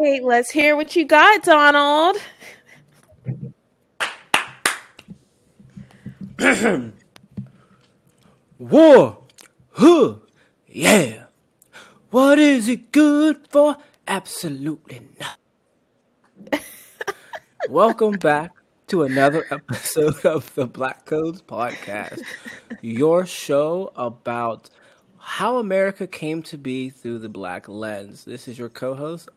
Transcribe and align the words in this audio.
right, 0.00 0.22
let's 0.24 0.50
hear 0.50 0.76
what 0.76 0.96
you 0.96 1.04
got, 1.04 1.42
Donald. 1.42 2.16
War, 8.58 9.18
huh, 9.72 10.14
yeah. 10.66 11.24
What 12.10 12.38
is 12.38 12.66
it 12.68 12.92
good 12.92 13.46
for? 13.48 13.76
Absolutely 14.08 15.02
not. 15.20 15.36
Welcome 17.68 18.12
back 18.12 18.52
to 18.86 19.02
another 19.02 19.44
episode 19.50 20.24
of 20.24 20.54
the 20.54 20.66
Black 20.66 21.04
Codes 21.04 21.42
Podcast, 21.42 22.22
your 22.80 23.26
show 23.26 23.92
about 23.96 24.70
how 25.18 25.58
America 25.58 26.06
came 26.06 26.42
to 26.44 26.56
be 26.56 26.88
through 26.88 27.18
the 27.18 27.28
black 27.28 27.68
lens. 27.68 28.24
This 28.24 28.48
is 28.48 28.58
your 28.58 28.70
co 28.70 28.94
host, 28.94 29.28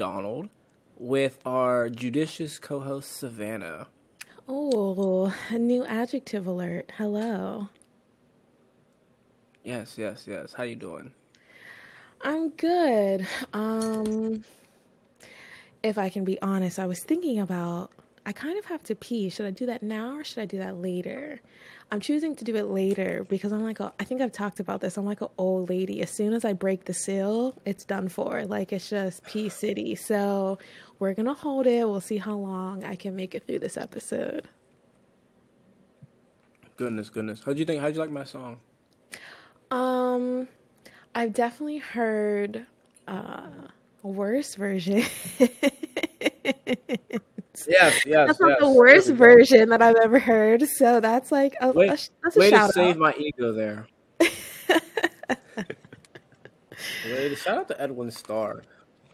Donald, 0.00 0.48
with 0.96 1.40
our 1.44 1.90
judicious 1.90 2.58
co 2.58 2.80
host, 2.80 3.12
Savannah. 3.12 3.88
Oh, 4.48 5.34
a 5.50 5.58
new 5.58 5.84
adjective 5.84 6.46
alert. 6.46 6.90
Hello. 6.96 7.68
Yes, 9.62 9.98
yes, 9.98 10.24
yes. 10.26 10.54
How 10.54 10.62
you 10.62 10.74
doing? 10.74 11.12
I'm 12.22 12.48
good. 12.50 13.26
Um 13.52 14.44
if 15.82 15.98
I 15.98 16.08
can 16.08 16.24
be 16.24 16.40
honest, 16.40 16.78
I 16.78 16.86
was 16.86 17.00
thinking 17.00 17.38
about 17.38 17.90
I 18.30 18.32
kind 18.32 18.56
of 18.56 18.64
have 18.66 18.84
to 18.84 18.94
pee. 18.94 19.28
Should 19.28 19.46
I 19.46 19.50
do 19.50 19.66
that 19.66 19.82
now 19.82 20.18
or 20.18 20.22
should 20.22 20.38
I 20.38 20.44
do 20.44 20.58
that 20.58 20.76
later? 20.76 21.40
I'm 21.90 21.98
choosing 21.98 22.36
to 22.36 22.44
do 22.44 22.54
it 22.54 22.66
later 22.66 23.26
because 23.28 23.50
I'm 23.50 23.64
like 23.64 23.80
a, 23.80 23.92
I 23.98 24.04
think 24.04 24.20
I've 24.20 24.30
talked 24.30 24.60
about 24.60 24.80
this. 24.80 24.96
I'm 24.96 25.04
like 25.04 25.20
an 25.20 25.30
old 25.36 25.68
lady. 25.68 26.00
As 26.00 26.10
soon 26.10 26.32
as 26.32 26.44
I 26.44 26.52
break 26.52 26.84
the 26.84 26.94
seal, 26.94 27.56
it's 27.64 27.84
done 27.84 28.08
for. 28.08 28.44
Like 28.44 28.72
it's 28.72 28.88
just 28.88 29.24
pee 29.24 29.48
city. 29.48 29.96
So 29.96 30.60
we're 31.00 31.12
gonna 31.12 31.34
hold 31.34 31.66
it. 31.66 31.88
We'll 31.88 32.00
see 32.00 32.18
how 32.18 32.36
long 32.36 32.84
I 32.84 32.94
can 32.94 33.16
make 33.16 33.34
it 33.34 33.48
through 33.48 33.58
this 33.58 33.76
episode. 33.76 34.46
Goodness, 36.76 37.10
goodness. 37.10 37.42
How'd 37.44 37.58
you 37.58 37.64
think? 37.64 37.82
How'd 37.82 37.94
you 37.94 38.00
like 38.00 38.12
my 38.12 38.22
song? 38.22 38.60
Um, 39.72 40.46
I've 41.16 41.32
definitely 41.32 41.78
heard 41.78 42.64
uh, 43.08 43.48
a 44.04 44.08
worse 44.08 44.54
version. 44.54 45.02
Yes, 47.68 48.04
yes. 48.06 48.26
that's 48.28 48.40
not 48.40 48.48
yes. 48.50 48.60
the 48.60 48.70
worst 48.70 49.10
version 49.10 49.68
that 49.70 49.82
I've 49.82 49.96
ever 49.96 50.18
heard. 50.18 50.66
So 50.68 51.00
that's 51.00 51.32
like 51.32 51.56
a, 51.60 51.72
Way, 51.72 51.86
a 51.86 51.90
that's 51.90 52.36
a 52.36 52.38
way 52.38 52.50
to 52.50 52.56
shout 52.56 52.74
save 52.74 52.96
out. 52.96 52.98
my 52.98 53.14
ego 53.14 53.52
there. 53.52 53.86
Way 57.04 57.28
to, 57.28 57.36
shout 57.36 57.58
out 57.58 57.68
to 57.68 57.80
Edwin 57.80 58.10
Starr, 58.10 58.62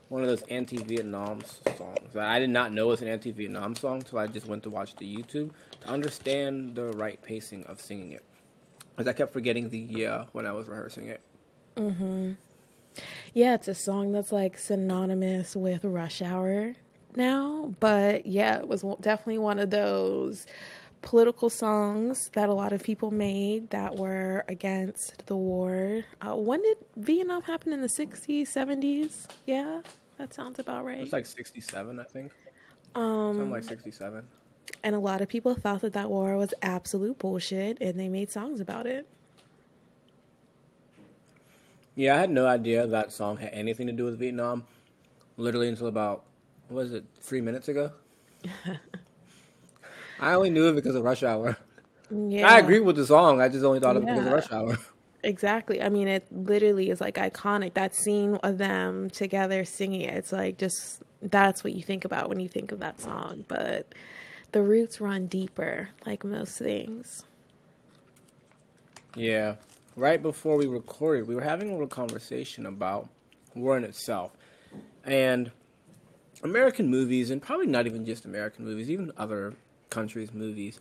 one 0.08 0.22
of 0.22 0.28
those 0.28 0.42
anti-Vietnam 0.42 1.42
songs. 1.76 2.16
I 2.16 2.38
did 2.38 2.50
not 2.50 2.72
know 2.72 2.88
was 2.88 3.02
an 3.02 3.08
anti-Vietnam 3.08 3.74
song 3.74 3.96
until 3.98 4.18
I 4.18 4.26
just 4.26 4.46
went 4.46 4.62
to 4.64 4.70
watch 4.70 4.94
the 4.96 5.16
YouTube 5.16 5.50
to 5.80 5.88
understand 5.88 6.74
the 6.74 6.92
right 6.92 7.20
pacing 7.22 7.64
of 7.64 7.80
singing 7.80 8.12
it. 8.12 8.24
Because 8.90 9.08
I 9.08 9.12
kept 9.12 9.32
forgetting 9.32 9.68
the 9.68 9.78
yeah 9.78 10.24
when 10.32 10.46
I 10.46 10.52
was 10.52 10.66
rehearsing 10.66 11.08
it. 11.08 11.20
Mm-hmm. 11.76 12.32
Yeah, 13.34 13.54
it's 13.54 13.68
a 13.68 13.74
song 13.74 14.12
that's 14.12 14.32
like 14.32 14.58
synonymous 14.58 15.54
with 15.54 15.84
Rush 15.84 16.22
Hour 16.22 16.74
now. 17.16 17.74
But 17.80 18.26
yeah, 18.26 18.58
it 18.58 18.68
was 18.68 18.84
definitely 19.00 19.38
one 19.38 19.58
of 19.58 19.70
those 19.70 20.46
political 21.02 21.48
songs 21.50 22.30
that 22.34 22.48
a 22.48 22.54
lot 22.54 22.72
of 22.72 22.82
people 22.82 23.10
made 23.10 23.70
that 23.70 23.96
were 23.96 24.44
against 24.48 25.24
the 25.26 25.36
war. 25.36 26.04
Uh, 26.20 26.34
when 26.36 26.62
did 26.62 26.78
Vietnam 26.96 27.42
happen 27.42 27.72
in 27.72 27.80
the 27.80 27.88
60s, 27.88 28.42
70s? 28.48 29.26
Yeah, 29.46 29.82
that 30.18 30.34
sounds 30.34 30.58
about 30.58 30.84
right. 30.84 30.98
It's 31.00 31.12
like 31.12 31.26
67, 31.26 32.00
I 32.00 32.02
think. 32.04 32.32
Something 32.94 33.50
Um, 33.50 33.50
like 33.50 33.64
67. 33.64 34.24
and 34.82 34.94
a 34.96 34.98
lot 34.98 35.20
of 35.20 35.28
people 35.28 35.54
thought 35.54 35.82
that 35.82 35.92
that 35.92 36.10
war 36.10 36.36
was 36.36 36.54
absolute 36.62 37.18
bullshit 37.18 37.78
and 37.80 37.98
they 38.00 38.08
made 38.08 38.30
songs 38.30 38.60
about 38.60 38.86
it. 38.86 39.06
Yeah, 41.94 42.16
I 42.16 42.18
had 42.18 42.30
no 42.30 42.46
idea 42.46 42.86
that 42.86 43.12
song 43.12 43.38
had 43.38 43.50
anything 43.52 43.86
to 43.86 43.92
do 43.92 44.04
with 44.04 44.18
Vietnam. 44.18 44.64
Literally 45.38 45.68
until 45.68 45.86
about 45.86 46.24
was 46.70 46.92
it 46.92 47.04
three 47.20 47.40
minutes 47.40 47.68
ago? 47.68 47.92
I 50.20 50.32
only 50.34 50.50
knew 50.50 50.68
it 50.68 50.74
because 50.74 50.94
of 50.94 51.04
Rush 51.04 51.22
Hour. 51.22 51.56
Yeah. 52.10 52.48
I 52.48 52.58
agree 52.58 52.80
with 52.80 52.96
the 52.96 53.06
song. 53.06 53.40
I 53.40 53.48
just 53.48 53.64
only 53.64 53.80
thought 53.80 53.96
of 53.96 54.02
it 54.02 54.06
because 54.06 54.26
of 54.26 54.32
Rush 54.32 54.52
Hour. 54.52 54.78
Exactly. 55.22 55.82
I 55.82 55.88
mean, 55.88 56.06
it 56.06 56.26
literally 56.30 56.90
is 56.90 57.00
like 57.00 57.16
iconic. 57.16 57.74
That 57.74 57.94
scene 57.94 58.36
of 58.36 58.58
them 58.58 59.10
together 59.10 59.64
singing 59.64 60.02
it, 60.02 60.14
it's 60.14 60.32
like 60.32 60.56
just 60.56 61.02
that's 61.20 61.64
what 61.64 61.72
you 61.72 61.82
think 61.82 62.04
about 62.04 62.28
when 62.28 62.38
you 62.38 62.48
think 62.48 62.70
of 62.70 62.78
that 62.80 63.00
song. 63.00 63.44
But 63.48 63.92
the 64.52 64.62
roots 64.62 65.00
run 65.00 65.26
deeper, 65.26 65.88
like 66.06 66.24
most 66.24 66.58
things. 66.58 67.24
Yeah. 69.16 69.56
Right 69.96 70.22
before 70.22 70.56
we 70.56 70.66
recorded, 70.66 71.26
we 71.26 71.34
were 71.34 71.42
having 71.42 71.70
a 71.70 71.72
little 71.72 71.88
conversation 71.88 72.66
about 72.66 73.08
war 73.54 73.76
in 73.76 73.84
itself. 73.84 74.30
And 75.04 75.50
American 76.42 76.88
movies, 76.88 77.30
and 77.30 77.40
probably 77.42 77.66
not 77.66 77.86
even 77.86 78.04
just 78.04 78.24
American 78.24 78.64
movies, 78.64 78.90
even 78.90 79.12
other 79.16 79.54
countries' 79.90 80.32
movies, 80.32 80.78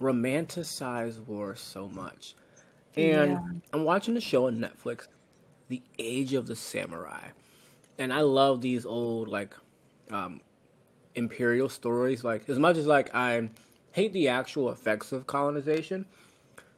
romanticize 0.00 1.18
war 1.26 1.56
so 1.56 1.88
much. 1.88 2.34
And 2.96 3.32
Yeah. 3.32 3.40
I'm 3.72 3.84
watching 3.84 4.16
a 4.16 4.20
show 4.20 4.46
on 4.46 4.58
Netflix, 4.58 5.06
The 5.68 5.82
Age 5.98 6.34
of 6.34 6.46
the 6.46 6.56
Samurai. 6.56 7.28
And 7.98 8.12
I 8.12 8.20
love 8.20 8.60
these 8.60 8.84
old, 8.84 9.28
like, 9.28 9.54
um, 10.10 10.40
imperial 11.14 11.68
stories. 11.68 12.24
Like, 12.24 12.48
as 12.48 12.58
much 12.58 12.76
as, 12.76 12.86
like, 12.86 13.14
I 13.14 13.48
hate 13.92 14.12
the 14.12 14.28
actual 14.28 14.70
effects 14.70 15.12
of 15.12 15.26
colonization, 15.26 16.06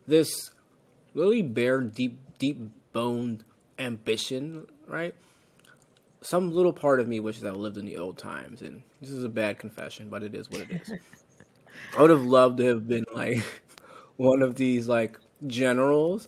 this 0.07 0.51
really 1.15 1.43
bare, 1.43 1.81
deep, 1.81 2.19
deep 2.39 2.59
boned 2.93 3.45
ambition, 3.79 4.67
right? 4.87 5.15
Some 6.25 6.53
little 6.53 6.73
part 6.73 7.01
of 7.01 7.07
me 7.07 7.21
wishes 7.21 7.45
I 7.45 7.51
lived 7.51 7.77
in 7.77 7.85
the 7.85 7.99
old 7.99 8.17
times, 8.17 8.63
and 8.63 8.83
this 8.99 9.11
is 9.11 9.25
a 9.25 9.29
bad 9.29 9.59
confession, 9.59 10.09
but 10.09 10.23
it 10.23 10.35
is 10.35 10.51
what 10.51 10.63
it 10.63 10.71
is. 10.81 10.95
I 11.97 12.01
would 12.01 12.09
have 12.11 12.25
loved 12.25 12.57
to 12.59 12.65
have 12.65 12.89
been 12.89 13.05
like 13.15 13.45
one 14.17 14.41
of 14.41 14.55
these 14.55 14.89
like 14.89 15.19
generals 15.47 16.27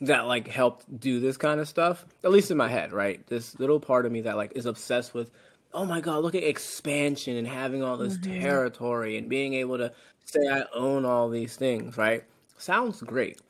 that 0.00 0.28
like 0.28 0.46
helped 0.46 1.00
do 1.00 1.18
this 1.18 1.36
kind 1.36 1.58
of 1.58 1.68
stuff. 1.68 2.04
At 2.22 2.30
least 2.30 2.52
in 2.52 2.56
my 2.56 2.68
head, 2.68 2.92
right? 2.92 3.26
This 3.26 3.58
little 3.58 3.80
part 3.80 4.06
of 4.06 4.12
me 4.12 4.20
that 4.20 4.36
like 4.36 4.52
is 4.54 4.64
obsessed 4.64 5.12
with, 5.12 5.32
oh 5.74 5.84
my 5.84 6.00
god, 6.00 6.22
look 6.22 6.36
at 6.36 6.44
expansion 6.44 7.36
and 7.36 7.48
having 7.48 7.82
all 7.82 7.96
this 7.96 8.18
Mhm. 8.18 8.40
territory 8.40 9.16
and 9.18 9.28
being 9.28 9.54
able 9.54 9.76
to 9.78 9.92
say 10.24 10.40
I 10.48 10.64
own 10.72 11.04
all 11.04 11.28
these 11.28 11.56
things, 11.56 11.96
right? 11.96 12.22
Sounds 12.58 13.02
great. 13.02 13.40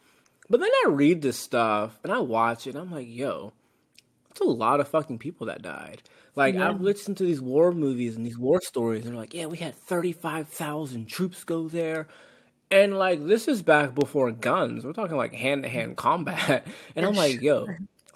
But 0.48 0.60
then 0.60 0.70
I 0.86 0.88
read 0.88 1.20
this 1.20 1.38
stuff 1.38 1.98
and 2.02 2.10
I 2.10 2.18
watch 2.20 2.66
it 2.66 2.70
and 2.76 2.78
I'm 2.78 2.90
like, 2.90 3.08
yo, 3.08 3.52
it's 4.32 4.40
a 4.40 4.44
lot 4.44 4.80
of 4.80 4.88
fucking 4.88 5.18
people 5.18 5.46
that 5.46 5.62
died. 5.62 6.02
Like 6.34 6.54
Yeah. 6.56 6.68
I've 6.70 6.80
listened 6.80 7.16
to 7.18 7.24
these 7.24 7.40
war 7.40 7.72
movies 7.72 8.16
and 8.16 8.26
these 8.26 8.38
war 8.38 8.60
stories, 8.62 9.04
and 9.04 9.12
they're 9.12 9.20
like, 9.20 9.34
yeah, 9.34 9.46
we 9.46 9.58
had 9.58 9.76
thirty 9.76 10.12
five 10.12 10.48
thousand 10.48 11.06
troops 11.08 11.44
go 11.44 11.68
there, 11.68 12.08
and 12.70 12.98
like 12.98 13.24
this 13.26 13.46
is 13.48 13.62
back 13.62 13.94
before 13.94 14.30
guns. 14.32 14.84
We're 14.84 14.92
talking 14.94 15.16
like 15.16 15.34
hand 15.34 15.62
to 15.62 15.68
hand 15.68 15.96
combat, 15.96 16.66
and 16.96 17.06
I'm 17.06 17.14
like, 17.14 17.40
yo, 17.42 17.66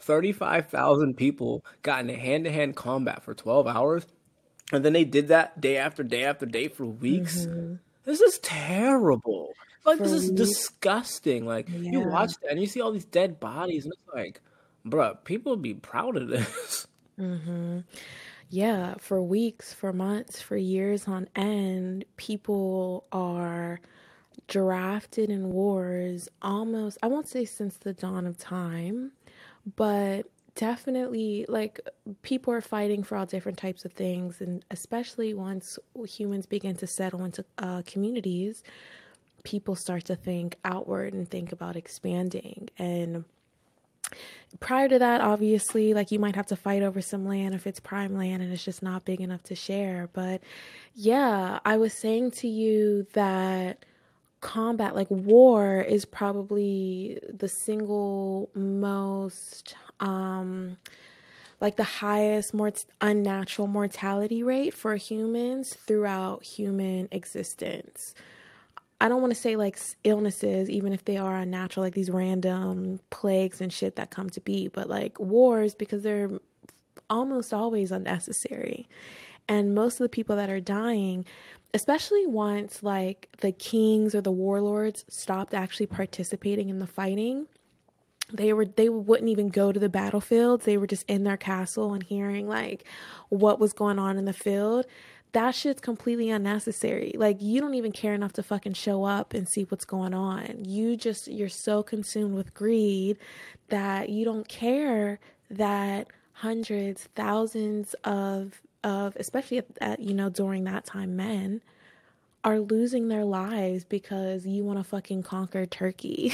thirty 0.00 0.32
five 0.32 0.69
thousand 0.69 1.16
people 1.16 1.65
got 1.82 2.00
into 2.00 2.16
hand 2.16 2.44
to 2.47 2.50
hand 2.53 2.75
combat 2.77 3.22
for 3.22 3.34
twelve 3.34 3.66
hours, 3.66 4.06
and 4.72 4.83
then 4.84 4.94
they 4.94 5.04
did 5.04 5.28
that 5.28 5.60
day 5.60 5.77
after 5.77 6.03
day 6.03 6.25
after 6.25 6.47
day 6.47 6.69
for 6.69 6.87
weeks. 6.87 7.44
Mhm. 7.47 7.78
This 8.04 8.21
is 8.22 8.38
terrible. 8.38 9.53
Like 9.84 9.98
For 9.98 10.04
this 10.04 10.12
is 10.12 10.31
weeks. 10.31 10.41
disgusting. 10.41 11.44
Like 11.44 11.69
you 11.69 12.00
watch 12.00 12.33
that 12.43 12.50
and 12.53 12.60
you 12.60 12.66
see 12.66 12.81
all 12.81 12.93
these 12.93 13.04
dead 13.04 13.38
bodies, 13.38 13.84
and 13.84 13.93
it's 13.93 14.15
like, 14.15 14.41
bruh, 14.86 15.22
people 15.24 15.56
be 15.56 15.74
proud 15.74 16.16
of 16.16 16.28
this. 16.28 16.86
Mm-hmm. 17.19 17.78
Yeah, 18.50 18.97
for 18.98 19.22
weeks, 19.22 19.72
for 19.72 19.91
months, 19.91 20.42
for 20.42 20.59
years 20.59 21.09
on 21.09 21.30
end, 21.34 22.04
people 22.18 23.06
are 23.10 23.80
drafted 24.48 25.30
in 25.30 25.50
wars 25.50 26.28
almost, 26.42 26.98
I 27.03 27.06
won't 27.06 27.27
say 27.27 27.47
since 27.47 27.78
the 27.78 27.94
dawn 27.94 28.27
of 28.27 28.36
time, 28.36 29.12
but 29.77 30.27
definitely 30.54 31.44
like 31.48 31.80
people 32.22 32.53
are 32.53 32.60
fighting 32.60 33.03
for 33.03 33.16
all 33.16 33.27
different 33.27 33.59
types 33.59 33.84
of 33.84 33.92
things. 33.92 34.41
And 34.41 34.65
especially 34.71 35.34
once 35.34 35.78
humans 36.06 36.47
begin 36.47 36.77
to 36.77 36.86
settle 36.86 37.24
into 37.24 37.44
uh, 37.59 37.82
communities, 37.86 38.62
people 39.42 39.74
start 39.74 40.04
to 40.04 40.16
think 40.16 40.56
outward 40.65 41.15
and 41.15 41.28
think 41.28 41.53
about 41.53 41.77
expanding. 41.77 42.68
And 42.78 43.24
prior 44.60 44.88
to 44.88 44.98
that, 44.98 45.20
obviously, 45.20 45.94
like 45.94 46.10
you 46.10 46.18
might 46.18 46.36
have 46.36 46.47
to 46.47 46.56
fight 46.56 46.82
over 46.82 47.00
some 47.00 47.26
land 47.26 47.54
if 47.54 47.66
it's 47.66 47.80
prime 47.80 48.16
land 48.16 48.42
and 48.42 48.53
it's 48.53 48.64
just 48.64 48.82
not 48.82 49.04
big 49.04 49.20
enough 49.20 49.42
to 49.44 49.54
share. 49.54 50.08
But 50.12 50.41
yeah, 50.94 51.60
I 51.64 51.76
was 51.76 51.92
saying 51.92 52.32
to 52.32 52.48
you 52.48 53.06
that 53.12 53.84
combat, 54.41 54.94
like 54.94 55.10
war, 55.10 55.80
is 55.80 56.04
probably 56.04 57.18
the 57.32 57.48
single 57.48 58.50
most 58.54 59.74
um 59.98 60.76
like 61.60 61.76
the 61.76 61.84
highest 61.84 62.53
more 62.53 62.70
unnatural 63.00 63.66
mortality 63.66 64.42
rate 64.42 64.74
for 64.74 64.94
humans 64.97 65.74
throughout 65.74 66.44
human 66.44 67.08
existence. 67.10 68.14
I 69.01 69.09
don't 69.09 69.21
want 69.21 69.34
to 69.34 69.41
say 69.41 69.57
like 69.57 69.78
illnesses, 70.04 70.71
even 70.71 70.93
if 70.93 71.04
they 71.04 71.19
are 71.19 71.37
unnatural, 71.37 71.84
like 71.84 71.95
these 71.95 72.10
random 72.10 73.01
plagues 73.10 73.60
and 73.60 73.72
shit 73.72 73.97
that 73.97 74.10
come 74.10 74.31
to 74.31 74.41
be, 74.41 74.69
but 74.69 74.89
like 74.89 75.21
wars 75.21 75.75
because 75.75 76.03
they're 76.03 76.31
almost 77.10 77.53
always 77.53 77.93
unnecessary. 77.93 78.89
And 79.48 79.75
most 79.75 79.95
of 79.95 80.04
the 80.04 80.09
people 80.09 80.37
that 80.37 80.51
are 80.51 80.60
dying, 80.60 81.25
especially 81.75 82.27
once 82.27 82.83
like 82.83 83.28
the 83.41 83.53
kings 83.53 84.15
or 84.15 84.22
the 84.22 84.33
warlords 84.33 85.04
stopped 85.09 85.54
actually 85.54 85.87
participating 85.87 86.69
in 86.69 86.78
the 86.78 86.87
fighting, 86.87 87.47
they 88.33 88.53
were 88.53 88.65
they 88.65 88.89
wouldn't 88.89 89.28
even 89.28 89.49
go 89.49 89.72
to 89.72 89.78
the 89.78 89.89
battlefields. 89.89 90.65
They 90.65 90.78
were 90.78 90.87
just 90.87 91.04
in 91.07 91.25
their 91.25 91.37
castle 91.37 91.92
and 91.92 92.03
hearing 92.03 92.49
like 92.49 92.84
what 93.28 93.60
was 93.60 93.72
going 93.72 93.99
on 93.99 94.16
in 94.19 94.25
the 94.25 94.33
field. 94.33 94.87
That 95.36 95.54
shit's 95.54 95.83
completely 95.83 96.30
unnecessary. 96.30 97.12
Like 97.15 97.42
you 97.42 97.60
don't 97.60 97.74
even 97.74 97.92
care 97.92 98.15
enough 98.15 98.33
to 98.33 98.42
fucking 98.42 98.72
show 98.72 99.04
up 99.04 99.34
and 99.34 99.47
see 99.47 99.65
what's 99.65 99.84
going 99.84 100.15
on. 100.15 100.65
You 100.65 100.97
just 100.97 101.28
you're 101.28 101.50
so 101.50 101.83
consumed 101.83 102.34
with 102.34 102.54
greed 102.54 103.18
that 103.68 104.09
you 104.09 104.24
don't 104.24 104.48
care 104.48 105.21
that 105.50 106.06
hundreds, 106.33 107.10
thousands 107.15 107.94
of 108.04 108.62
of 108.83 109.15
especially 109.16 109.59
at, 109.59 109.66
at 109.83 110.00
you 110.00 110.15
know 110.15 110.30
during 110.30 110.65
that 110.65 110.86
time 110.86 111.16
men 111.16 111.60
are 112.42 112.59
losing 112.59 113.09
their 113.09 113.27
lives 113.27 113.84
because 113.84 114.47
you 114.47 114.65
want 114.65 114.78
to 114.78 114.84
fucking 114.84 115.22
conquer 115.22 115.66
Turkey. 115.66 116.32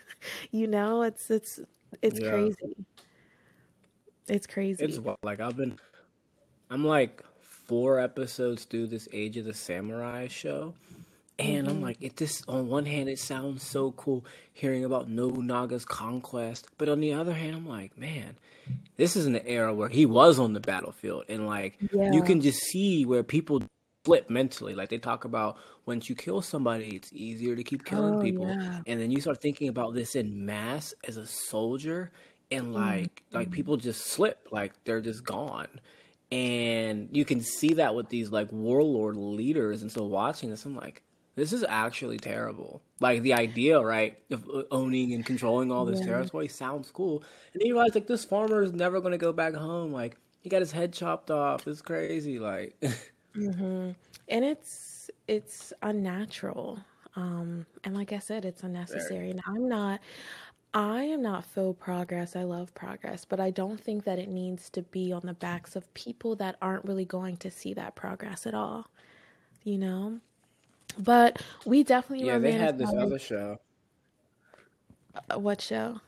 you 0.50 0.66
know, 0.66 1.02
it's 1.02 1.30
it's 1.30 1.60
it's 2.02 2.18
yeah. 2.18 2.30
crazy. 2.30 2.76
It's 4.26 4.48
crazy. 4.48 4.84
It's 4.84 4.98
like 5.22 5.38
I've 5.38 5.56
been 5.56 5.78
I'm 6.68 6.84
like 6.84 7.22
four 7.70 8.00
episodes 8.00 8.64
through 8.64 8.88
this 8.88 9.06
Age 9.12 9.36
of 9.36 9.44
the 9.44 9.54
Samurai 9.54 10.26
show. 10.26 10.74
And 11.38 11.68
mm-hmm. 11.68 11.68
I'm 11.68 11.80
like, 11.80 11.98
it 12.00 12.16
this 12.16 12.42
on 12.48 12.66
one 12.66 12.84
hand 12.84 13.08
it 13.08 13.20
sounds 13.20 13.62
so 13.62 13.92
cool 13.92 14.24
hearing 14.52 14.84
about 14.84 15.08
Nobunaga's 15.08 15.84
conquest, 15.84 16.66
but 16.78 16.88
on 16.88 16.98
the 16.98 17.12
other 17.12 17.32
hand, 17.32 17.54
I'm 17.54 17.68
like, 17.68 17.96
man, 17.96 18.36
this 18.96 19.14
is 19.14 19.26
an 19.26 19.36
era 19.46 19.72
where 19.72 19.88
he 19.88 20.04
was 20.04 20.40
on 20.40 20.52
the 20.52 20.58
battlefield, 20.58 21.26
and 21.28 21.46
like 21.46 21.78
yeah. 21.92 22.12
you 22.12 22.24
can 22.24 22.40
just 22.40 22.58
see 22.58 23.06
where 23.06 23.22
people 23.22 23.62
flip 24.04 24.28
mentally. 24.28 24.74
Like 24.74 24.88
they 24.88 24.98
talk 24.98 25.24
about 25.24 25.56
once 25.86 26.08
you 26.08 26.16
kill 26.16 26.42
somebody, 26.42 26.96
it's 26.96 27.12
easier 27.12 27.54
to 27.54 27.62
keep 27.62 27.84
killing 27.84 28.16
oh, 28.16 28.20
people, 28.20 28.48
yeah. 28.48 28.80
and 28.88 29.00
then 29.00 29.12
you 29.12 29.20
start 29.20 29.40
thinking 29.40 29.68
about 29.68 29.94
this 29.94 30.16
in 30.16 30.44
mass 30.44 30.92
as 31.06 31.16
a 31.16 31.26
soldier, 31.26 32.10
and 32.50 32.74
like 32.74 33.22
mm-hmm. 33.28 33.36
like 33.36 33.52
people 33.52 33.76
just 33.76 34.06
slip, 34.08 34.48
like 34.50 34.72
they're 34.82 35.00
just 35.00 35.24
gone 35.24 35.68
and 36.32 37.08
you 37.12 37.24
can 37.24 37.40
see 37.40 37.74
that 37.74 37.94
with 37.94 38.08
these 38.08 38.30
like 38.30 38.50
warlord 38.52 39.16
leaders 39.16 39.82
and 39.82 39.90
so 39.90 40.04
watching 40.04 40.50
this 40.50 40.64
i'm 40.64 40.76
like 40.76 41.02
this 41.40 41.52
is 41.52 41.64
actually 41.68 42.18
terrible. 42.18 42.82
Like 43.00 43.22
the 43.22 43.34
idea, 43.34 43.80
right, 43.80 44.18
of 44.30 44.48
uh, 44.52 44.64
owning 44.70 45.14
and 45.14 45.24
controlling 45.24 45.72
all 45.72 45.84
this 45.84 46.00
yeah. 46.00 46.06
territory 46.06 46.48
sounds 46.48 46.90
cool. 46.90 47.22
And 47.52 47.60
then 47.60 47.68
you 47.68 47.74
realize 47.74 47.94
like 47.94 48.06
this 48.06 48.24
farmer 48.24 48.62
is 48.62 48.72
never 48.72 49.00
going 49.00 49.12
to 49.12 49.18
go 49.18 49.32
back 49.32 49.54
home. 49.54 49.92
Like 49.92 50.16
he 50.40 50.50
got 50.50 50.60
his 50.60 50.72
head 50.72 50.92
chopped 50.92 51.30
off. 51.30 51.66
It's 51.66 51.80
crazy. 51.80 52.38
Like, 52.38 52.78
mm-hmm. 53.34 53.92
and 54.28 54.44
it's 54.44 55.10
it's 55.28 55.72
unnatural. 55.82 56.78
Um, 57.16 57.64
and 57.84 57.96
like 57.96 58.12
I 58.12 58.18
said, 58.18 58.44
it's 58.44 58.62
unnecessary. 58.62 59.30
And 59.30 59.40
I'm 59.46 59.68
not. 59.68 60.00
I 60.72 61.02
am 61.02 61.22
not 61.22 61.44
faux 61.44 61.76
progress. 61.82 62.36
I 62.36 62.44
love 62.44 62.72
progress, 62.74 63.24
but 63.24 63.40
I 63.40 63.50
don't 63.50 63.80
think 63.82 64.04
that 64.04 64.18
it 64.18 64.28
needs 64.28 64.70
to 64.70 64.82
be 64.82 65.12
on 65.12 65.22
the 65.24 65.34
backs 65.34 65.74
of 65.74 65.92
people 65.94 66.36
that 66.36 66.56
aren't 66.62 66.84
really 66.84 67.04
going 67.04 67.36
to 67.38 67.50
see 67.50 67.74
that 67.74 67.96
progress 67.96 68.46
at 68.46 68.54
all. 68.54 68.88
You 69.64 69.78
know? 69.78 70.20
But 70.98 71.42
we 71.64 71.82
definitely 71.82 72.26
yeah. 72.26 72.38
They 72.38 72.52
had 72.52 72.78
this 72.78 72.90
other 72.90 73.18
show. 73.18 73.58
Uh, 75.14 75.38
what 75.38 75.60
show? 75.60 76.00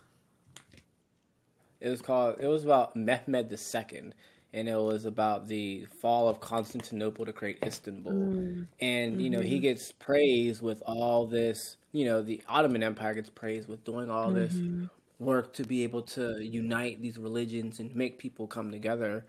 It 1.81 1.89
was 1.89 2.03
called. 2.03 2.37
It 2.41 2.47
was 2.47 2.65
about 2.65 2.95
Mehmed 2.95 3.53
II, 3.53 4.13
and 4.53 4.69
it 4.69 4.77
was 4.77 5.05
about 5.05 5.49
the 5.49 5.87
fall 6.01 6.29
of 6.29 6.41
Constantinople 6.41 7.27
to 7.27 7.33
create 7.33 7.59
Istanbul. 7.65 8.13
Mm. 8.13 8.67
And 8.81 9.21
you 9.21 9.31
know 9.31 9.41
mm-hmm. 9.41 9.49
he 9.49 9.59
gets 9.59 9.93
praised 9.93 10.63
with 10.63 10.83
all 10.87 11.27
this. 11.27 11.77
You 11.93 12.07
know 12.07 12.23
the 12.23 12.43
Ottoman 12.49 12.83
Empire 12.83 13.15
gets 13.15 13.31
praised 13.31 13.69
with 13.69 13.85
doing 13.85 14.11
all 14.11 14.31
mm-hmm. 14.31 14.81
this 14.81 14.89
work 15.19 15.53
to 15.55 15.65
be 15.65 15.85
able 15.85 16.03
to 16.03 16.43
unite 16.43 17.01
these 17.01 17.19
religions 17.19 17.79
and 17.79 17.95
make 17.95 18.19
people 18.19 18.47
come 18.47 18.73
together, 18.73 19.25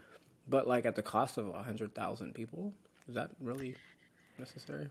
but 0.49 0.67
like 0.67 0.85
at 0.85 0.95
the 0.95 1.03
cost 1.03 1.37
of 1.37 1.49
a 1.49 1.63
hundred 1.63 1.93
thousand 1.93 2.33
people. 2.33 2.73
Is 3.07 3.15
that 3.15 3.29
really 3.39 3.75
necessary? 4.37 4.87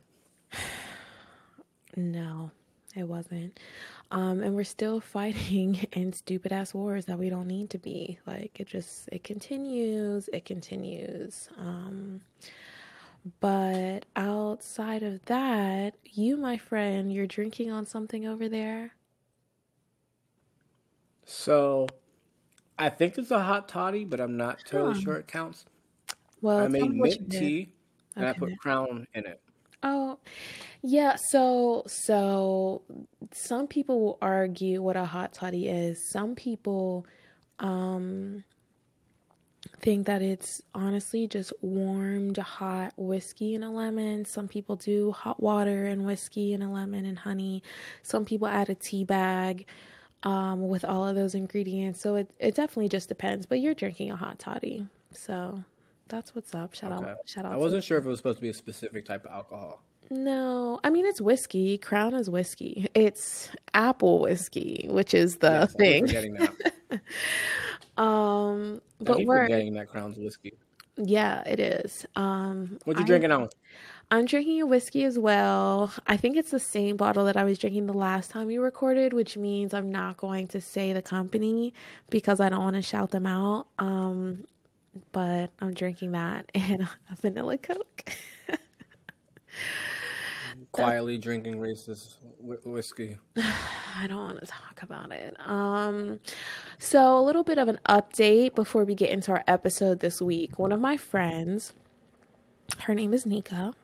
No, 1.94 2.50
it 2.96 3.02
wasn't. 3.02 3.60
Um, 4.10 4.42
and 4.42 4.54
we're 4.54 4.64
still 4.64 4.98
fighting 5.18 5.86
in 5.92 6.14
stupid 6.14 6.50
ass 6.50 6.72
wars 6.72 7.04
that 7.04 7.18
we 7.18 7.28
don't 7.28 7.46
need 7.46 7.68
to 7.68 7.78
be. 7.78 8.18
Like 8.26 8.58
it 8.58 8.66
just 8.66 9.10
it 9.12 9.24
continues, 9.24 10.30
it 10.32 10.46
continues. 10.46 11.50
Um, 11.58 12.22
but 13.40 14.06
outside 14.16 15.02
of 15.02 15.24
that, 15.26 15.94
you, 16.04 16.36
my 16.36 16.56
friend, 16.56 17.12
you're 17.12 17.26
drinking 17.26 17.70
on 17.70 17.86
something 17.86 18.26
over 18.26 18.48
there. 18.48 18.94
So, 21.24 21.86
I 22.78 22.88
think 22.88 23.16
it's 23.18 23.30
a 23.30 23.42
hot 23.42 23.68
toddy, 23.68 24.04
but 24.04 24.20
I'm 24.20 24.36
not 24.36 24.58
totally 24.66 25.00
sure 25.00 25.16
it 25.16 25.28
counts. 25.28 25.66
Well, 26.40 26.58
I 26.58 26.68
made 26.68 26.90
mint 26.90 27.30
tea 27.30 27.72
and 28.16 28.26
I 28.26 28.32
put 28.32 28.58
Crown 28.58 29.06
in 29.14 29.26
it. 29.26 29.40
Oh, 29.84 30.18
yeah. 30.82 31.16
So, 31.30 31.84
so 31.86 32.82
some 33.32 33.68
people 33.68 34.00
will 34.00 34.18
argue 34.20 34.82
what 34.82 34.96
a 34.96 35.04
hot 35.04 35.32
toddy 35.32 35.68
is. 35.68 36.10
Some 36.10 36.34
people 36.34 37.06
um, 37.60 38.44
think 39.82 40.06
that 40.06 40.22
it's 40.22 40.62
honestly 40.74 41.26
just 41.26 41.52
warmed 41.60 42.38
hot 42.38 42.94
whiskey 42.96 43.54
and 43.54 43.64
a 43.64 43.68
lemon. 43.68 44.24
Some 44.24 44.48
people 44.48 44.76
do 44.76 45.12
hot 45.12 45.42
water 45.42 45.86
and 45.86 46.06
whiskey 46.06 46.54
and 46.54 46.62
a 46.62 46.68
lemon 46.68 47.04
and 47.04 47.18
honey. 47.18 47.62
Some 48.02 48.24
people 48.24 48.46
add 48.46 48.70
a 48.70 48.74
tea 48.76 49.04
bag 49.04 49.66
um, 50.22 50.68
with 50.68 50.84
all 50.84 51.06
of 51.06 51.16
those 51.16 51.34
ingredients. 51.34 52.00
So 52.00 52.14
it, 52.14 52.30
it 52.38 52.54
definitely 52.54 52.88
just 52.88 53.08
depends. 53.08 53.44
But 53.44 53.60
you're 53.60 53.74
drinking 53.74 54.12
a 54.12 54.16
hot 54.16 54.38
toddy. 54.38 54.86
So 55.10 55.62
that's 56.08 56.34
what's 56.34 56.54
up. 56.54 56.74
Shout 56.74 56.92
okay. 56.92 57.10
out! 57.10 57.16
Shout 57.26 57.44
out! 57.44 57.52
I 57.52 57.56
wasn't 57.56 57.82
sure 57.82 57.98
if 57.98 58.04
it 58.04 58.08
was 58.08 58.18
supposed 58.18 58.38
to 58.38 58.42
be 58.42 58.50
a 58.50 58.54
specific 58.54 59.04
type 59.04 59.24
of 59.24 59.32
alcohol. 59.32 59.82
No, 60.10 60.78
I 60.84 60.90
mean 60.90 61.06
it's 61.06 61.20
whiskey. 61.20 61.78
Crown 61.78 62.14
is 62.14 62.28
whiskey. 62.28 62.86
It's 62.94 63.48
apple 63.72 64.20
whiskey, 64.20 64.86
which 64.90 65.14
is 65.14 65.38
the 65.38 65.68
yes, 65.70 65.72
thing. 65.74 67.00
Um, 67.96 68.80
but 69.00 69.24
we're 69.24 69.48
getting 69.48 69.74
that 69.74 69.88
Crown's 69.88 70.18
whiskey. 70.18 70.54
Yeah, 70.96 71.42
it 71.46 71.58
is. 71.58 72.06
Um, 72.16 72.78
what 72.84 72.96
you 72.96 73.02
I, 73.02 73.06
drinking 73.06 73.32
on? 73.32 73.48
I'm 74.10 74.26
drinking 74.26 74.60
a 74.60 74.66
whiskey 74.66 75.04
as 75.04 75.18
well. 75.18 75.92
I 76.06 76.18
think 76.18 76.36
it's 76.36 76.50
the 76.50 76.60
same 76.60 76.96
bottle 76.96 77.24
that 77.24 77.36
I 77.36 77.44
was 77.44 77.58
drinking 77.58 77.86
the 77.86 77.94
last 77.94 78.30
time 78.30 78.46
we 78.46 78.58
recorded, 78.58 79.14
which 79.14 79.38
means 79.38 79.72
I'm 79.72 79.90
not 79.90 80.18
going 80.18 80.48
to 80.48 80.60
say 80.60 80.92
the 80.92 81.00
company 81.00 81.72
because 82.10 82.38
I 82.38 82.50
don't 82.50 82.62
want 82.62 82.76
to 82.76 82.82
shout 82.82 83.10
them 83.10 83.26
out. 83.26 83.68
Um, 83.78 84.44
but 85.12 85.50
I'm 85.60 85.72
drinking 85.72 86.12
that 86.12 86.50
and 86.54 86.82
a 86.82 87.16
vanilla 87.20 87.56
Coke. 87.56 88.12
Quietly 90.72 91.18
drinking 91.18 91.56
racist 91.56 92.14
whiskey. 92.40 93.18
I 93.36 94.06
don't 94.06 94.16
want 94.16 94.40
to 94.40 94.46
talk 94.46 94.82
about 94.82 95.12
it. 95.12 95.36
Um, 95.46 96.18
so 96.78 97.18
a 97.18 97.22
little 97.22 97.44
bit 97.44 97.58
of 97.58 97.68
an 97.68 97.78
update 97.88 98.54
before 98.54 98.84
we 98.84 98.94
get 98.94 99.10
into 99.10 99.32
our 99.32 99.44
episode 99.46 100.00
this 100.00 100.22
week. 100.22 100.58
One 100.58 100.72
of 100.72 100.80
my 100.80 100.96
friends, 100.96 101.74
her 102.80 102.94
name 102.94 103.12
is 103.12 103.26
Nika. 103.26 103.74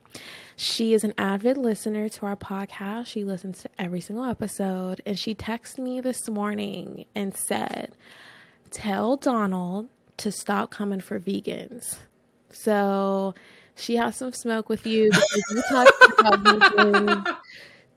She 0.57 0.95
is 0.95 1.05
an 1.05 1.13
avid 1.19 1.59
listener 1.59 2.09
to 2.09 2.27
our 2.27 2.37
podcast. 2.37 3.07
She 3.07 3.23
listens 3.23 3.63
to 3.63 3.71
every 3.79 4.01
single 4.01 4.25
episode, 4.25 5.03
and 5.05 5.19
she 5.19 5.35
texted 5.35 5.79
me 5.79 6.01
this 6.01 6.29
morning 6.29 7.05
and 7.15 7.37
said, 7.37 7.93
"Tell 8.71 9.17
Donald 9.17 9.89
to 10.17 10.33
stop 10.33 10.71
coming 10.71 11.01
for 11.01 11.21
vegans. 11.21 11.97
So 12.51 13.35
she 13.79 13.97
has 13.97 14.17
some 14.17 14.33
smoke 14.33 14.69
with 14.69 14.87
you 14.87 15.11
because 15.11 15.45
you 15.51 15.63
talk 15.69 15.89
about 16.19 17.39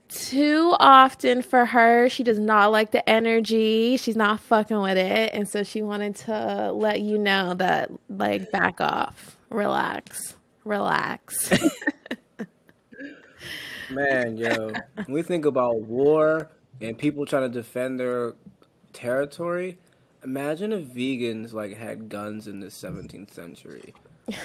too 0.08 0.74
often 0.78 1.42
for 1.42 1.64
her. 1.66 2.08
She 2.08 2.22
does 2.22 2.38
not 2.38 2.70
like 2.70 2.92
the 2.92 3.08
energy. 3.08 3.96
She's 3.96 4.16
not 4.16 4.40
fucking 4.40 4.80
with 4.80 4.98
it. 4.98 5.30
And 5.32 5.48
so 5.48 5.62
she 5.62 5.82
wanted 5.82 6.16
to 6.16 6.72
let 6.72 7.00
you 7.00 7.18
know 7.18 7.54
that, 7.54 7.90
like, 8.08 8.50
back 8.50 8.80
off, 8.80 9.36
relax, 9.50 10.34
relax. 10.64 11.50
Man, 13.90 14.36
yo, 14.36 14.72
when 14.94 15.06
we 15.08 15.22
think 15.22 15.44
about 15.44 15.82
war 15.82 16.50
and 16.80 16.96
people 16.96 17.26
trying 17.26 17.42
to 17.42 17.48
defend 17.48 18.00
their 18.00 18.34
territory, 18.92 19.78
imagine 20.24 20.72
if 20.72 20.86
vegans 20.86 21.52
like 21.52 21.76
had 21.76 22.08
guns 22.08 22.48
in 22.48 22.60
the 22.60 22.68
17th 22.68 23.32
century. 23.34 23.92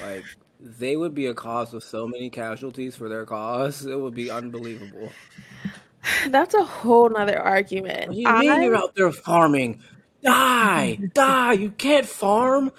Like 0.02 0.26
they 0.60 0.96
would 0.96 1.14
be 1.14 1.28
a 1.28 1.34
cause 1.34 1.74
of 1.74 1.84
so 1.84 2.08
many 2.08 2.30
casualties 2.30 2.96
for 2.96 3.10
their 3.10 3.26
cause. 3.26 3.86
It 3.86 4.00
would 4.00 4.16
be 4.16 4.30
unbelievable. 4.40 5.12
That's 6.30 6.54
a 6.54 6.64
whole 6.64 7.10
nother 7.10 7.40
argument. 7.40 8.08
What 8.10 8.16
do 8.16 8.22
you 8.22 8.34
mean 8.34 8.62
you're 8.64 8.76
out 8.76 8.96
there 8.96 9.12
farming? 9.12 9.82
Die, 10.24 10.96
die! 11.14 11.54
You 11.54 11.70
can't 11.72 12.06
farm. 12.06 12.72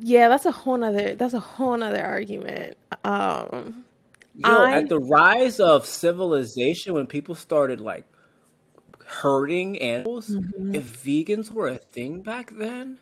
yeah, 0.00 0.28
that's 0.28 0.46
a 0.46 0.52
whole 0.52 0.76
nother 0.76 1.14
that's 1.14 1.34
a 1.34 1.40
whole 1.40 1.76
nother 1.76 2.02
argument. 2.04 2.76
Um 3.04 3.84
Yo, 4.34 4.48
I 4.48 4.72
at 4.78 4.88
the 4.88 4.98
rise 4.98 5.60
of 5.60 5.84
civilization, 5.84 6.94
when 6.94 7.06
people 7.06 7.34
started 7.34 7.80
like 7.80 8.04
herding 9.04 9.78
animals, 9.80 10.30
Mhm. 10.30 10.74
if 10.74 11.02
vegans 11.04 11.50
were 11.50 11.68
a 11.68 11.76
thing 11.76 12.22
back 12.22 12.52
then, 12.56 12.98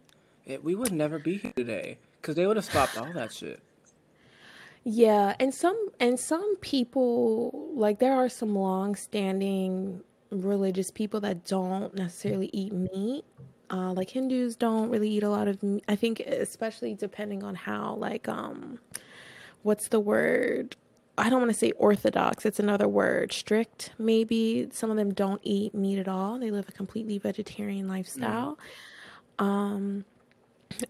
it, 0.47 0.65
we 0.65 0.75
would 0.75 0.93
never 0.93 1.19
be 1.19 1.37
here 1.37 1.53
today 1.55 1.99
because 2.21 2.35
they 2.37 2.47
would 2.47 2.57
have 2.57 2.65
stopped 2.65 2.97
all 2.99 3.13
that 3.13 3.33
shit. 3.33 3.61
Yeah, 4.85 5.35
and 5.39 5.53
some 5.53 5.89
and 6.01 6.19
some 6.19 6.57
people 6.57 7.71
like 7.75 7.99
there 7.99 8.15
are 8.15 8.29
some 8.29 8.55
long-standing 8.55 10.03
religious 10.31 10.91
people 10.91 11.21
that 11.21 11.45
don't 11.45 11.95
necessarily 11.95 12.51
eat 12.53 12.73
meat. 12.73 13.25
Uh, 13.71 13.93
like 13.93 14.11
Hindus 14.11 14.57
don't 14.57 14.89
really 14.89 15.11
eat 15.11 15.23
a 15.23 15.29
lot 15.29 15.47
of 15.47 15.63
meat. 15.63 15.85
I 15.89 15.97
think 15.97 16.21
especially 16.21 16.95
depending 16.95 17.43
on 17.45 17.55
how 17.55 17.95
like 17.97 18.29
um 18.29 18.79
what's 19.63 19.89
the 19.89 20.01
word? 20.01 20.77
I 21.19 21.29
don't 21.29 21.41
want 21.41 21.51
to 21.51 21.59
say 21.59 21.73
orthodox. 21.73 22.47
It's 22.47 22.61
another 22.61 22.87
word. 22.89 23.33
Strict, 23.33 23.91
maybe. 23.99 24.69
Some 24.73 24.91
of 24.91 24.97
them 24.97 25.13
don't 25.13 25.41
eat 25.43 25.75
meat 25.75 25.99
at 25.99 26.07
all. 26.09 26.39
They 26.39 26.51
live 26.53 26.69
a 26.69 26.73
completely 26.73 27.19
vegetarian 27.19 27.87
Mm. 27.87 27.91
lifestyle. 27.91 28.59
Um, 29.39 30.05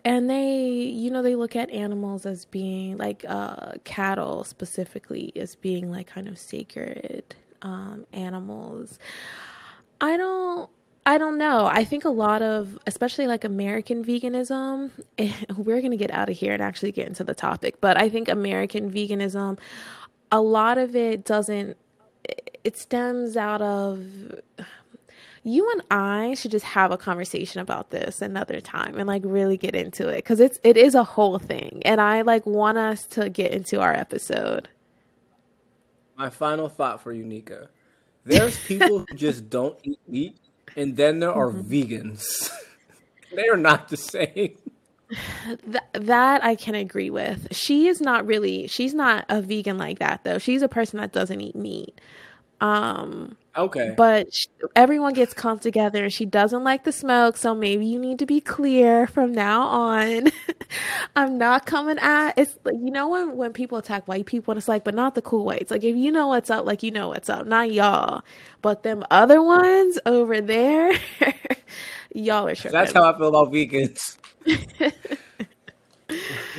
and 0.04 0.28
they, 0.28 0.68
you 0.68 1.10
know, 1.10 1.22
they 1.22 1.34
look 1.34 1.56
at 1.56 1.70
animals 1.70 2.26
as 2.26 2.44
being 2.44 2.98
like 2.98 3.24
uh, 3.28 3.72
cattle 3.84 4.44
specifically 4.44 5.32
as 5.36 5.54
being 5.54 5.90
like 5.90 6.06
kind 6.06 6.28
of 6.28 6.38
sacred 6.38 7.34
um, 7.62 8.06
animals. 8.12 8.98
I 10.00 10.16
don't. 10.16 10.70
I 11.06 11.16
don't 11.16 11.38
know. 11.38 11.64
I 11.64 11.84
think 11.84 12.04
a 12.04 12.10
lot 12.10 12.42
of, 12.42 12.78
especially 12.86 13.26
like 13.26 13.42
American 13.42 14.04
veganism, 14.04 14.90
we're 15.56 15.80
going 15.80 15.92
to 15.92 15.96
get 15.96 16.10
out 16.10 16.28
of 16.28 16.36
here 16.36 16.52
and 16.52 16.62
actually 16.62 16.92
get 16.92 17.06
into 17.06 17.24
the 17.24 17.34
topic, 17.34 17.80
but 17.80 17.96
I 17.96 18.10
think 18.10 18.28
American 18.28 18.92
veganism, 18.92 19.58
a 20.30 20.42
lot 20.42 20.76
of 20.76 20.94
it 20.94 21.24
doesn't, 21.24 21.78
it 22.62 22.76
stems 22.76 23.38
out 23.38 23.62
of 23.62 24.04
you 25.44 25.70
and 25.72 25.82
I 25.90 26.34
should 26.34 26.50
just 26.50 26.64
have 26.64 26.90
a 26.90 26.96
conversation 26.98 27.60
about 27.60 27.90
this 27.90 28.20
another 28.22 28.60
time 28.60 28.96
and 28.98 29.06
like 29.06 29.22
really 29.24 29.56
get 29.56 29.74
into 29.74 30.08
it 30.08 30.16
because 30.16 30.40
it's 30.40 30.58
it 30.64 30.76
is 30.76 30.94
a 30.94 31.04
whole 31.04 31.38
thing 31.38 31.82
and 31.84 32.00
I 32.00 32.22
like 32.22 32.44
want 32.46 32.78
us 32.78 33.06
to 33.08 33.28
get 33.28 33.52
into 33.52 33.80
our 33.80 33.94
episode. 33.94 34.68
My 36.16 36.30
final 36.30 36.68
thought 36.68 37.02
for 37.02 37.12
you, 37.12 37.24
Nika. 37.24 37.68
There's 38.24 38.58
people 38.66 39.00
who 39.00 39.06
just 39.16 39.48
don't 39.48 39.78
eat 39.84 40.00
meat, 40.08 40.36
and 40.76 40.96
then 40.96 41.20
there 41.20 41.32
are 41.32 41.50
Mhm. 41.50 41.64
vegans. 41.64 42.50
they 43.34 43.48
are 43.48 43.56
not 43.56 43.88
the 43.88 43.96
same. 43.96 44.56
Th- 45.64 45.84
that 45.92 46.44
I 46.44 46.54
can 46.54 46.74
agree 46.74 47.08
with. 47.08 47.48
She 47.54 47.86
is 47.88 48.00
not 48.00 48.26
really 48.26 48.66
she's 48.66 48.92
not 48.92 49.24
a 49.30 49.40
vegan 49.40 49.78
like 49.78 50.00
that 50.00 50.24
though. 50.24 50.38
She's 50.38 50.60
a 50.60 50.68
person 50.68 50.98
that 50.98 51.12
doesn't 51.12 51.40
eat 51.40 51.54
meat. 51.56 51.98
Um 52.60 53.36
Okay. 53.56 53.92
but 53.96 54.32
sh- 54.32 54.46
everyone 54.76 55.14
gets 55.14 55.34
come 55.34 55.58
together 55.58 56.04
and 56.04 56.12
she 56.12 56.24
doesn't 56.24 56.62
like 56.62 56.84
the 56.84 56.92
smoke 56.92 57.36
so 57.36 57.56
maybe 57.56 57.84
you 57.84 57.98
need 57.98 58.20
to 58.20 58.26
be 58.26 58.40
clear 58.40 59.08
from 59.08 59.32
now 59.32 59.62
on 59.62 60.28
i'm 61.16 61.36
not 61.36 61.66
coming 61.66 61.98
at 61.98 62.38
it's 62.38 62.56
like 62.64 62.76
you 62.76 62.92
know 62.92 63.08
when 63.08 63.36
when 63.36 63.52
people 63.52 63.76
attack 63.76 64.06
white 64.06 64.26
people 64.26 64.52
and 64.52 64.58
it's 64.58 64.68
like 64.68 64.84
but 64.84 64.94
not 64.94 65.16
the 65.16 65.22
cool 65.22 65.44
whites 65.44 65.72
like 65.72 65.82
if 65.82 65.96
you 65.96 66.12
know 66.12 66.28
what's 66.28 66.50
up 66.50 66.64
like 66.66 66.84
you 66.84 66.92
know 66.92 67.08
what's 67.08 67.28
up 67.28 67.48
not 67.48 67.72
y'all 67.72 68.22
but 68.62 68.84
them 68.84 69.02
other 69.10 69.42
ones 69.42 69.98
over 70.06 70.40
there 70.40 70.92
y'all 72.14 72.46
are 72.46 72.54
sure. 72.54 72.70
That's 72.70 72.92
how 72.92 73.12
I 73.12 73.16
feel 73.18 73.28
about 73.28 73.52
vegans. 73.52 74.18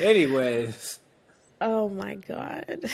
Anyways, 0.01 1.00
oh 1.62 1.89
my 1.89 2.15
god 2.15 2.89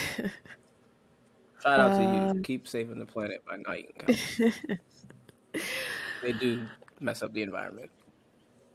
shout 1.66 1.80
out 1.80 1.98
to 1.98 2.04
you. 2.04 2.30
um 2.32 2.44
Keep 2.44 2.68
saving 2.68 3.00
the 3.00 3.06
planet 3.06 3.44
by 3.46 3.58
not 3.58 3.78
eating 3.78 3.94
cows. 4.00 5.62
They 6.22 6.34
do 6.34 6.66
mess 7.00 7.22
up 7.24 7.34
the 7.34 7.42
environment. 7.42 7.92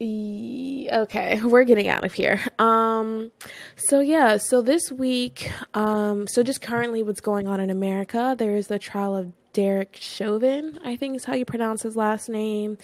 Okay, 0.03 1.41
we're 1.45 1.65
getting 1.65 1.89
out 1.89 2.05
of 2.05 2.13
here. 2.13 2.41
Um, 2.59 3.33
so 3.77 4.01
yeah, 4.01 4.39
so 4.39 4.63
this 4.63 4.91
week, 4.91 5.51
um, 5.75 6.27
so 6.27 6.43
just 6.43 6.63
currently 6.63 7.03
what's 7.03 7.21
going 7.21 7.47
on 7.47 7.61
in 7.61 7.71
America, 7.71 8.35
there 8.39 8.57
is 8.57 8.69
the 8.69 8.79
trial 8.79 9.15
of 9.17 9.33
Derek 9.53 9.97
Chauvin, 10.01 10.79
I 10.85 10.97
think 10.97 11.17
is 11.17 11.25
how 11.25 11.35
you 11.35 11.45
pronounce 11.45 11.83
his 11.83 11.97
last 11.97 12.29
name. 12.29 12.79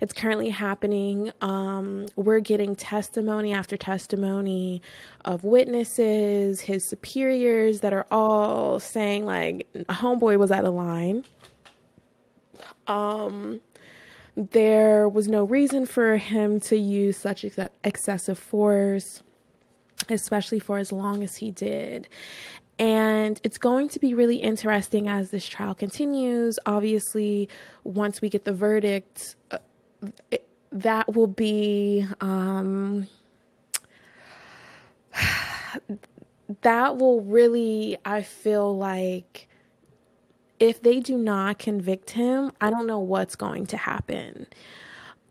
It's 0.00 0.12
currently 0.12 0.48
happening. 0.48 1.32
Um, 1.40 2.06
we're 2.16 2.40
getting 2.40 2.74
testimony 2.74 3.52
after 3.52 3.76
testimony 3.76 4.82
of 5.24 5.44
witnesses, 5.44 6.62
his 6.62 6.84
superiors 6.84 7.80
that 7.80 7.92
are 7.92 8.06
all 8.10 8.80
saying 8.80 9.24
like 9.26 9.68
homeboy 9.88 10.38
was 10.38 10.50
out 10.50 10.64
of 10.64 10.74
line. 10.74 11.24
Um, 12.86 13.60
there 14.36 15.08
was 15.08 15.28
no 15.28 15.44
reason 15.44 15.86
for 15.86 16.16
him 16.16 16.60
to 16.60 16.76
use 16.76 17.16
such 17.16 17.44
ex- 17.44 17.58
excessive 17.84 18.38
force, 18.38 19.22
especially 20.08 20.58
for 20.58 20.78
as 20.78 20.92
long 20.92 21.22
as 21.22 21.36
he 21.36 21.50
did. 21.50 22.08
And 22.80 23.38
it's 23.44 23.58
going 23.58 23.90
to 23.90 24.00
be 24.00 24.14
really 24.14 24.36
interesting 24.36 25.06
as 25.06 25.30
this 25.30 25.46
trial 25.46 25.74
continues. 25.74 26.58
Obviously, 26.64 27.46
once 27.84 28.22
we 28.22 28.30
get 28.30 28.46
the 28.46 28.54
verdict, 28.54 29.36
uh, 29.50 29.58
it, 30.30 30.48
that 30.72 31.14
will 31.14 31.26
be 31.26 32.06
um, 32.22 33.06
that 36.62 36.96
will 36.96 37.20
really, 37.20 37.98
I 38.06 38.22
feel 38.22 38.74
like 38.74 39.46
if 40.58 40.80
they 40.80 41.00
do 41.00 41.18
not 41.18 41.58
convict 41.58 42.10
him, 42.10 42.50
I 42.62 42.70
don't 42.70 42.86
know 42.86 42.98
what's 42.98 43.36
going 43.36 43.66
to 43.66 43.76
happen. 43.76 44.46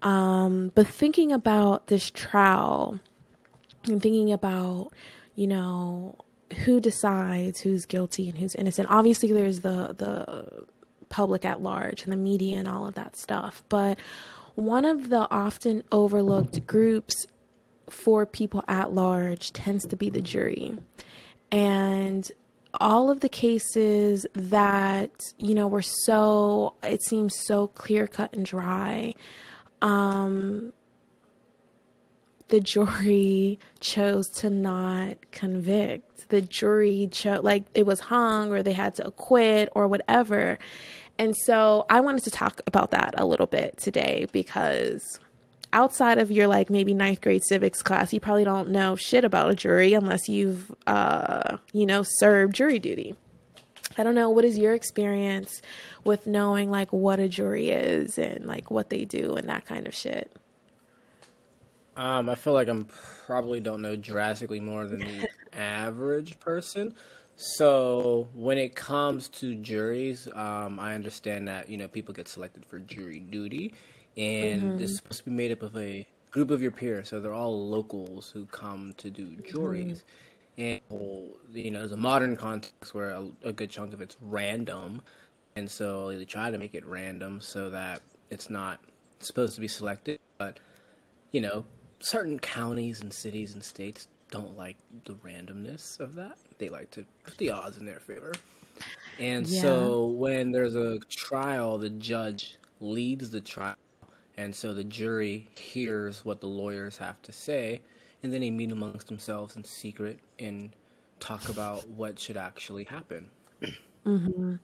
Um, 0.03 0.71
but 0.75 0.85
thinking 0.85 1.31
about 1.31 1.87
this 1.87 2.11
trial 2.11 2.99
and 3.85 3.99
thinking 3.99 4.31
about, 4.31 4.91
you 5.33 5.47
know, 5.47 6.15
who 6.65 6.79
decides 6.79 7.61
who's 7.61 7.85
guilty 7.85 8.29
and 8.29 8.37
who's 8.37 8.55
innocent. 8.55 8.89
Obviously, 8.89 9.31
there's 9.31 9.61
the 9.61 9.93
the 9.97 10.65
public 11.09 11.43
at 11.45 11.61
large 11.61 12.03
and 12.03 12.11
the 12.11 12.17
media 12.17 12.57
and 12.57 12.67
all 12.67 12.87
of 12.87 12.95
that 12.95 13.15
stuff. 13.15 13.63
But 13.69 13.99
one 14.55 14.85
of 14.85 15.09
the 15.09 15.27
often 15.31 15.83
overlooked 15.91 16.65
groups 16.67 17.25
for 17.89 18.25
people 18.25 18.63
at 18.67 18.93
large 18.93 19.51
tends 19.51 19.85
to 19.87 19.95
be 19.95 20.09
the 20.09 20.21
jury. 20.21 20.77
And 21.51 22.29
all 22.79 23.09
of 23.09 23.21
the 23.21 23.29
cases 23.29 24.27
that, 24.33 25.11
you 25.37 25.55
know, 25.55 25.67
were 25.67 25.81
so, 25.81 26.75
it 26.83 27.03
seems 27.03 27.35
so 27.47 27.67
clear 27.67 28.05
cut 28.07 28.33
and 28.33 28.45
dry, 28.45 29.15
um, 29.81 30.71
the 32.49 32.59
jury 32.59 33.59
chose 33.79 34.27
to 34.29 34.49
not 34.49 35.31
convict. 35.31 36.29
The 36.29 36.41
jury 36.41 37.09
chose, 37.11 37.43
like, 37.43 37.63
it 37.73 37.85
was 37.85 37.99
hung 37.99 38.51
or 38.51 38.61
they 38.61 38.73
had 38.73 38.95
to 38.95 39.07
acquit 39.07 39.69
or 39.73 39.87
whatever. 39.87 40.59
And 41.17 41.35
so 41.45 41.85
I 41.89 42.01
wanted 42.01 42.23
to 42.25 42.31
talk 42.31 42.61
about 42.67 42.91
that 42.91 43.15
a 43.17 43.25
little 43.25 43.47
bit 43.47 43.77
today 43.77 44.27
because 44.31 45.19
outside 45.73 46.17
of 46.17 46.31
your 46.31 46.47
like 46.47 46.69
maybe 46.69 46.93
ninth 46.93 47.21
grade 47.21 47.43
civics 47.43 47.81
class, 47.81 48.13
you 48.13 48.19
probably 48.19 48.43
don't 48.43 48.69
know 48.69 48.95
shit 48.95 49.23
about 49.23 49.51
a 49.51 49.55
jury 49.55 49.93
unless 49.93 50.29
you've 50.29 50.73
uh, 50.87 51.57
you 51.73 51.85
know, 51.85 52.03
served 52.03 52.55
jury 52.55 52.79
duty. 52.79 53.15
I 53.97 54.03
don't 54.03 54.15
know 54.15 54.29
what 54.29 54.45
is 54.45 54.57
your 54.57 54.73
experience 54.73 55.61
with 56.03 56.25
knowing 56.25 56.71
like 56.71 56.93
what 56.93 57.19
a 57.19 57.27
jury 57.27 57.69
is 57.69 58.17
and 58.17 58.45
like 58.45 58.71
what 58.71 58.89
they 58.89 59.03
do 59.03 59.35
and 59.35 59.49
that 59.49 59.65
kind 59.65 59.87
of 59.87 59.93
shit. 59.93 60.31
Um, 61.99 62.29
I 62.29 62.35
feel 62.35 62.53
like 62.53 62.69
I'm 62.69 62.87
probably 63.27 63.59
don't 63.59 63.81
know 63.81 63.97
drastically 63.97 64.61
more 64.61 64.87
than 64.87 65.03
the 65.03 65.29
average 65.53 66.39
person. 66.39 66.95
So 67.35 68.29
when 68.33 68.57
it 68.57 68.75
comes 68.75 69.27
to 69.29 69.55
juries, 69.55 70.27
um, 70.33 70.79
I 70.79 70.95
understand 70.95 71.47
that 71.49 71.69
you 71.69 71.77
know 71.77 71.89
people 71.89 72.13
get 72.13 72.29
selected 72.29 72.65
for 72.65 72.79
jury 72.79 73.19
duty, 73.19 73.73
and 74.17 74.79
it's 74.79 74.93
Mhm. 74.93 74.97
supposed 74.97 75.19
to 75.19 75.25
be 75.29 75.35
made 75.35 75.51
up 75.51 75.61
of 75.61 75.75
a 75.77 76.05
group 76.31 76.51
of 76.51 76.61
your 76.61 76.71
peers. 76.71 77.09
So 77.09 77.19
they're 77.19 77.33
all 77.33 77.67
locals 77.69 78.31
who 78.31 78.45
come 78.45 78.93
to 78.97 79.09
do 79.09 79.35
Mhm. 79.37 79.43
juries, 79.51 80.03
and 80.57 80.81
you 81.53 81.71
know 81.71 81.79
there's 81.79 81.91
a 81.91 81.97
modern 81.97 82.37
context 82.37 82.93
where 82.93 83.11
a, 83.11 83.29
a 83.43 83.53
good 83.53 83.69
chunk 83.69 83.93
of 83.93 84.01
it's 84.01 84.15
random, 84.21 85.01
and 85.57 85.69
so 85.69 86.17
they 86.17 86.25
try 86.25 86.49
to 86.49 86.57
make 86.57 86.75
it 86.75 86.85
random 86.85 87.41
so 87.41 87.69
that 87.71 88.01
it's 88.29 88.49
not 88.49 88.79
supposed 89.19 89.55
to 89.55 89.61
be 89.61 89.67
selected, 89.67 90.19
but 90.37 90.59
you 91.31 91.41
know, 91.41 91.65
certain 91.99 92.39
counties 92.39 93.01
and 93.01 93.13
cities 93.13 93.53
and 93.53 93.63
states 93.63 94.07
don't 94.31 94.57
like 94.57 94.77
the 95.05 95.13
randomness 95.15 95.99
of 95.99 96.15
that. 96.15 96.37
They 96.57 96.69
like 96.69 96.91
to 96.91 97.05
put 97.23 97.37
the 97.37 97.51
odds 97.51 97.77
in 97.77 97.85
their 97.85 97.99
favor. 97.99 98.33
And 99.19 99.45
Yeah. 99.47 99.61
so 99.61 100.05
when 100.07 100.51
there's 100.51 100.75
a 100.75 100.99
trial, 101.09 101.77
the 101.77 101.89
judge 101.89 102.57
leads 102.79 103.29
the 103.31 103.41
trial. 103.41 103.75
And 104.37 104.55
so 104.55 104.73
the 104.73 104.83
jury 104.85 105.49
hears 105.55 106.23
what 106.23 106.39
the 106.39 106.47
lawyers 106.47 106.97
have 106.97 107.21
to 107.23 107.31
say. 107.33 107.81
And 108.23 108.31
then 108.31 108.41
they 108.41 108.51
meet 108.51 108.71
amongst 108.71 109.07
themselves 109.07 109.55
in 109.55 109.63
secret 109.63 110.19
and 110.39 110.69
talk 111.19 111.49
about 111.49 111.87
what 111.89 112.19
should 112.19 112.37
actually 112.37 112.85
happen. 112.85 113.29
Mm-hmm. 114.05 114.55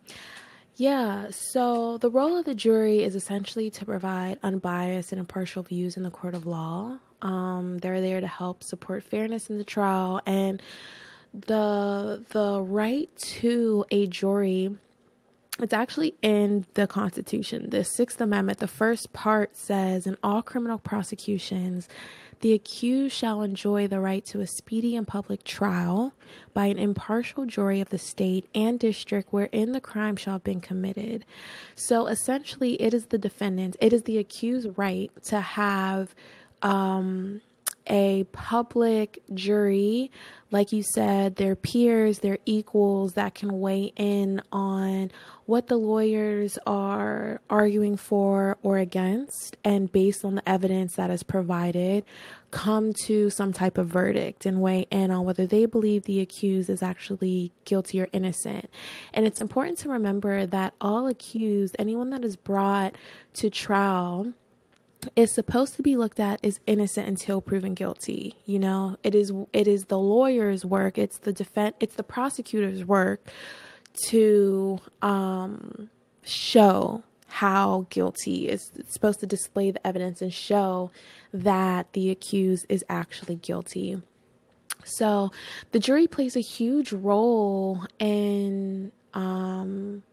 Yeah, 0.78 1.30
so 1.32 1.98
the 1.98 2.10
role 2.10 2.38
of 2.38 2.46
the 2.46 2.56
jury 2.56 3.04
is 3.04 3.16
essentially 3.16 3.70
to 3.72 3.86
provide 3.86 4.40
unbiased 4.44 5.12
and 5.12 5.20
impartial 5.20 5.64
views 5.64 5.96
in 5.98 6.04
the 6.04 6.12
court 6.12 6.36
of 6.36 6.46
law. 6.46 7.00
Um, 7.22 7.80
they're 7.80 8.02
there 8.02 8.22
to 8.22 8.28
help 8.28 8.64
support 8.64 9.04
fairness 9.04 9.50
in 9.50 9.58
the 9.58 9.64
trial 9.64 10.22
and 10.26 10.62
the 11.34 12.24
the 12.30 12.62
right 12.62 13.10
to 13.18 13.86
a 13.92 14.08
jury 14.08 14.78
it's 15.60 15.74
actually 15.74 16.16
in 16.22 16.66
the 16.74 16.86
Constitution. 16.86 17.70
The 17.70 17.86
Sixth 17.86 18.20
Amendment, 18.20 18.60
the 18.60 18.68
first 18.68 19.14
part 19.14 19.56
says 19.56 20.06
In 20.06 20.18
all 20.22 20.42
criminal 20.42 20.78
prosecutions, 20.78 21.88
the 22.42 22.52
accused 22.52 23.16
shall 23.16 23.42
enjoy 23.42 23.88
the 23.88 24.02
right 24.02 24.26
to 24.26 24.42
a 24.42 24.48
speedy 24.48 24.98
and 24.98 25.08
public 25.08 25.46
trial 25.46 26.14
by 26.54 26.66
an 26.66 26.78
impartial 26.78 27.46
jury 27.46 27.80
of 27.80 27.90
the 27.90 27.98
state 27.98 28.50
and 28.54 28.78
district 28.78 29.32
wherein 29.32 29.72
the 29.72 29.80
crime 29.80 30.18
shall 30.18 30.34
have 30.34 30.44
been 30.44 30.60
committed. 30.60 31.26
So 31.74 32.08
essentially, 32.08 32.74
it 32.82 32.94
is 32.94 33.06
the 33.06 33.18
defendant, 33.18 33.78
it 33.80 33.94
is 33.94 34.04
the 34.04 34.18
accused's 34.18 34.78
right 34.78 35.10
to 35.26 35.40
have 35.40 36.14
um, 36.62 37.42
a 37.88 38.24
public 38.32 39.22
jury, 39.34 40.12
like 40.52 40.72
you 40.72 40.84
said, 40.84 41.36
their 41.36 41.56
peers, 41.56 42.20
their 42.20 42.40
equals 42.46 43.14
that 43.14 43.36
can 43.36 43.60
weigh 43.60 43.94
in 43.96 44.42
on 44.52 45.12
what 45.46 45.68
the 45.68 45.76
lawyers 45.76 46.58
are 46.66 47.42
arguing 47.50 47.96
for 47.96 48.58
or 48.64 48.80
against, 48.80 49.56
and 49.64 49.92
based 49.92 50.26
on 50.26 50.36
the 50.36 50.50
evidence 50.50 50.96
that 50.96 51.12
is 51.12 51.22
provided, 51.22 52.04
come 52.50 52.94
to 52.94 53.30
some 53.30 53.54
type 53.54 53.78
of 53.78 53.88
verdict 53.88 54.46
and 54.46 54.62
weigh 54.62 54.88
in 54.90 55.12
on 55.12 55.26
whether 55.26 55.46
they 55.46 55.66
believe 55.66 56.04
the 56.04 56.22
accused 56.22 56.70
is 56.70 56.82
actually 56.82 57.52
guilty 57.66 58.02
or 58.02 58.08
innocent. 58.14 58.70
And 59.14 59.28
it's 59.28 59.42
important 59.42 59.78
to 59.80 59.90
remember 59.90 60.46
that 60.48 60.74
all 60.82 61.08
accused, 61.08 61.76
anyone 61.78 62.10
that 62.12 62.24
is 62.24 62.36
brought 62.36 62.96
to 63.34 63.50
trial, 63.50 64.34
is 65.16 65.32
supposed 65.32 65.76
to 65.76 65.84
be 65.84 65.98
looked 65.98 66.20
at 66.20 66.44
as 66.44 66.60
innocent 66.66 67.08
until 67.08 67.42
proven 67.42 67.74
guilty. 67.74 68.36
You 68.46 68.60
know, 68.60 68.98
it 69.04 69.16
is 69.16 69.32
it 69.54 69.68
is 69.68 69.86
the 69.86 70.00
lawyer's 70.00 70.66
work, 70.66 70.98
it's 70.98 71.18
the 71.20 71.34
defense, 71.34 71.76
it's 71.80 71.96
the 71.96 72.04
prosecutor's 72.04 72.86
work 72.86 73.28
to 74.10 74.80
um, 75.02 75.90
show 76.24 77.04
how 77.28 77.86
guilty 77.90 78.48
is 78.48 78.72
it's 78.76 78.94
supposed 78.94 79.20
to 79.20 79.26
display 79.26 79.72
the 79.72 79.86
evidence 79.86 80.22
and 80.22 80.34
show 80.34 80.92
that 81.34 81.92
the 81.94 82.10
accused 82.10 82.66
is 82.70 82.86
actually 82.88 83.36
guilty. 83.36 84.02
So 84.86 85.32
the 85.72 85.80
jury 85.80 86.08
plays 86.08 86.36
a 86.36 86.42
huge 86.42 86.94
role 86.94 87.86
in 88.00 88.92
um, 89.14 90.04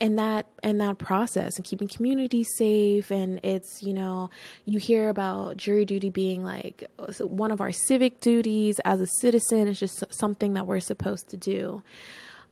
in 0.00 0.16
that 0.16 0.46
in 0.62 0.78
that 0.78 0.98
process 0.98 1.56
and 1.56 1.64
keeping 1.64 1.88
communities 1.88 2.48
safe. 2.56 3.10
And 3.10 3.38
it's 3.44 3.82
you 3.82 3.94
know 3.94 4.30
you 4.64 4.78
hear 4.78 5.08
about 5.08 5.56
jury 5.56 5.84
duty 5.84 6.10
being 6.10 6.42
like 6.42 6.84
one 7.20 7.50
of 7.50 7.60
our 7.60 7.72
civic 7.72 8.20
duties 8.20 8.80
as 8.84 9.00
a 9.00 9.06
citizen. 9.06 9.68
It's 9.68 9.78
just 9.78 10.04
something 10.10 10.54
that 10.54 10.66
we're 10.66 10.80
supposed 10.80 11.28
to 11.28 11.36
do 11.36 11.82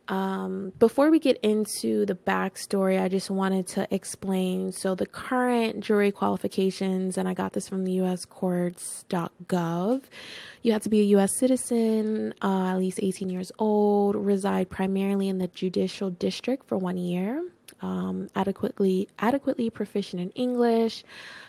um, 0.08 0.72
before 0.78 1.10
we 1.10 1.18
get 1.18 1.38
into 1.42 2.06
the 2.06 2.14
backstory, 2.14 2.98
I 3.00 3.08
just 3.08 3.30
wanted 3.30 3.66
to 3.68 3.88
explain. 3.94 4.72
So, 4.72 4.94
the 4.94 5.06
current 5.06 5.80
jury 5.80 6.10
qualifications, 6.10 7.18
and 7.18 7.28
I 7.28 7.34
got 7.34 7.52
this 7.52 7.68
from 7.68 7.84
the 7.84 7.98
uscourts.gov. 7.98 10.02
You 10.62 10.72
have 10.72 10.82
to 10.82 10.88
be 10.88 11.00
a 11.00 11.04
U.S. 11.04 11.36
citizen, 11.36 12.32
uh, 12.42 12.68
at 12.68 12.78
least 12.78 13.00
18 13.02 13.28
years 13.28 13.52
old, 13.58 14.16
reside 14.16 14.70
primarily 14.70 15.28
in 15.28 15.36
the 15.38 15.48
judicial 15.48 16.08
district 16.10 16.66
for 16.66 16.78
one 16.78 16.96
year, 16.96 17.44
um, 17.80 18.28
adequately 18.34 19.08
adequately 19.18 19.70
proficient 19.70 20.20
in 20.22 20.30
English, 20.30 21.04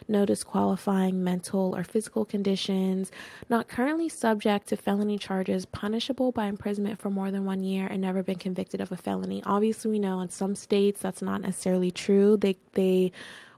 no 0.07 0.25
disqualifying 0.25 1.23
mental 1.23 1.75
or 1.75 1.83
physical 1.83 2.25
conditions, 2.25 3.11
not 3.49 3.67
currently 3.67 4.09
subject 4.09 4.67
to 4.67 4.77
felony 4.77 5.17
charges, 5.17 5.65
punishable 5.65 6.31
by 6.31 6.45
imprisonment 6.45 6.99
for 6.99 7.09
more 7.09 7.31
than 7.31 7.45
one 7.45 7.63
year, 7.63 7.87
and 7.87 8.01
never 8.01 8.23
been 8.23 8.37
convicted 8.37 8.81
of 8.81 8.91
a 8.91 8.97
felony. 8.97 9.41
Obviously, 9.45 9.91
we 9.91 9.99
know 9.99 10.19
in 10.21 10.29
some 10.29 10.55
states 10.55 11.01
that's 11.01 11.21
not 11.21 11.41
necessarily 11.41 11.91
true. 11.91 12.37
They 12.37 12.57
they 12.73 13.11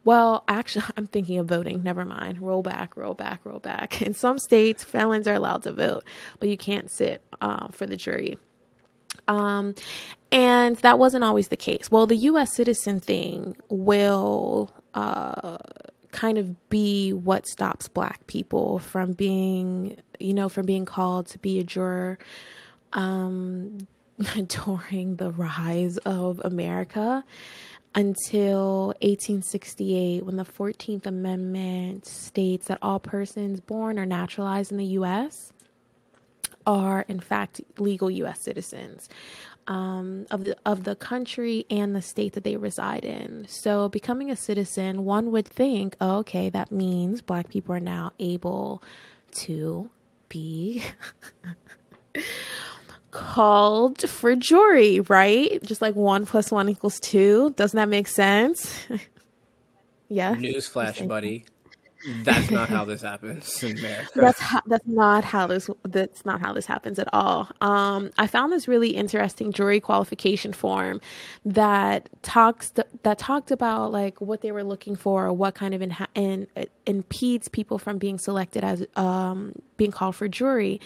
well, 0.03 0.43
actually, 0.47 0.85
I'm 0.97 1.07
thinking 1.07 1.37
of 1.39 1.47
voting. 1.47 1.83
Never 1.83 2.05
mind. 2.05 2.41
Roll 2.41 2.63
back, 2.63 2.95
roll 2.97 3.13
back, 3.13 3.41
roll 3.43 3.59
back. 3.59 4.01
In 4.01 4.13
some 4.13 4.39
states, 4.39 4.83
felons 4.83 5.27
are 5.27 5.33
allowed 5.33 5.63
to 5.63 5.71
vote, 5.71 6.03
but 6.39 6.49
you 6.49 6.57
can't 6.57 6.89
sit 6.89 7.21
uh, 7.39 7.67
for 7.69 7.85
the 7.85 7.97
jury. 7.97 8.37
Um, 9.27 9.75
and 10.31 10.77
that 10.77 10.97
wasn't 10.97 11.23
always 11.23 11.49
the 11.49 11.57
case. 11.57 11.91
Well, 11.91 12.07
the 12.07 12.15
U.S. 12.15 12.55
citizen 12.55 12.99
thing 12.99 13.57
will 13.69 14.71
uh, 14.93 15.57
kind 16.11 16.37
of 16.37 16.69
be 16.69 17.11
what 17.11 17.47
stops 17.47 17.87
Black 17.87 18.25
people 18.27 18.79
from 18.79 19.13
being, 19.13 19.97
you 20.19 20.33
know, 20.33 20.47
from 20.47 20.65
being 20.65 20.85
called 20.85 21.27
to 21.27 21.39
be 21.39 21.59
a 21.59 21.63
juror 21.63 22.17
um, 22.93 23.87
during 24.47 25.17
the 25.17 25.31
rise 25.31 25.97
of 25.99 26.39
America 26.45 27.23
until 27.93 28.87
1868 29.01 30.25
when 30.25 30.37
the 30.37 30.45
14th 30.45 31.05
Amendment 31.05 32.05
states 32.05 32.67
that 32.67 32.77
all 32.81 32.99
persons 32.99 33.59
born 33.59 33.99
or 33.99 34.05
naturalized 34.05 34.71
in 34.71 34.77
the 34.77 34.85
U.S. 34.85 35.51
are, 36.65 37.03
in 37.09 37.19
fact, 37.19 37.59
legal 37.77 38.09
U.S. 38.09 38.41
citizens 38.43 39.09
um, 39.67 40.25
of 40.31 40.43
the 40.43 40.55
of 40.65 40.83
the 40.83 40.95
country 40.95 41.65
and 41.69 41.95
the 41.95 42.01
state 42.01 42.33
that 42.33 42.43
they 42.43 42.57
reside 42.57 43.05
in. 43.05 43.45
So, 43.47 43.89
becoming 43.89 44.31
a 44.31 44.35
citizen, 44.35 45.05
one 45.05 45.31
would 45.31 45.47
think, 45.47 45.95
oh, 46.01 46.17
okay, 46.19 46.49
that 46.49 46.71
means 46.71 47.21
Black 47.21 47.49
people 47.49 47.75
are 47.75 47.79
now 47.79 48.13
able 48.19 48.83
to 49.31 49.89
be 50.29 50.83
called 53.11 54.09
for 54.09 54.35
jury, 54.35 55.01
right? 55.01 55.61
Just 55.63 55.81
like 55.81 55.95
one 55.95 56.25
plus 56.25 56.51
one 56.51 56.69
equals 56.69 56.99
two. 56.99 57.53
Doesn't 57.57 57.77
that 57.77 57.89
make 57.89 58.07
sense? 58.07 58.87
yeah. 60.09 60.35
Newsflash, 60.35 61.07
buddy. 61.07 61.45
That's 62.23 62.49
not 62.49 62.69
how 62.69 62.85
this 62.85 63.01
happens. 63.01 63.51
That's 64.15 64.39
how, 64.39 64.61
that's 64.65 64.87
not 64.87 65.23
how 65.23 65.47
this 65.47 65.69
that's 65.83 66.25
not 66.25 66.39
how 66.39 66.53
this 66.53 66.65
happens 66.65 66.99
at 66.99 67.07
all. 67.13 67.49
Um, 67.61 68.11
I 68.17 68.27
found 68.27 68.51
this 68.51 68.67
really 68.67 68.91
interesting 68.91 69.51
jury 69.51 69.79
qualification 69.79 70.53
form 70.53 71.01
that 71.45 72.09
talks 72.21 72.71
that 73.03 73.17
talked 73.17 73.51
about 73.51 73.91
like 73.91 74.19
what 74.21 74.41
they 74.41 74.51
were 74.51 74.63
looking 74.63 74.95
for, 74.95 75.31
what 75.31 75.55
kind 75.55 75.73
of 75.73 75.81
inha- 75.81 76.07
in, 76.15 76.47
impedes 76.85 77.47
people 77.47 77.77
from 77.77 77.97
being 77.97 78.17
selected 78.17 78.63
as 78.63 78.85
um, 78.95 79.53
being 79.77 79.91
called 79.91 80.15
for 80.15 80.27
jury, 80.27 80.79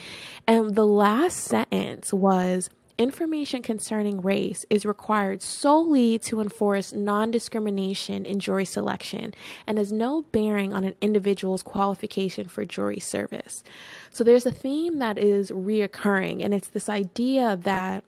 and 0.48 0.76
the 0.76 0.86
last 0.86 1.38
sentence 1.38 2.14
was 2.14 2.70
information 2.98 3.62
concerning 3.62 4.22
race 4.22 4.66
is 4.70 4.86
required 4.86 5.42
solely 5.42 6.18
to 6.20 6.40
enforce 6.40 6.94
non 6.94 7.32
discrimination 7.32 8.26
in 8.26 8.40
jury 8.40 8.66
selection 8.66 9.34
and 9.68 9.78
has 9.78 9.92
no 9.92 10.24
bearing 10.32 10.74
on 10.74 10.84
an 10.84 10.96
individual's 11.02 11.64
qualification 11.64 12.48
for 12.48 12.66
jury 12.66 13.00
service. 13.00 13.64
So 14.12 14.24
there's 14.24 14.46
a 14.46 14.52
theme 14.52 15.00
that 15.00 15.18
is 15.18 15.52
reoccurring, 15.52 16.44
and 16.44 16.54
it's 16.54 16.70
this 16.70 16.90
idea 16.90 17.58
that 17.64 18.04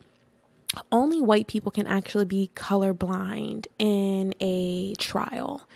only 0.91 1.21
white 1.21 1.47
people 1.47 1.71
can 1.71 1.87
actually 1.87 2.25
be 2.25 2.51
colorblind 2.55 3.67
in 3.79 4.33
a 4.39 4.93
trial. 4.95 5.67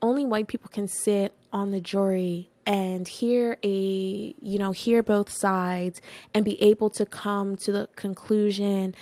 Only 0.00 0.24
white 0.24 0.48
people 0.48 0.70
can 0.72 0.88
sit 0.88 1.34
on 1.52 1.70
the 1.70 1.80
jury 1.80 2.50
and 2.68 3.08
hear 3.08 3.58
a 3.64 4.34
you 4.40 4.58
know 4.58 4.70
hear 4.70 5.02
both 5.02 5.30
sides 5.30 6.00
and 6.34 6.44
be 6.44 6.62
able 6.62 6.90
to 6.90 7.04
come 7.04 7.56
to 7.56 7.72
the 7.72 7.88
conclusion 7.96 8.94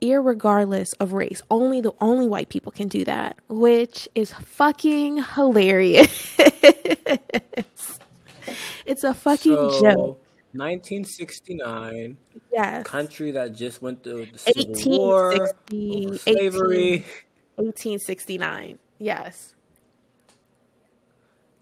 irregardless 0.00 0.94
of 0.98 1.12
race 1.12 1.42
only 1.50 1.80
the 1.82 1.92
only 2.00 2.26
white 2.26 2.48
people 2.48 2.72
can 2.72 2.88
do 2.88 3.04
that 3.04 3.36
which 3.48 4.08
is 4.14 4.32
fucking 4.32 5.22
hilarious. 5.34 6.36
It's 8.86 9.02
a 9.02 9.12
fucking 9.12 9.52
so, 9.52 9.80
joke. 9.80 10.22
1969 10.52 12.16
yes. 12.52 12.86
country 12.86 13.32
that 13.32 13.52
just 13.52 13.82
went 13.82 14.02
through 14.02 14.26
the 14.26 14.38
civil 14.38 14.98
war 14.98 15.50
slavery. 16.18 17.04
1869 17.56 18.78
yes 18.98 19.55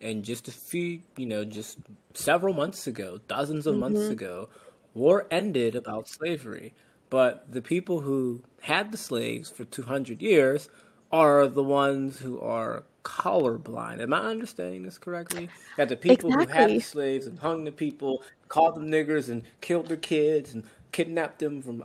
and 0.05 0.23
just 0.23 0.47
a 0.47 0.53
few, 0.53 1.01
you 1.17 1.27
know, 1.27 1.45
just 1.45 1.79
several 2.13 2.55
months 2.55 2.87
ago, 2.87 3.19
dozens 3.27 3.67
of 3.67 3.77
months 3.77 4.01
mm-hmm. 4.01 4.13
ago, 4.13 4.49
war 4.93 5.27
ended 5.31 5.75
about 5.75 6.09
slavery. 6.09 6.75
But 7.09 7.51
the 7.51 7.63
people 7.63 8.01
who 8.01 8.43
had 8.61 8.93
the 8.93 8.99
slaves 8.99 9.51
for 9.51 9.65
200 9.65 10.21
years 10.21 10.69
are 11.11 11.49
the 11.49 11.63
ones 11.63 12.19
who 12.19 12.41
are 12.41 12.85
colorblind. 13.03 14.01
Am 14.01 14.13
I 14.13 14.21
understanding 14.21 14.83
this 14.83 14.99
correctly? 14.99 15.49
That 15.77 15.89
the 15.89 15.97
people 15.97 16.31
who 16.31 16.47
had 16.47 16.71
the 16.71 16.81
slaves 16.81 17.27
and 17.27 17.39
hung 17.39 17.65
the 17.65 17.73
people, 17.73 18.23
called 18.49 18.77
them 18.77 18.91
niggers 18.91 19.31
and 19.31 19.43
killed 19.61 19.89
their 19.89 19.97
kids 19.97 20.53
and 20.53 20.65
kidnapped 20.93 21.39
them 21.39 21.63
from 21.63 21.85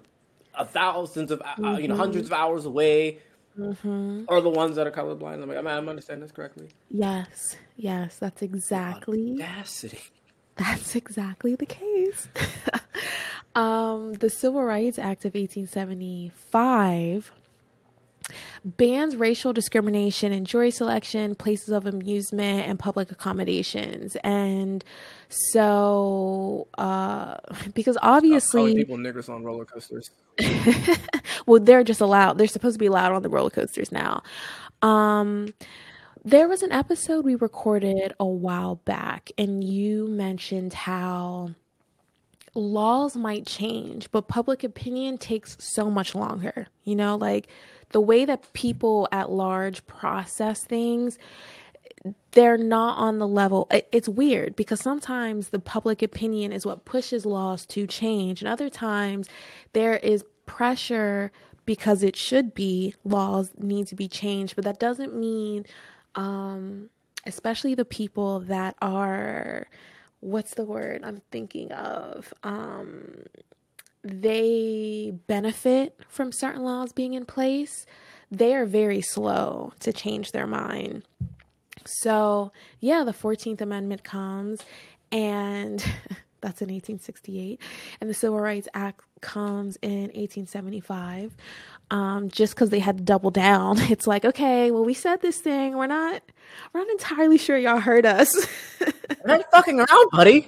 a 0.55 0.65
thousands 0.65 1.31
of, 1.31 1.41
uh, 1.41 1.63
uh, 1.63 1.77
you 1.77 1.87
know, 1.87 1.95
hundreds 1.95 2.27
of 2.27 2.33
hours 2.33 2.65
away 2.65 3.19
hmm 3.81 4.23
are 4.27 4.41
the 4.41 4.49
ones 4.49 4.75
that 4.77 4.87
are 4.87 4.91
colorblind. 4.91 5.41
I'm 5.41 5.49
like, 5.49 5.57
am 5.57 5.67
I, 5.67 5.77
understanding 5.77 6.21
this 6.23 6.31
correctly? 6.31 6.69
Yes, 6.89 7.55
yes, 7.77 8.17
that's 8.17 8.41
The 8.41 8.45
exactly 8.45 9.33
audacity. 9.33 9.99
that's 10.55 10.95
exactly 10.95 11.55
the 11.55 11.65
case. 11.65 12.27
um, 13.55 14.13
the 14.13 14.29
Civil 14.29 14.63
Rights 14.63 14.99
Act 14.99 15.25
of 15.25 15.33
1875 15.35 17.31
bans 18.63 19.15
racial 19.15 19.53
discrimination 19.53 20.31
in 20.31 20.45
jury 20.45 20.71
selection, 20.71 21.35
places 21.35 21.69
of 21.69 21.85
amusement, 21.85 22.67
and 22.67 22.79
public 22.79 23.11
accommodations. 23.11 24.15
And 24.23 24.83
so, 25.29 26.67
uh, 26.77 27.37
because 27.73 27.97
obviously, 28.01 28.75
people 28.75 28.97
niggers 28.97 29.29
on 29.29 29.43
roller 29.43 29.65
coasters. 29.65 30.11
well, 31.45 31.61
they're 31.61 31.83
just 31.83 32.01
allowed, 32.01 32.37
they're 32.37 32.47
supposed 32.47 32.75
to 32.75 32.79
be 32.79 32.87
allowed 32.87 33.11
on 33.11 33.21
the 33.21 33.29
roller 33.29 33.49
coasters 33.49 33.91
now. 33.91 34.23
Um, 34.81 35.53
there 36.25 36.47
was 36.47 36.63
an 36.63 36.71
episode 36.71 37.25
we 37.25 37.35
recorded 37.35 38.13
a 38.19 38.25
while 38.25 38.75
back, 38.75 39.31
and 39.37 39.63
you 39.63 40.07
mentioned 40.07 40.73
how 40.73 41.51
laws 42.55 43.15
might 43.15 43.45
change, 43.45 44.11
but 44.11 44.27
public 44.27 44.63
opinion 44.63 45.17
takes 45.17 45.57
so 45.59 45.89
much 45.89 46.15
longer. 46.15 46.67
You 46.83 46.95
know, 46.95 47.15
like 47.15 47.47
the 47.91 48.01
way 48.01 48.25
that 48.25 48.53
people 48.53 49.07
at 49.11 49.31
large 49.31 49.85
process 49.87 50.63
things, 50.63 51.17
they're 52.31 52.57
not 52.57 52.97
on 52.97 53.19
the 53.19 53.27
level. 53.27 53.69
It's 53.91 54.09
weird 54.09 54.55
because 54.55 54.79
sometimes 54.79 55.49
the 55.49 55.59
public 55.59 56.01
opinion 56.01 56.51
is 56.53 56.65
what 56.65 56.85
pushes 56.85 57.25
laws 57.25 57.65
to 57.67 57.87
change, 57.87 58.41
and 58.41 58.49
other 58.49 58.69
times 58.69 59.27
there 59.73 59.97
is 59.97 60.23
pressure 60.45 61.31
because 61.65 62.01
it 62.03 62.15
should 62.15 62.53
be 62.55 62.95
laws 63.03 63.51
need 63.57 63.87
to 63.87 63.95
be 63.95 64.07
changed, 64.07 64.55
but 64.55 64.65
that 64.65 64.79
doesn't 64.79 65.15
mean 65.15 65.65
um 66.15 66.89
especially 67.25 67.75
the 67.75 67.85
people 67.85 68.39
that 68.41 68.75
are 68.81 69.67
what's 70.21 70.55
the 70.55 70.65
word 70.65 71.01
I'm 71.03 71.21
thinking 71.31 71.71
of 71.71 72.33
um 72.43 73.23
they 74.03 75.13
benefit 75.27 75.99
from 76.07 76.31
certain 76.31 76.63
laws 76.63 76.93
being 76.93 77.13
in 77.13 77.25
place 77.25 77.85
they 78.31 78.53
are 78.53 78.65
very 78.65 79.01
slow 79.01 79.73
to 79.79 79.91
change 79.91 80.31
their 80.31 80.47
mind 80.47 81.03
so, 81.85 82.51
yeah, 82.79 83.03
the 83.03 83.13
14th 83.13 83.61
Amendment 83.61 84.03
comes, 84.03 84.61
and 85.11 85.79
that's 86.41 86.61
in 86.61 86.69
1868, 86.69 87.59
and 88.01 88.09
the 88.09 88.13
Civil 88.13 88.39
Rights 88.39 88.67
Act 88.73 89.01
comes 89.21 89.77
in 89.81 90.03
1875. 90.13 91.35
Um, 91.91 92.29
just 92.29 92.53
because 92.53 92.69
they 92.69 92.79
had 92.79 92.97
to 92.99 93.03
double 93.03 93.31
down, 93.31 93.79
it's 93.91 94.05
like, 94.05 94.23
okay, 94.23 94.71
well, 94.71 94.85
we 94.85 94.93
said 94.93 95.21
this 95.21 95.39
thing. 95.39 95.75
We're 95.75 95.87
not, 95.87 96.21
we're 96.73 96.81
not 96.81 96.89
entirely 96.89 97.37
sure 97.37 97.57
y'all 97.57 97.79
heard 97.79 98.05
us. 98.05 98.31
I'm 98.81 99.25
not 99.25 99.51
fucking 99.51 99.79
around, 99.79 100.09
buddy. 100.11 100.47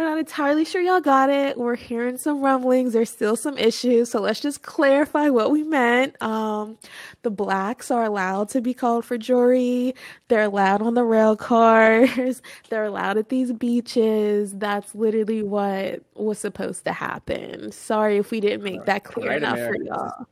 We're 0.00 0.08
not 0.08 0.18
entirely 0.18 0.64
sure 0.64 0.80
y'all 0.80 1.02
got 1.02 1.28
it. 1.28 1.58
We're 1.58 1.76
hearing 1.76 2.16
some 2.16 2.40
rumblings. 2.40 2.94
There's 2.94 3.10
still 3.10 3.36
some 3.36 3.58
issues. 3.58 4.10
So 4.10 4.22
let's 4.22 4.40
just 4.40 4.62
clarify 4.62 5.28
what 5.28 5.50
we 5.50 5.62
meant. 5.62 6.16
Um, 6.22 6.78
the 7.20 7.30
blacks 7.30 7.90
are 7.90 8.04
allowed 8.04 8.48
to 8.48 8.62
be 8.62 8.72
called 8.72 9.04
for 9.04 9.18
jury. 9.18 9.94
They're 10.28 10.44
allowed 10.44 10.80
on 10.80 10.94
the 10.94 11.04
rail 11.04 11.36
cars. 11.36 12.40
They're 12.70 12.86
allowed 12.86 13.18
at 13.18 13.28
these 13.28 13.52
beaches. 13.52 14.54
That's 14.54 14.94
literally 14.94 15.42
what 15.42 16.02
was 16.14 16.38
supposed 16.38 16.86
to 16.86 16.94
happen. 16.94 17.70
Sorry 17.70 18.16
if 18.16 18.30
we 18.30 18.40
didn't 18.40 18.62
make 18.64 18.86
that 18.86 19.04
clear 19.04 19.28
right, 19.28 19.36
enough 19.36 19.58
for 19.58 19.76
y'all. 19.82 20.26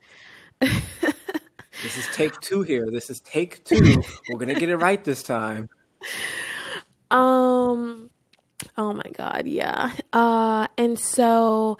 This 1.82 1.96
is 1.96 2.08
take 2.12 2.40
two 2.40 2.62
here. 2.62 2.90
This 2.90 3.08
is 3.08 3.20
take 3.20 3.62
two. 3.64 4.02
We're 4.30 4.38
gonna 4.38 4.58
get 4.58 4.68
it 4.68 4.78
right 4.78 5.04
this 5.04 5.22
time. 5.22 5.68
Um, 7.12 8.10
oh 8.76 8.92
my 8.92 9.10
God, 9.14 9.46
yeah. 9.46 9.92
Uh, 10.12 10.66
and 10.76 10.98
so 10.98 11.78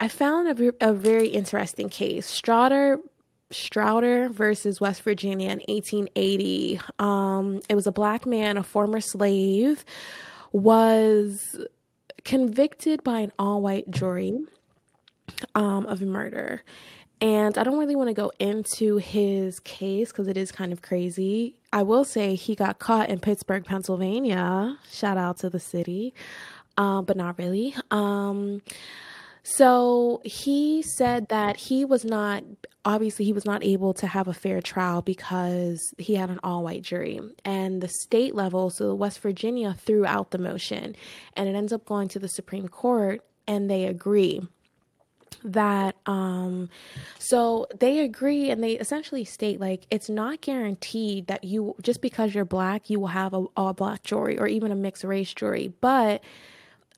I 0.00 0.08
found 0.08 0.58
a, 0.58 0.72
a 0.80 0.92
very 0.92 1.28
interesting 1.28 1.88
case. 1.88 2.26
Strauder 2.26 2.98
Strauder 3.52 4.28
versus 4.30 4.80
West 4.80 5.02
Virginia 5.02 5.50
in 5.50 5.60
1880. 5.68 6.80
Um, 6.98 7.60
it 7.68 7.74
was 7.74 7.86
a 7.86 7.92
black 7.92 8.26
man, 8.26 8.56
a 8.56 8.62
former 8.62 9.00
slave, 9.00 9.84
was 10.52 11.56
convicted 12.24 13.04
by 13.04 13.20
an 13.20 13.32
all-white 13.38 13.90
jury 13.90 14.38
um, 15.54 15.86
of 15.86 16.00
murder. 16.00 16.62
And 17.20 17.56
I 17.56 17.62
don't 17.62 17.78
really 17.78 17.96
want 17.96 18.08
to 18.08 18.14
go 18.14 18.32
into 18.38 18.96
his 18.96 19.60
case 19.60 20.10
because 20.10 20.28
it 20.28 20.36
is 20.36 20.52
kind 20.52 20.72
of 20.72 20.82
crazy. 20.82 21.54
I 21.72 21.82
will 21.82 22.04
say 22.04 22.34
he 22.34 22.54
got 22.54 22.78
caught 22.78 23.08
in 23.08 23.18
Pittsburgh, 23.18 23.64
Pennsylvania. 23.64 24.78
Shout 24.90 25.16
out 25.16 25.38
to 25.38 25.50
the 25.50 25.60
city, 25.60 26.14
uh, 26.76 27.02
but 27.02 27.16
not 27.16 27.38
really. 27.38 27.74
Um, 27.90 28.62
so 29.42 30.22
he 30.24 30.82
said 30.82 31.28
that 31.28 31.56
he 31.56 31.84
was 31.84 32.04
not, 32.04 32.42
obviously, 32.84 33.24
he 33.24 33.32
was 33.32 33.44
not 33.44 33.62
able 33.62 33.92
to 33.94 34.06
have 34.06 34.26
a 34.26 34.34
fair 34.34 34.60
trial 34.60 35.02
because 35.02 35.80
he 35.98 36.14
had 36.14 36.30
an 36.30 36.40
all 36.42 36.64
white 36.64 36.82
jury. 36.82 37.20
And 37.44 37.80
the 37.80 37.88
state 37.88 38.34
level, 38.34 38.70
so 38.70 38.94
West 38.94 39.20
Virginia, 39.20 39.76
threw 39.78 40.06
out 40.06 40.30
the 40.30 40.38
motion. 40.38 40.96
And 41.34 41.48
it 41.48 41.54
ends 41.54 41.72
up 41.72 41.84
going 41.84 42.08
to 42.08 42.18
the 42.18 42.28
Supreme 42.28 42.68
Court, 42.68 43.20
and 43.46 43.70
they 43.70 43.84
agree 43.84 44.42
that 45.44 45.94
um 46.06 46.70
so 47.18 47.66
they 47.78 48.00
agree 48.00 48.50
and 48.50 48.64
they 48.64 48.72
essentially 48.72 49.24
state 49.24 49.60
like 49.60 49.86
it's 49.90 50.08
not 50.08 50.40
guaranteed 50.40 51.26
that 51.26 51.44
you 51.44 51.76
just 51.82 52.00
because 52.00 52.34
you're 52.34 52.46
black 52.46 52.88
you 52.88 52.98
will 52.98 53.08
have 53.08 53.34
a 53.34 53.44
all 53.56 53.74
black 53.74 54.02
jury 54.02 54.38
or 54.38 54.46
even 54.46 54.72
a 54.72 54.74
mixed 54.74 55.04
race 55.04 55.34
jury 55.34 55.72
but 55.82 56.22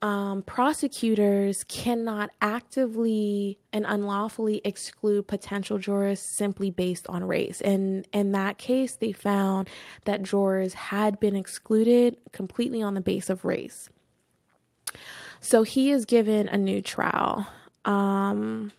um, 0.03 0.43
prosecutors 0.43 1.65
cannot 1.65 2.31
actively 2.43 3.59
and 3.73 3.87
unlawfully 3.87 4.61
exclude 4.63 5.27
potential 5.27 5.79
jurors 5.79 6.21
simply 6.21 6.71
based 6.71 7.09
on 7.09 7.25
race. 7.25 7.63
And 7.63 8.07
in 8.13 8.33
that 8.33 8.59
case, 8.59 8.97
they 8.97 9.13
found 9.13 9.71
that 10.05 10.23
jurors 10.23 10.75
had 10.75 11.19
been 11.19 11.35
excluded 11.35 12.19
completely 12.33 12.83
on 12.83 12.95
the 12.95 13.01
base 13.01 13.31
of 13.31 13.45
race. 13.45 13.89
So 15.41 15.63
he 15.63 15.91
is 15.91 16.05
given 16.05 16.49
a 16.49 16.59
new 16.59 16.83
trial. 16.83 17.47
Um, 17.87 18.73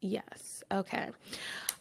yes. 0.00 0.62
Okay. 0.72 1.08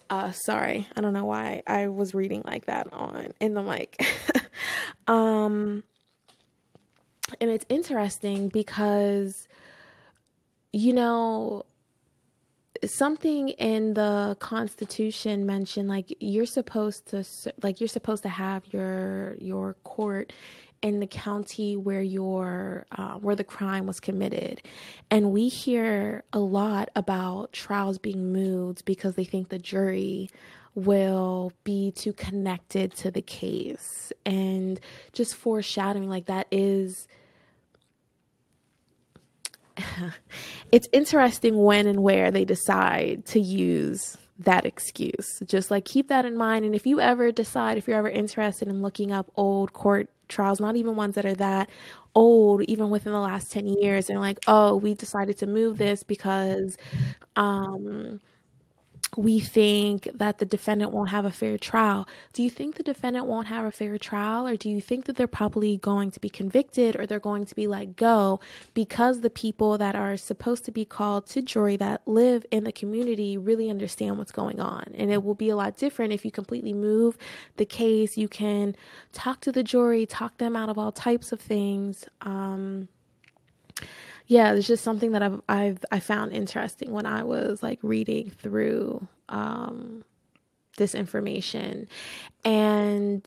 Uh, 0.10 0.32
sorry. 0.32 0.88
I 0.96 1.02
don't 1.02 1.14
know 1.14 1.26
why 1.26 1.64
I 1.68 1.88
was 1.88 2.14
reading 2.14 2.42
like 2.46 2.66
that 2.66 2.92
on 2.92 3.34
in 3.40 3.54
the 3.54 3.62
mic. 3.62 4.04
um, 5.08 5.84
and 7.40 7.50
it's 7.52 7.66
interesting 7.70 8.50
because, 8.50 9.48
you 10.72 10.94
know, 10.94 11.66
something 12.86 13.50
in 13.50 13.94
the 13.96 14.38
Constitution 14.40 15.46
mentioned 15.46 15.90
like 15.90 16.16
you're 16.20 16.46
supposed 16.46 17.08
to 17.08 17.24
like 17.64 17.82
you're 17.82 17.88
supposed 17.88 18.24
to 18.24 18.30
have 18.30 18.64
your 18.72 19.36
your 19.40 19.74
court 19.84 20.32
in 20.82 21.00
the 21.00 21.08
county 21.08 21.76
where 21.76 22.02
your 22.02 22.86
uh, 22.98 23.16
where 23.16 23.36
the 23.36 23.44
crime 23.44 23.86
was 23.86 24.00
committed, 24.00 24.62
and 25.10 25.32
we 25.32 25.48
hear 25.48 26.24
a 26.34 26.40
lot 26.40 26.90
about 26.96 27.52
trials 27.54 27.98
being 27.98 28.32
moved 28.32 28.86
because 28.86 29.16
they 29.16 29.24
think 29.24 29.50
the 29.50 29.60
jury 29.60 30.30
will 30.76 31.52
be 31.64 31.92
too 31.92 32.14
connected 32.14 32.94
to 32.96 33.10
the 33.10 33.22
case. 33.22 34.14
And 34.26 34.80
just 35.12 35.36
foreshadowing 35.36 36.08
like 36.08 36.28
that 36.28 36.46
is 36.52 37.08
it's 40.72 40.88
interesting 40.92 41.58
when 41.58 41.88
and 41.88 42.04
where 42.04 42.32
they 42.32 42.46
decide 42.46 43.26
to 43.26 43.40
use 43.40 44.18
that 44.40 44.66
excuse. 44.66 45.42
Just 45.46 45.72
like 45.72 45.86
keep 45.86 46.08
that 46.10 46.26
in 46.26 46.38
mind. 46.38 46.66
And 46.66 46.76
if 46.76 46.86
you 46.86 47.00
ever 47.00 47.32
decide, 47.32 47.78
if 47.78 47.88
you're 47.88 47.98
ever 47.98 48.10
interested 48.10 48.68
in 48.68 48.82
looking 48.82 49.12
up 49.12 49.32
old 49.36 49.74
court 49.74 50.10
trials, 50.28 50.60
not 50.60 50.76
even 50.76 50.96
ones 50.96 51.16
that 51.16 51.26
are 51.26 51.36
that 51.36 51.70
old, 52.16 52.64
even 52.64 52.90
within 52.90 53.14
the 53.14 53.20
last 53.20 53.52
10 53.52 53.68
years, 53.68 54.10
and 54.10 54.20
like, 54.20 54.40
oh, 54.48 54.76
we 54.76 54.94
decided 54.94 55.38
to 55.40 55.48
move 55.48 55.78
this 55.78 56.04
because 56.04 56.78
um, 57.36 58.20
we 59.18 59.40
think 59.40 60.08
that 60.14 60.38
the 60.38 60.46
defendant 60.46 60.92
won't 60.92 61.10
have 61.10 61.26
a 61.26 61.32
fair 61.32 61.58
trial. 61.58 62.08
Do 62.34 62.44
you 62.44 62.52
think 62.52 62.76
the 62.76 62.84
defendant 62.84 63.26
won't 63.26 63.48
have 63.48 63.66
a 63.66 63.72
fair 63.72 63.98
trial, 63.98 64.48
or 64.48 64.56
do 64.56 64.70
you 64.70 64.80
think 64.80 65.06
that 65.06 65.16
they're 65.16 65.28
probably 65.28 65.78
going 65.78 66.12
to 66.12 66.20
be 66.20 66.30
convicted 66.30 66.96
or 66.96 67.08
they're 67.08 67.20
going 67.20 67.46
to 67.46 67.56
be 67.56 67.66
let 67.66 67.96
go 67.96 68.40
because 68.76 69.22
the 69.22 69.32
people 69.32 69.78
that 69.80 69.96
are 69.96 70.18
supposed 70.18 70.66
to 70.66 70.72
be 70.72 70.86
called 70.86 71.26
to 71.28 71.42
jury 71.42 71.76
that 71.78 72.02
live 72.06 72.46
in 72.52 72.64
the 72.64 72.72
community 72.72 73.38
really 73.38 73.72
understand 73.72 74.20
what's 74.20 74.32
going 74.32 74.60
on? 74.60 74.84
And 74.96 75.12
it 75.12 75.24
will 75.24 75.36
be 75.36 75.50
a 75.50 75.56
lot 75.56 75.78
different 75.78 76.14
if 76.14 76.24
you 76.24 76.32
completely 76.32 76.74
move 76.74 77.18
the 77.56 77.66
case. 77.66 78.18
You 78.18 78.28
can 78.28 78.76
talk 79.14 79.42
to 79.42 79.52
the 79.52 79.64
jury, 79.64 80.06
talk 80.06 80.38
them 80.38 80.56
out 80.56 80.70
of 80.70 80.78
all 80.78 80.92
types 80.92 81.32
of 81.32 81.42
things. 81.42 82.06
Um, 82.22 82.88
yeah, 84.28 84.54
it's 84.54 84.68
just 84.68 84.84
something 84.84 85.14
that 85.14 85.24
I've 85.24 85.42
I've 85.48 85.86
I 85.92 86.00
found 86.00 86.34
interesting 86.34 86.92
when 86.92 87.06
I 87.06 87.24
was 87.24 87.64
like 87.64 87.80
reading 87.82 88.30
through 88.30 89.08
um, 89.30 90.04
this 90.78 90.94
information, 90.94 91.88
and 92.44 93.26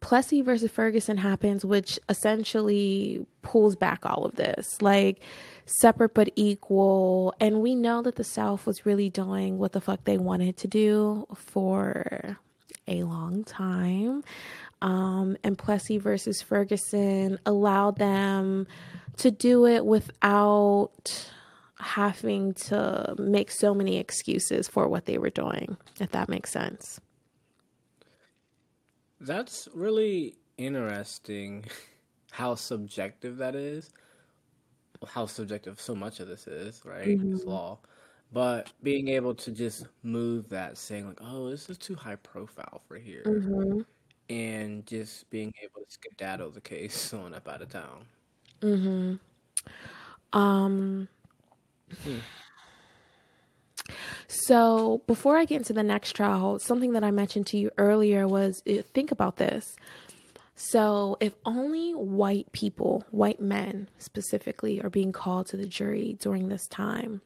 Plessy 0.00 0.42
versus 0.42 0.70
Ferguson 0.70 1.16
happens, 1.16 1.64
which 1.64 1.98
essentially 2.08 3.26
pulls 3.40 3.74
back 3.74 4.04
all 4.04 4.24
of 4.26 4.36
this, 4.36 4.80
like 4.82 5.20
separate 5.64 6.12
but 6.12 6.30
equal. 6.36 7.34
And 7.40 7.60
we 7.60 7.74
know 7.74 8.02
that 8.02 8.16
the 8.16 8.24
South 8.24 8.66
was 8.66 8.84
really 8.84 9.08
doing 9.08 9.58
what 9.58 9.72
the 9.72 9.80
fuck 9.80 10.04
they 10.04 10.18
wanted 10.18 10.58
to 10.58 10.68
do 10.68 11.26
for 11.34 12.38
a 12.86 13.02
long 13.02 13.44
time. 13.44 14.22
Um, 14.82 15.36
and 15.42 15.56
Plessy 15.56 15.98
versus 15.98 16.42
Ferguson 16.42 17.38
allowed 17.46 17.96
them 17.96 18.66
to 19.18 19.30
do 19.30 19.66
it 19.66 19.84
without 19.84 21.30
having 21.78 22.54
to 22.54 23.14
make 23.18 23.50
so 23.50 23.74
many 23.74 23.98
excuses 23.98 24.68
for 24.68 24.88
what 24.88 25.06
they 25.06 25.18
were 25.18 25.30
doing, 25.30 25.76
if 26.00 26.10
that 26.12 26.28
makes 26.28 26.50
sense. 26.50 27.00
That's 29.20 29.68
really 29.74 30.36
interesting 30.58 31.64
how 32.30 32.54
subjective 32.54 33.38
that 33.38 33.54
is. 33.54 33.90
How 35.06 35.26
subjective 35.26 35.80
so 35.80 35.94
much 35.94 36.20
of 36.20 36.28
this 36.28 36.46
is, 36.46 36.82
right? 36.84 37.08
Mm-hmm. 37.08 37.32
This 37.32 37.44
law. 37.44 37.78
But 38.32 38.72
being 38.82 39.08
able 39.08 39.34
to 39.36 39.50
just 39.50 39.86
move 40.02 40.48
that, 40.48 40.78
saying, 40.78 41.06
like, 41.06 41.20
oh, 41.20 41.50
this 41.50 41.70
is 41.70 41.78
too 41.78 41.94
high 41.94 42.16
profile 42.16 42.82
for 42.88 42.96
here. 42.96 43.22
Mm-hmm. 43.24 43.80
And 44.28 44.84
just 44.86 45.30
being 45.30 45.52
able 45.62 45.84
to 45.84 45.90
skedaddle 45.90 46.50
the 46.50 46.60
case 46.60 47.12
on 47.14 47.34
up 47.34 47.46
out 47.48 47.62
of 47.62 47.68
town. 47.68 48.06
Mm-hmm. 48.62 49.16
Um. 50.38 51.08
Hmm. 52.02 52.18
So 54.28 55.02
before 55.06 55.36
I 55.36 55.44
get 55.44 55.58
into 55.58 55.72
the 55.72 55.82
next 55.82 56.12
trial, 56.12 56.58
something 56.58 56.92
that 56.92 57.04
I 57.04 57.10
mentioned 57.10 57.46
to 57.48 57.58
you 57.58 57.70
earlier 57.78 58.26
was 58.26 58.62
uh, 58.68 58.82
think 58.92 59.12
about 59.12 59.36
this. 59.36 59.76
So 60.56 61.16
if 61.20 61.34
only 61.44 61.92
white 61.92 62.50
people, 62.52 63.04
white 63.10 63.40
men 63.40 63.88
specifically, 63.98 64.80
are 64.80 64.90
being 64.90 65.12
called 65.12 65.46
to 65.48 65.56
the 65.56 65.66
jury 65.66 66.16
during 66.18 66.48
this 66.48 66.66
time, 66.66 67.20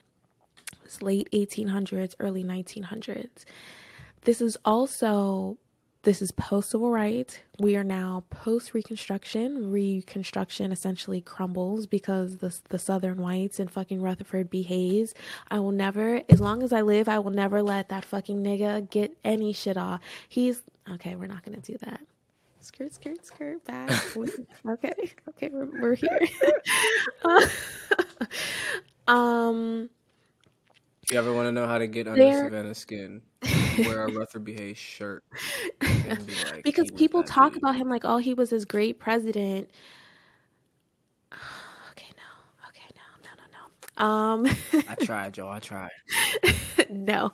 it's 0.85 1.01
late 1.01 1.29
1800s, 1.33 2.15
early 2.19 2.43
1900s. 2.43 3.45
This 4.23 4.41
is 4.41 4.59
also 4.65 5.57
this 6.03 6.23
is 6.23 6.33
post 6.33 6.71
civil 6.71 6.91
rights. 6.91 7.39
We 7.59 7.77
are 7.77 7.85
now 7.85 8.25
post 8.31 8.73
Reconstruction. 8.73 9.71
Reconstruction 9.71 10.73
essentially 10.73 11.21
crumbles 11.21 11.87
because 11.87 12.39
the 12.39 12.57
the 12.71 12.79
Southern 12.79 13.19
whites 13.19 13.61
and 13.61 13.71
fucking 13.71 14.01
Rutherford 14.01 14.49
B. 14.49 14.63
Hayes. 14.63 15.13
I 15.51 15.59
will 15.59 15.73
never, 15.73 16.23
as 16.31 16.41
long 16.41 16.63
as 16.63 16.73
I 16.73 16.81
live, 16.81 17.09
I 17.09 17.19
will 17.19 17.31
never 17.31 17.63
let 17.63 17.91
that 17.91 18.07
fucking 18.07 18.43
nigga 18.43 18.89
get 18.89 19.15
any 19.25 19.53
shit 19.53 19.77
off. 19.77 20.01
He's 20.29 20.63
okay. 20.91 21.17
We're 21.17 21.27
not 21.27 21.45
gonna 21.45 21.59
do 21.59 21.77
that. 21.83 22.01
Skirt, 22.63 22.95
skirt, 22.95 23.25
skirt, 23.25 23.65
back. 23.67 23.91
okay, 24.67 24.93
okay, 25.29 25.51
we're, 25.53 25.81
we're 25.81 25.95
here. 25.95 26.21
um. 29.09 29.91
You 31.11 31.19
ever 31.19 31.33
want 31.33 31.49
to 31.49 31.53
know 31.53 31.67
how 31.67 31.79
to 31.79 31.89
get 31.89 32.07
under 32.07 32.33
Savannah's 32.33 32.79
skin? 32.79 33.21
wear 33.87 34.05
a 34.05 34.13
Rutherford 34.13 34.45
B. 34.45 34.55
Hayes 34.55 34.79
shirt. 34.79 35.25
Be 35.81 35.89
like, 36.53 36.63
because 36.65 36.91
people 36.91 37.23
talk 37.23 37.57
about 37.57 37.77
him 37.77 37.89
like, 37.89 38.05
oh, 38.05 38.19
he 38.19 38.35
was 38.35 38.51
this 38.51 38.65
great 38.65 38.99
president. 38.99 39.71
Okay, 41.93 42.07
no. 42.17 42.69
Okay, 42.69 42.87
no, 42.97 43.03
no, 43.25 43.31
no, 43.37 44.45
no. 44.45 44.47
Um, 44.47 44.85
I 44.89 44.95
tried, 45.05 45.35
Joe. 45.35 45.49
I 45.49 45.59
tried. 45.59 45.91
no. 46.91 47.33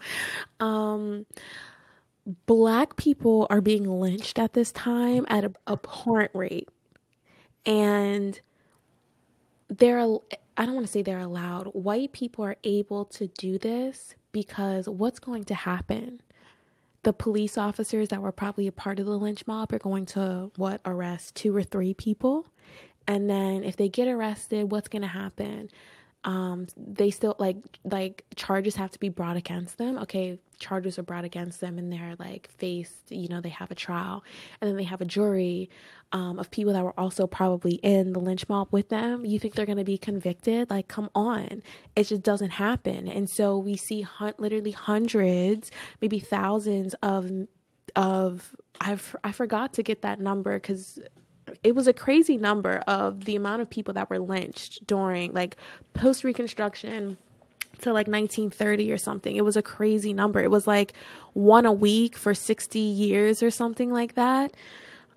Um, 0.61 1.27
black 2.47 2.97
people 2.97 3.47
are 3.51 3.61
being 3.61 3.85
lynched 3.85 4.39
at 4.39 4.55
this 4.55 4.73
time 4.73 5.27
at 5.29 5.45
a 5.45 5.53
abhorrent 5.69 6.33
rate, 6.35 6.69
and 7.65 8.41
they're. 9.69 10.01
I 10.59 10.65
don't 10.65 10.75
want 10.75 10.87
to 10.87 10.93
say 10.93 11.03
they're 11.03 11.19
allowed. 11.19 11.67
White 11.75 12.13
people 12.13 12.45
are 12.45 12.57
able 12.65 13.05
to 13.07 13.27
do 13.27 13.59
this 13.59 14.15
because 14.33 14.89
what's 14.89 15.19
going 15.19 15.45
to 15.45 15.55
happen? 15.55 16.21
The 17.07 17.13
police 17.13 17.57
officers 17.57 18.09
that 18.09 18.21
were 18.21 18.33
probably 18.33 18.67
a 18.67 18.73
part 18.73 18.99
of 18.99 19.07
the 19.07 19.17
lynch 19.17 19.47
mob 19.47 19.73
are 19.73 19.79
going 19.79 20.07
to 20.07 20.51
what 20.57 20.81
arrest 20.85 21.37
two 21.37 21.55
or 21.55 21.63
three 21.63 21.95
people. 21.95 22.47
And 23.07 23.31
then 23.31 23.63
if 23.63 23.77
they 23.77 23.89
get 23.89 24.09
arrested, 24.09 24.73
what's 24.73 24.89
going 24.89 25.03
to 25.03 25.09
happen? 25.09 25.71
Um, 26.27 26.67
they 26.77 27.11
still 27.13 27.37
like 27.39 27.57
like 27.85 28.25
charges 28.35 28.75
have 28.77 28.91
to 28.91 28.99
be 28.99 29.09
brought 29.09 29.37
against 29.37 29.79
them. 29.79 29.97
Okay, 29.99 30.39
charges 30.59 30.99
are 30.99 31.05
brought 31.05 31.25
against 31.25 31.61
them, 31.61 31.79
and 31.79 31.93
they're 31.93 32.17
like 32.19 32.51
faced. 32.59 33.11
You 33.11 33.29
know, 33.29 33.41
they 33.41 33.49
have 33.51 33.71
a 33.71 33.77
trial, 33.77 34.25
and 34.61 34.69
then 34.69 34.77
they 34.77 34.85
have 34.85 35.01
a 35.01 35.05
jury 35.07 35.71
um, 36.11 36.41
of 36.41 36.51
people 36.51 36.73
that 36.73 36.83
were 36.85 36.99
also 36.99 37.29
probably 37.29 37.75
in 37.77 38.13
the 38.13 38.19
lynch 38.19 38.49
mob 38.49 38.69
with 38.73 38.89
them. 38.89 39.25
You 39.25 39.39
think 39.39 39.55
they're 39.55 39.67
going 39.67 39.79
to 39.79 39.85
be 39.85 39.99
convicted? 39.99 40.69
Like, 40.69 40.89
come 40.89 41.11
on, 41.15 41.63
it 41.95 42.05
just 42.05 42.23
doesn't 42.23 42.51
happen. 42.51 43.07
And 43.09 43.31
so 43.31 43.57
we 43.57 43.77
see 43.77 44.03
hun- 44.03 44.35
literally 44.39 44.73
hundreds, 44.73 45.71
maybe 46.03 46.19
thousands 46.19 46.95
of 47.03 47.31
of 47.95 48.55
I've 48.81 49.15
I 49.23 49.31
forgot 49.31 49.75
to 49.75 49.85
get 49.85 50.03
that 50.03 50.19
number 50.21 50.59
because 50.59 50.99
it 51.63 51.75
was 51.75 51.87
a 51.87 51.93
crazy 51.93 52.37
number 52.37 52.79
of 52.87 53.25
the 53.25 53.37
amount 53.37 53.63
of 53.63 53.71
people 53.71 53.95
that 53.95 54.11
were 54.11 54.19
lynched 54.19 54.87
during 54.87 55.33
like 55.33 55.57
post 55.95 56.25
reconstruction 56.25 57.17
to 57.83 57.93
like 57.93 58.09
1930 58.09 58.93
or 58.93 58.99
something. 58.99 59.37
It 59.37 59.45
was 59.45 59.57
a 59.57 59.63
crazy 59.63 60.13
number. 60.13 60.41
It 60.41 60.51
was 60.51 60.67
like 60.67 60.95
one 61.35 61.67
a 61.67 61.73
week 61.73 62.17
for 62.17 62.35
60 62.35 62.79
years 62.79 63.43
or 63.43 63.51
something 63.51 63.93
like 63.93 64.15
that. 64.15 64.55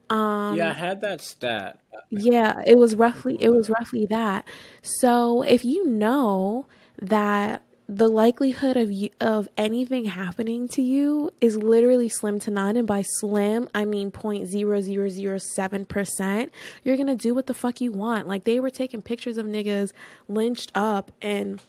Um, 0.09 0.55
yeah, 0.55 0.69
I 0.69 0.73
had 0.73 1.01
that 1.01 1.21
stat. 1.21 1.79
Yeah, 2.09 2.61
it 2.65 2.77
was 2.77 2.95
roughly 2.95 3.37
it 3.39 3.49
was 3.49 3.69
roughly 3.69 4.07
that. 4.07 4.47
So 4.81 5.43
if 5.43 5.63
you 5.63 5.87
know 5.87 6.65
that 7.01 7.61
the 7.91 8.07
likelihood 8.07 8.77
of 8.77 8.91
you, 8.91 9.09
of 9.19 9.49
anything 9.57 10.05
happening 10.05 10.67
to 10.67 10.83
you 10.83 11.31
is 11.41 11.57
literally 11.57 12.07
slim 12.07 12.39
to 12.41 12.51
none. 12.51 12.77
And 12.77 12.87
by 12.87 13.01
slim 13.01 13.67
i 13.73 13.83
mean 13.83 14.11
0.0007% 14.11 16.49
you're 16.83 16.97
gonna 16.97 17.15
do 17.15 17.33
what 17.33 17.47
the 17.47 17.55
fuck 17.55 17.81
you 17.81 17.91
want. 17.91 18.27
Like 18.27 18.43
they 18.43 18.59
were 18.59 18.69
taking 18.69 19.01
pictures 19.01 19.39
of 19.39 19.47
niggas 19.47 19.91
lynched 20.27 20.71
up 20.75 21.11
and 21.19 21.59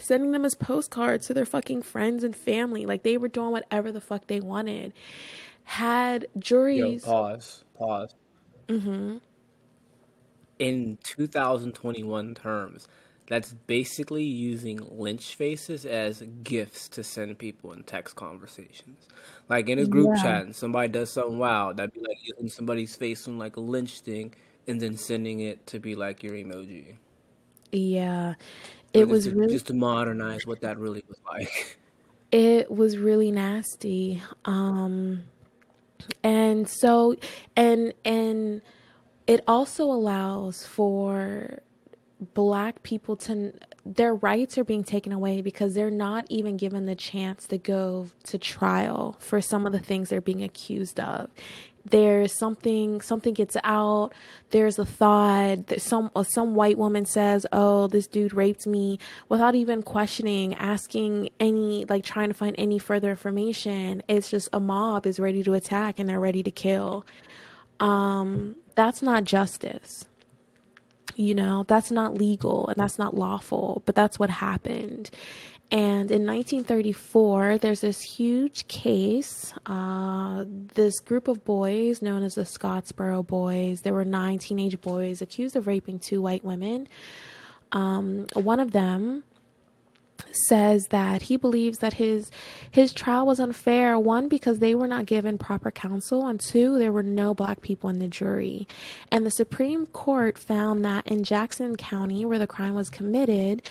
sending 0.00 0.32
them 0.32 0.44
as 0.44 0.56
postcards 0.56 1.28
to 1.28 1.34
their 1.34 1.46
fucking 1.46 1.82
friends 1.82 2.24
and 2.24 2.34
family. 2.34 2.84
Like 2.84 3.04
they 3.04 3.16
were 3.16 3.28
doing 3.28 3.52
whatever 3.52 3.92
the 3.92 4.00
fuck 4.00 4.26
they 4.26 4.40
wanted. 4.40 4.92
Had 5.62 6.26
juries 6.38 7.06
Yo, 7.06 7.12
pause 7.12 7.62
pause. 7.78 8.16
Mm-hmm. 8.66 9.18
In 10.58 10.98
2021 11.04 12.34
terms 12.34 12.88
that's 13.28 13.52
basically 13.52 14.24
using 14.24 14.80
lynch 14.90 15.34
faces 15.34 15.84
as 15.84 16.22
gifts 16.42 16.88
to 16.88 17.04
send 17.04 17.38
people 17.38 17.72
in 17.72 17.82
text 17.82 18.16
conversations. 18.16 19.06
Like 19.50 19.68
in 19.68 19.78
a 19.78 19.86
group 19.86 20.08
yeah. 20.16 20.22
chat, 20.22 20.42
and 20.46 20.56
somebody 20.56 20.88
does 20.88 21.10
something 21.10 21.38
wild, 21.38 21.76
that'd 21.76 21.92
be 21.92 22.00
like 22.00 22.18
using 22.22 22.48
somebody's 22.48 22.96
face 22.96 23.28
on 23.28 23.38
like 23.38 23.56
a 23.56 23.60
lynch 23.60 24.00
thing 24.00 24.34
and 24.66 24.80
then 24.80 24.96
sending 24.96 25.40
it 25.40 25.66
to 25.66 25.78
be 25.78 25.94
like 25.94 26.22
your 26.22 26.34
emoji. 26.34 26.96
Yeah. 27.70 28.34
It 28.94 29.06
was 29.06 29.24
to, 29.24 29.34
really 29.34 29.52
just 29.52 29.66
to 29.66 29.74
modernize 29.74 30.46
what 30.46 30.62
that 30.62 30.78
really 30.78 31.04
was 31.08 31.18
like. 31.26 31.78
It 32.30 32.70
was 32.70 32.98
really 32.98 33.30
nasty. 33.30 34.22
Um 34.44 35.24
and 36.22 36.68
so 36.68 37.16
and 37.56 37.94
and 38.04 38.60
it 39.26 39.42
also 39.48 39.84
allows 39.84 40.66
for 40.66 41.62
black 42.34 42.82
people 42.82 43.16
to 43.16 43.52
their 43.86 44.14
rights 44.14 44.58
are 44.58 44.64
being 44.64 44.84
taken 44.84 45.12
away 45.12 45.40
because 45.40 45.74
they're 45.74 45.90
not 45.90 46.26
even 46.28 46.56
given 46.56 46.86
the 46.86 46.94
chance 46.94 47.46
to 47.46 47.58
go 47.58 48.08
to 48.24 48.38
trial 48.38 49.16
for 49.20 49.40
some 49.40 49.66
of 49.66 49.72
the 49.72 49.78
things 49.78 50.08
they're 50.08 50.20
being 50.20 50.42
accused 50.42 50.98
of. 51.00 51.30
There's 51.84 52.36
something 52.36 53.00
something 53.00 53.32
gets 53.32 53.56
out. 53.64 54.12
There's 54.50 54.78
a 54.78 54.84
thought 54.84 55.68
that 55.68 55.80
some 55.80 56.10
uh, 56.14 56.24
some 56.24 56.54
white 56.54 56.76
woman 56.76 57.06
says 57.06 57.46
oh 57.52 57.86
this 57.86 58.06
dude 58.06 58.34
raped 58.34 58.66
me 58.66 58.98
without 59.28 59.54
even 59.54 59.82
questioning 59.82 60.54
asking 60.54 61.30
any 61.40 61.86
like 61.88 62.04
trying 62.04 62.28
to 62.28 62.34
find 62.34 62.54
any 62.58 62.78
further 62.78 63.10
information. 63.10 64.02
It's 64.08 64.28
just 64.28 64.48
a 64.52 64.60
mob 64.60 65.06
is 65.06 65.18
ready 65.18 65.42
to 65.44 65.54
attack 65.54 65.98
and 65.98 66.08
they're 66.08 66.20
ready 66.20 66.42
to 66.42 66.50
kill. 66.50 67.06
Um 67.80 68.56
that's 68.74 69.00
not 69.00 69.24
justice 69.24 70.04
you 71.18 71.34
know 71.34 71.64
that's 71.68 71.90
not 71.90 72.14
legal 72.14 72.68
and 72.68 72.76
that's 72.76 72.98
not 72.98 73.14
lawful 73.14 73.82
but 73.84 73.94
that's 73.94 74.18
what 74.18 74.30
happened 74.30 75.10
and 75.70 76.10
in 76.10 76.24
1934, 76.24 77.58
there's 77.58 77.82
this 77.82 78.00
huge 78.00 78.66
case. 78.68 79.52
Uh, 79.66 80.44
this 80.46 80.98
group 80.98 81.28
of 81.28 81.44
boys, 81.44 82.00
known 82.00 82.22
as 82.22 82.36
the 82.36 82.42
Scottsboro 82.42 83.26
Boys, 83.26 83.82
there 83.82 83.92
were 83.92 84.04
nine 84.06 84.38
teenage 84.38 84.80
boys 84.80 85.20
accused 85.20 85.56
of 85.56 85.66
raping 85.66 85.98
two 85.98 86.22
white 86.22 86.42
women. 86.42 86.88
Um, 87.72 88.26
one 88.32 88.60
of 88.60 88.70
them 88.70 89.24
says 90.48 90.88
that 90.88 91.22
he 91.22 91.36
believes 91.36 91.78
that 91.78 91.94
his 91.94 92.30
his 92.70 92.92
trial 92.92 93.26
was 93.26 93.40
unfair. 93.40 93.98
One 93.98 94.28
because 94.28 94.58
they 94.58 94.74
were 94.74 94.86
not 94.86 95.06
given 95.06 95.38
proper 95.38 95.70
counsel 95.70 96.26
and 96.26 96.40
two 96.40 96.78
there 96.78 96.92
were 96.92 97.02
no 97.02 97.34
black 97.34 97.60
people 97.60 97.90
in 97.90 97.98
the 97.98 98.08
jury. 98.08 98.66
And 99.10 99.24
the 99.24 99.30
supreme 99.30 99.86
court 99.86 100.38
found 100.38 100.84
that 100.84 101.06
in 101.06 101.24
jackson 101.24 101.76
county 101.76 102.24
where 102.24 102.38
the 102.38 102.46
crime 102.46 102.74
was 102.74 102.90
committed 102.90 103.62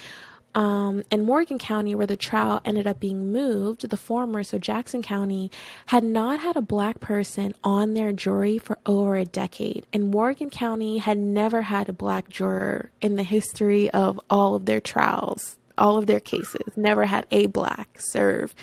um, 0.58 1.04
in 1.12 1.24
Morgan 1.24 1.60
County, 1.60 1.94
where 1.94 2.08
the 2.08 2.18
trial 2.18 2.62
ended 2.66 2.88
up 2.88 3.00
being 3.00 3.32
moved, 3.32 3.88
the 3.88 3.96
former, 3.96 4.44
so 4.44 4.58
Jackson 4.58 5.04
County, 5.04 5.52
had 5.86 6.04
not 6.04 6.40
had 6.40 6.58
a 6.58 6.62
black 6.62 7.00
person 7.00 7.54
on 7.64 7.94
their 7.94 8.12
jury 8.12 8.58
for 8.58 8.80
over 8.88 9.16
a 9.16 9.24
decade. 9.24 9.86
And 9.94 10.10
Morgan 10.10 10.50
County 10.50 10.98
had 10.98 11.20
never 11.20 11.62
had 11.62 11.90
a 11.90 11.94
black 11.94 12.30
juror 12.30 12.90
in 13.02 13.18
the 13.18 13.24
history 13.24 13.92
of 13.92 14.20
all 14.32 14.56
of 14.56 14.66
their 14.66 14.82
trials, 14.82 15.58
all 15.78 15.98
of 15.98 16.08
their 16.08 16.20
cases, 16.20 16.62
never 16.76 17.06
had 17.06 17.26
a 17.32 17.48
black 17.48 18.00
serve, 18.00 18.54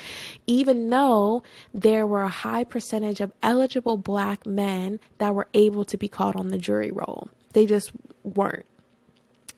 even 0.47 0.91
though 0.91 1.43
there 1.73 2.07
were 2.07 2.23
a 2.23 2.29
high 2.29 2.65
percentage 2.65 3.21
of 3.21 3.33
eligible 3.43 3.97
black 3.97 4.47
men 4.47 5.01
that 5.19 5.35
were 5.35 5.49
able 5.55 5.85
to 5.85 5.97
be 5.97 6.09
called 6.09 6.37
on 6.37 6.49
the 6.49 6.59
jury 6.59 6.91
roll. 6.91 7.29
They 7.53 7.67
just 7.67 7.93
weren't. 8.23 8.67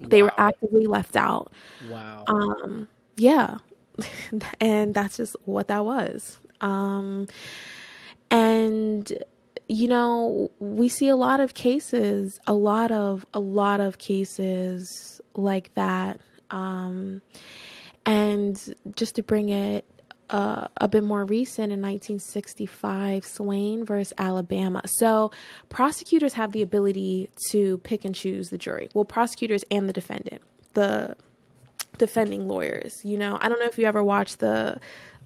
They 0.01 0.23
wow. 0.23 0.29
were 0.29 0.41
actively 0.41 0.87
left 0.87 1.17
out. 1.17 1.53
Wow. 1.89 2.25
Um, 2.27 2.89
yeah. 3.17 3.59
and 4.61 4.95
that's 4.95 5.17
just 5.17 5.37
what 5.45 5.69
that 5.69 5.85
was. 5.85 6.39
Um, 6.61 7.29
and 8.31 9.13
you 9.69 9.89
know, 9.89 10.51
we 10.61 10.89
see 10.89 11.09
a 11.09 11.17
lot 11.17 11.41
of 11.41 11.55
cases, 11.55 12.39
a 12.47 12.55
lot 12.55 12.93
of 12.93 13.27
a 13.35 13.41
lot 13.41 13.81
of 13.81 13.99
cases 13.99 15.21
like 15.35 15.75
that. 15.75 16.21
Um, 16.51 17.23
and 18.05 18.75
just 18.95 19.17
to 19.17 19.23
bring 19.23 19.49
it 19.49 19.85
uh, 20.31 20.67
a 20.79 20.89
bit 20.89 21.05
more 21.05 21.25
recent 21.25 21.73
in 21.73 21.81
1965, 21.81 23.25
Swain 23.25 23.85
versus 23.85 24.13
Alabama. 24.19 24.83
So 24.87 25.31
prosecutors 25.69 26.35
have 26.35 26.53
the 26.53 26.63
ability 26.63 27.31
to 27.51 27.79
pick 27.79 28.05
and 28.05 28.15
choose 28.15 28.49
the 28.49 28.59
jury. 28.59 28.89
Well, 28.95 29.05
prosecutors 29.05 29.65
and 29.71 29.89
the 29.89 29.93
defendant, 29.93 30.43
the 30.75 31.17
defending 31.99 32.49
lawyers. 32.49 33.05
You 33.05 33.19
know, 33.19 33.39
I 33.41 33.49
don't 33.49 33.61
know 33.61 33.67
if 33.67 33.79
you 33.79 33.87
ever 33.87 34.03
watched 34.03 34.41
the 34.41 34.81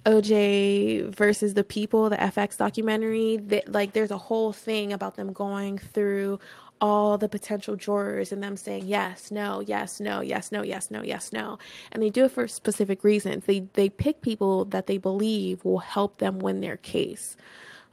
OJ 0.05 1.13
versus 1.13 1.53
the 1.53 1.63
People, 1.63 2.09
the 2.09 2.17
FX 2.17 2.57
documentary. 2.57 3.37
That 3.37 3.71
like, 3.71 3.93
there's 3.93 4.11
a 4.11 4.17
whole 4.17 4.53
thing 4.53 4.93
about 4.93 5.15
them 5.15 5.33
going 5.33 5.77
through 5.77 6.39
all 6.81 7.17
the 7.17 7.29
potential 7.29 7.75
jurors 7.75 8.31
and 8.31 8.43
them 8.43 8.57
saying 8.57 8.85
yes, 8.87 9.31
no, 9.31 9.61
yes, 9.61 9.99
no, 9.99 10.21
yes, 10.21 10.51
no, 10.51 10.63
yes, 10.63 10.91
no, 10.91 11.03
yes, 11.03 11.31
no. 11.31 11.59
And 11.91 12.01
they 12.03 12.09
do 12.09 12.25
it 12.25 12.31
for 12.31 12.47
specific 12.47 13.03
reasons. 13.03 13.45
They 13.45 13.61
they 13.73 13.89
pick 13.89 14.21
people 14.21 14.65
that 14.65 14.87
they 14.87 14.97
believe 14.97 15.63
will 15.63 15.79
help 15.79 16.17
them 16.17 16.39
win 16.39 16.59
their 16.61 16.77
case. 16.77 17.37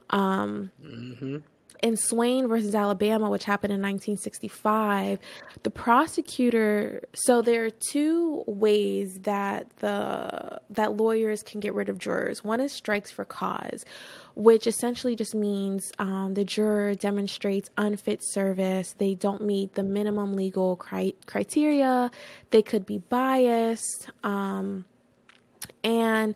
Um, 0.09 0.71
mm-hmm 0.83 1.37
in 1.81 1.95
Swain 1.95 2.47
versus 2.47 2.75
Alabama, 2.75 3.29
which 3.29 3.45
happened 3.45 3.71
in 3.71 3.79
1965, 3.79 5.19
the 5.63 5.69
prosecutor. 5.69 7.03
So 7.13 7.41
there 7.41 7.65
are 7.65 7.69
two 7.69 8.43
ways 8.47 9.19
that 9.21 9.69
the 9.77 10.59
that 10.69 10.97
lawyers 10.97 11.41
can 11.43 11.59
get 11.59 11.73
rid 11.73 11.89
of 11.89 11.97
jurors. 11.97 12.43
One 12.43 12.59
is 12.59 12.71
strikes 12.71 13.11
for 13.11 13.25
cause, 13.25 13.85
which 14.35 14.67
essentially 14.67 15.15
just 15.15 15.33
means 15.33 15.91
um, 15.99 16.33
the 16.33 16.43
juror 16.43 16.95
demonstrates 16.95 17.69
unfit 17.77 18.21
service. 18.23 18.93
They 18.97 19.15
don't 19.15 19.41
meet 19.41 19.75
the 19.75 19.83
minimum 19.83 20.35
legal 20.35 20.75
cri- 20.75 21.15
criteria. 21.25 22.11
They 22.51 22.61
could 22.61 22.85
be 22.85 22.97
biased, 22.97 24.09
um, 24.23 24.85
and 25.83 26.35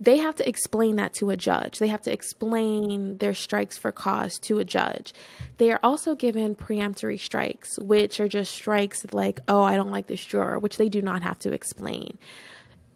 they 0.00 0.16
have 0.16 0.34
to 0.36 0.48
explain 0.48 0.96
that 0.96 1.12
to 1.14 1.28
a 1.28 1.36
judge. 1.36 1.78
They 1.78 1.88
have 1.88 2.00
to 2.02 2.12
explain 2.12 3.18
their 3.18 3.34
strikes 3.34 3.76
for 3.76 3.92
cause 3.92 4.38
to 4.40 4.58
a 4.58 4.64
judge. 4.64 5.12
They 5.58 5.70
are 5.70 5.80
also 5.82 6.14
given 6.14 6.56
preemptory 6.56 7.20
strikes, 7.20 7.78
which 7.78 8.18
are 8.18 8.28
just 8.28 8.52
strikes 8.52 9.04
like, 9.12 9.40
oh, 9.46 9.62
I 9.62 9.76
don't 9.76 9.90
like 9.90 10.06
this 10.06 10.24
juror, 10.24 10.58
which 10.58 10.78
they 10.78 10.88
do 10.88 11.02
not 11.02 11.22
have 11.22 11.38
to 11.40 11.52
explain. 11.52 12.18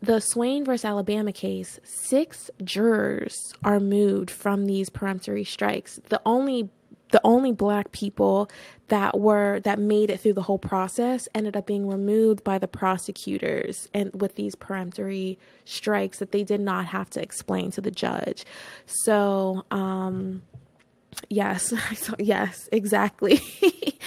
The 0.00 0.20
Swain 0.20 0.64
versus 0.64 0.86
Alabama 0.86 1.32
case, 1.32 1.78
six 1.82 2.50
jurors 2.62 3.54
are 3.62 3.80
moved 3.80 4.30
from 4.30 4.64
these 4.66 4.88
peremptory 4.88 5.44
strikes. 5.44 6.00
The 6.08 6.22
only 6.24 6.70
the 7.10 7.20
only 7.24 7.52
black 7.52 7.92
people 7.92 8.50
that 8.88 9.18
were 9.18 9.60
that 9.60 9.78
made 9.78 10.10
it 10.10 10.20
through 10.20 10.32
the 10.32 10.42
whole 10.42 10.58
process 10.58 11.28
ended 11.34 11.56
up 11.56 11.66
being 11.66 11.88
removed 11.88 12.44
by 12.44 12.58
the 12.58 12.68
prosecutors 12.68 13.88
and 13.94 14.20
with 14.20 14.34
these 14.36 14.54
peremptory 14.54 15.38
strikes 15.64 16.18
that 16.18 16.32
they 16.32 16.42
did 16.42 16.60
not 16.60 16.86
have 16.86 17.08
to 17.10 17.22
explain 17.22 17.70
to 17.70 17.80
the 17.80 17.90
judge. 17.90 18.44
So 18.86 19.64
um 19.70 20.42
yes 21.28 21.72
yes 22.18 22.68
exactly 22.72 23.40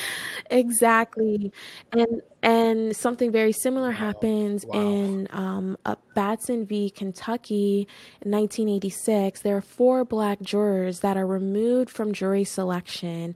exactly 0.49 1.51
and 1.91 2.21
and 2.43 2.95
something 2.95 3.31
very 3.31 3.51
similar 3.51 3.91
happens 3.91 4.65
wow. 4.65 4.79
in 4.79 5.27
um, 5.31 5.77
Batson 6.15 6.65
v. 6.65 6.89
Kentucky 6.89 7.88
in 8.21 8.31
1986. 8.31 9.41
There 9.41 9.57
are 9.57 9.62
four 9.62 10.05
black 10.05 10.39
jurors 10.41 10.99
that 10.99 11.17
are 11.17 11.25
removed 11.25 11.89
from 11.89 12.13
jury 12.13 12.43
selection. 12.43 13.36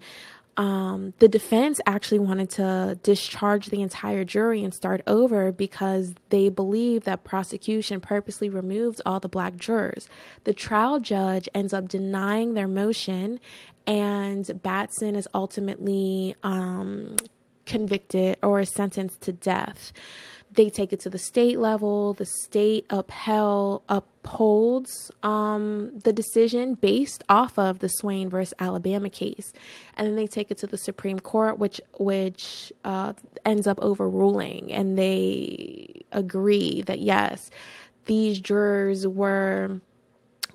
Um, 0.61 1.15
the 1.17 1.27
defense 1.27 1.81
actually 1.87 2.19
wanted 2.19 2.51
to 2.51 2.99
discharge 3.01 3.69
the 3.71 3.81
entire 3.81 4.23
jury 4.23 4.63
and 4.63 4.71
start 4.71 5.01
over 5.07 5.51
because 5.51 6.13
they 6.29 6.49
believe 6.49 7.03
that 7.05 7.23
prosecution 7.23 7.99
purposely 7.99 8.47
removed 8.47 9.01
all 9.03 9.19
the 9.19 9.27
black 9.27 9.55
jurors. 9.55 10.07
The 10.43 10.53
trial 10.53 10.99
judge 10.99 11.49
ends 11.55 11.73
up 11.73 11.87
denying 11.87 12.53
their 12.53 12.67
motion, 12.67 13.39
and 13.87 14.61
Batson 14.61 15.15
is 15.15 15.27
ultimately 15.33 16.35
um, 16.43 17.15
convicted 17.65 18.37
or 18.43 18.63
sentenced 18.63 19.19
to 19.21 19.31
death. 19.31 19.91
They 20.53 20.69
take 20.69 20.91
it 20.91 20.99
to 21.01 21.09
the 21.09 21.17
state 21.17 21.59
level. 21.59 22.13
The 22.13 22.25
state 22.25 22.85
upheld 22.89 23.83
upholds 23.87 25.09
um, 25.23 25.97
the 26.03 26.11
decision 26.11 26.73
based 26.75 27.23
off 27.29 27.57
of 27.57 27.79
the 27.79 27.87
Swain 27.87 28.29
versus 28.29 28.53
Alabama 28.59 29.09
case, 29.09 29.53
and 29.95 30.07
then 30.07 30.15
they 30.15 30.27
take 30.27 30.51
it 30.51 30.57
to 30.59 30.67
the 30.67 30.77
Supreme 30.77 31.19
Court, 31.19 31.57
which 31.57 31.79
which 31.97 32.73
uh, 32.83 33.13
ends 33.45 33.65
up 33.65 33.79
overruling, 33.81 34.73
and 34.73 34.97
they 34.97 36.03
agree 36.11 36.81
that 36.81 36.99
yes, 36.99 37.49
these 38.05 38.39
jurors 38.39 39.07
were 39.07 39.79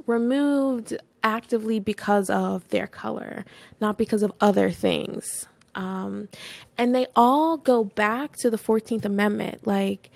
removed 0.07 0.97
actively 1.23 1.81
because 1.81 2.29
of 2.31 2.69
their 2.69 2.87
color, 2.87 3.45
not 3.81 3.97
because 3.97 4.23
of 4.23 4.33
other 4.41 4.71
things. 4.71 5.47
Um, 5.77 6.29
and 6.79 6.95
they 6.95 7.07
all 7.15 7.59
go 7.59 7.85
back 7.85 8.37
to 8.39 8.51
the 8.51 8.57
14th 8.57 9.05
Amendment. 9.05 9.67
Like 9.67 10.11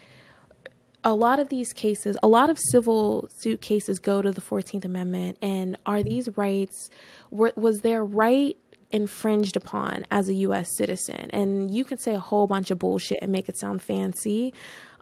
a 1.05 1.14
lot 1.14 1.38
of 1.38 1.51
these 1.51 1.73
cases, 1.73 2.16
a 2.23 2.29
lot 2.29 2.51
of 2.51 2.59
civil 2.59 3.29
suit 3.38 3.61
cases 3.61 3.99
go 3.99 4.22
to 4.22 4.32
the 4.32 4.41
14th 4.41 4.84
Amendment. 4.84 5.39
And 5.41 5.76
are 5.87 6.03
these 6.03 6.28
rights, 6.37 6.91
were, 7.30 7.53
was 7.55 7.82
their 7.82 8.05
right 8.05 8.57
infringed 8.91 9.57
upon 9.57 10.05
as 10.11 10.28
a 10.28 10.34
U.S. 10.34 10.76
citizen? 10.76 11.30
And 11.32 11.70
you 11.70 11.84
can 11.84 11.99
say 11.99 12.14
a 12.14 12.20
whole 12.20 12.47
bunch 12.47 12.70
of 12.70 12.78
bullshit 12.78 13.18
and 13.22 13.30
make 13.30 13.49
it 13.49 13.59
sound 13.59 13.82
fancy 13.82 14.55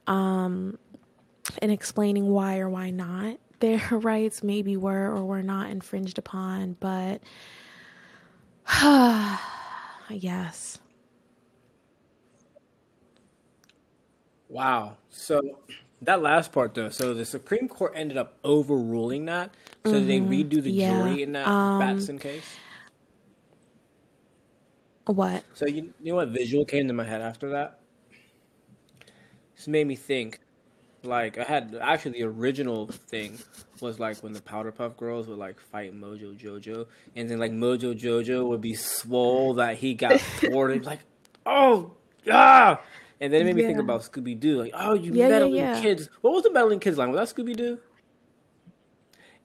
um, 0.07 0.79
in 1.63 1.71
explaining 1.71 2.29
why 2.29 2.59
or 2.59 2.69
why 2.69 2.91
not 2.91 3.39
their 3.61 3.79
rights 3.91 4.43
maybe 4.43 4.77
were 4.77 5.07
or 5.07 5.25
were 5.25 5.43
not 5.43 5.71
infringed 5.71 6.19
upon. 6.19 6.77
But. 6.81 7.23
Yes. 10.11 10.79
Wow. 14.49 14.97
So 15.11 15.59
that 16.03 16.23
last 16.23 16.53
part 16.53 16.75
though, 16.75 16.89
so 16.89 17.13
the 17.13 17.25
Supreme 17.25 17.69
Court 17.69 17.93
ended 17.95 18.17
up 18.17 18.39
overruling 18.45 19.27
that. 19.27 19.51
So 19.85 19.93
mm-hmm. 19.93 20.07
they 20.07 20.21
redo 20.21 20.63
the 20.63 20.71
yeah. 20.71 20.91
jury 20.91 21.23
in 21.23 21.33
that 21.33 21.47
um, 21.47 21.79
Batson 21.79 22.19
case? 22.19 22.45
What? 25.07 25.43
So 25.55 25.67
you, 25.67 25.95
you 26.03 26.13
know 26.13 26.17
what 26.17 26.29
visual 26.29 26.65
came 26.65 26.87
to 26.89 26.95
my 26.95 27.05
head 27.05 27.23
after 27.23 27.49
that? 27.51 27.81
This 29.57 29.67
made 29.67 29.87
me 29.87 29.97
think. 29.97 30.41
Like 31.05 31.39
I 31.39 31.45
had 31.45 31.79
actually 31.81 32.13
the 32.21 32.25
original 32.25 32.89
thing 32.89 33.39
was 33.81 34.01
like 34.01 34.19
when 34.19 34.33
the 34.33 34.41
Powderpuff 34.41 34.97
Girls 34.97 35.29
would 35.29 35.39
like 35.39 35.61
fight 35.61 35.95
Mojo 35.95 36.37
Jojo, 36.37 36.87
and 37.15 37.31
then 37.31 37.39
like 37.39 37.53
Mojo 37.53 37.95
Jojo 37.99 38.47
would 38.49 38.61
be 38.61 38.75
swole 38.75 39.55
that 39.55 39.77
he 39.79 39.95
got 39.95 40.21
thwarted. 40.41 40.85
like, 40.85 41.01
oh 41.47 41.93
yeah. 42.25 42.79
And 43.21 43.33
then 43.33 43.41
it 43.43 43.45
made 43.47 43.57
me 43.57 43.63
think 43.63 43.79
about 43.81 44.03
Scooby 44.03 44.39
Doo. 44.39 44.61
Like, 44.63 44.73
oh, 44.75 44.95
you 44.95 45.13
Yeah, 45.13 45.25
yeah, 45.25 45.29
meddling 45.29 45.55
yeah. 45.57 45.81
kids. 45.81 46.09
What 46.21 46.35
was 46.35 46.45
the 46.45 46.53
meddling 46.53 46.79
kids 46.79 46.99
line? 46.99 47.11
Was 47.11 47.35
that 47.35 47.37
Scooby 47.37 47.57
Doo? 47.57 47.79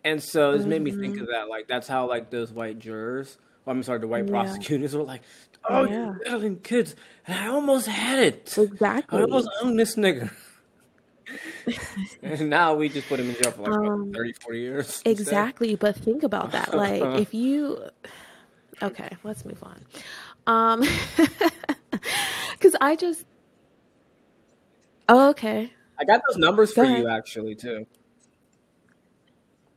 And 0.03 0.21
so 0.21 0.57
this 0.57 0.65
made 0.65 0.81
me 0.81 0.91
think 0.91 1.15
Mm-hmm. 1.15 1.21
of 1.23 1.27
that. 1.29 1.49
Like 1.49 1.67
that's 1.67 1.87
how 1.87 2.07
like 2.07 2.29
those 2.29 2.51
white 2.51 2.77
jurors, 2.79 3.37
well, 3.65 3.75
I'm 3.75 3.83
sorry, 3.83 3.99
the 3.99 4.07
white 4.07 4.25
Yeah. 4.25 4.31
prosecutors 4.31 4.95
were 4.95 5.03
like, 5.03 5.21
"Oh, 5.69 5.85
Yeah. 5.85 6.07
you 6.07 6.19
meddling 6.25 6.59
kids," 6.59 6.95
and 7.25 7.37
I 7.37 7.47
almost 7.47 7.87
had 7.87 8.19
it. 8.19 8.53
Exactly. 8.57 9.19
I 9.19 9.21
almost 9.23 9.49
owned 9.61 9.79
this 9.79 9.95
nigga. 9.95 10.31
And 12.23 12.49
now 12.49 12.73
we 12.75 12.89
just 12.89 13.07
put 13.07 13.19
him 13.19 13.29
in 13.29 13.35
jail 13.35 13.51
for 13.51 13.61
like 13.63 13.79
what, 13.79 13.91
Um, 13.91 14.13
30, 14.15 14.33
40 14.43 14.59
years. 14.59 15.03
instead. 15.09 15.11
Exactly, 15.11 15.75
but 15.75 15.95
think 15.97 16.23
about 16.23 16.51
that. 16.51 16.73
Like 16.75 17.09
if 17.13 17.33
you 17.33 17.79
Okay, 18.81 19.09
let's 19.23 19.45
move 19.45 19.63
on. 19.63 19.85
Um 20.47 20.83
cuz 22.59 22.75
I 22.81 22.95
just 22.95 23.25
Oh, 25.07 25.29
okay. 25.29 25.73
I 25.99 26.05
got 26.05 26.21
those 26.27 26.37
numbers 26.37 26.73
Go 26.75 26.81
for 26.81 26.85
ahead. 26.85 27.05
you 27.05 27.07
actually 27.07 27.55
too. 27.55 27.85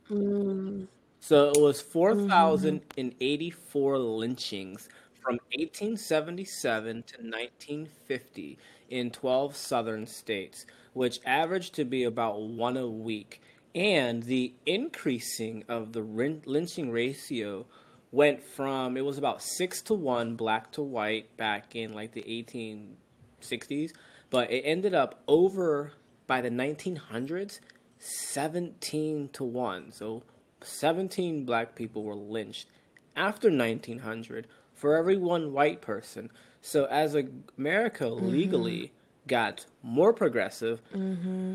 Mm, 0.09 0.87
So 1.19 1.49
it 1.49 1.57
was 1.57 1.81
mhm. 2.09 2.81
4,084 2.91 3.97
lynchings 3.99 4.89
from 5.21 5.37
1877 5.51 7.03
to 7.03 7.17
1950 7.21 8.57
in 8.89 9.11
12 9.11 9.55
southern 9.55 10.07
states, 10.07 10.65
which 10.93 11.19
averaged 11.25 11.75
to 11.75 11.85
be 11.85 12.03
about 12.03 12.41
one 12.41 12.77
a 12.77 12.87
week. 12.87 13.41
And 13.75 14.23
the 14.23 14.53
increasing 14.65 15.63
of 15.67 15.93
the 15.93 16.01
lynching 16.01 16.91
ratio 16.91 17.65
went 18.11 18.43
from, 18.43 18.97
it 18.97 19.05
was 19.05 19.17
about 19.17 19.41
6 19.41 19.81
to 19.83 19.93
1 19.93 20.35
black 20.35 20.71
to 20.73 20.81
white 20.81 21.35
back 21.37 21.75
in 21.75 21.93
like 21.93 22.13
the 22.13 22.23
1860s, 22.23 23.91
but 24.29 24.49
it 24.49 24.61
ended 24.61 24.95
up 24.95 25.21
over 25.27 25.93
by 26.25 26.41
the 26.41 26.49
1900s 26.49 27.59
17 27.99 29.29
to 29.33 29.43
1. 29.43 29.91
So 29.91 30.23
17 30.61 31.45
black 31.45 31.75
people 31.75 32.03
were 32.03 32.15
lynched 32.15 32.67
after 33.15 33.49
1900 33.49 34.47
for 34.73 34.95
every 34.95 35.17
one 35.17 35.53
white 35.53 35.81
person. 35.81 36.29
So 36.61 36.85
as 36.85 37.15
a, 37.15 37.25
America 37.57 38.05
mm-hmm. 38.05 38.29
legally 38.29 38.91
got 39.27 39.65
more 39.83 40.13
progressive, 40.13 40.79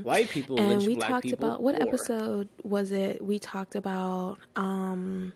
white 0.02 0.28
people 0.30 0.58
And 0.58 0.68
lynched 0.68 0.86
we 0.86 0.94
black 0.96 1.08
talked 1.10 1.24
people 1.24 1.48
about 1.48 1.62
what 1.62 1.78
more. 1.78 1.88
episode 1.88 2.48
was 2.62 2.92
it? 2.92 3.22
We 3.24 3.38
talked 3.38 3.74
about 3.74 4.38
um 4.56 5.32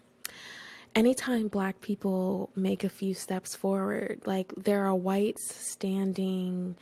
anytime 0.95 1.49
black 1.49 1.81
people 1.81 2.51
make 2.57 2.85
a 2.85 2.89
few 2.89 3.15
steps 3.15 3.55
forward, 3.57 4.23
like 4.27 4.53
there 4.57 4.85
are 4.87 4.95
whites 4.95 5.55
standing 5.73 6.77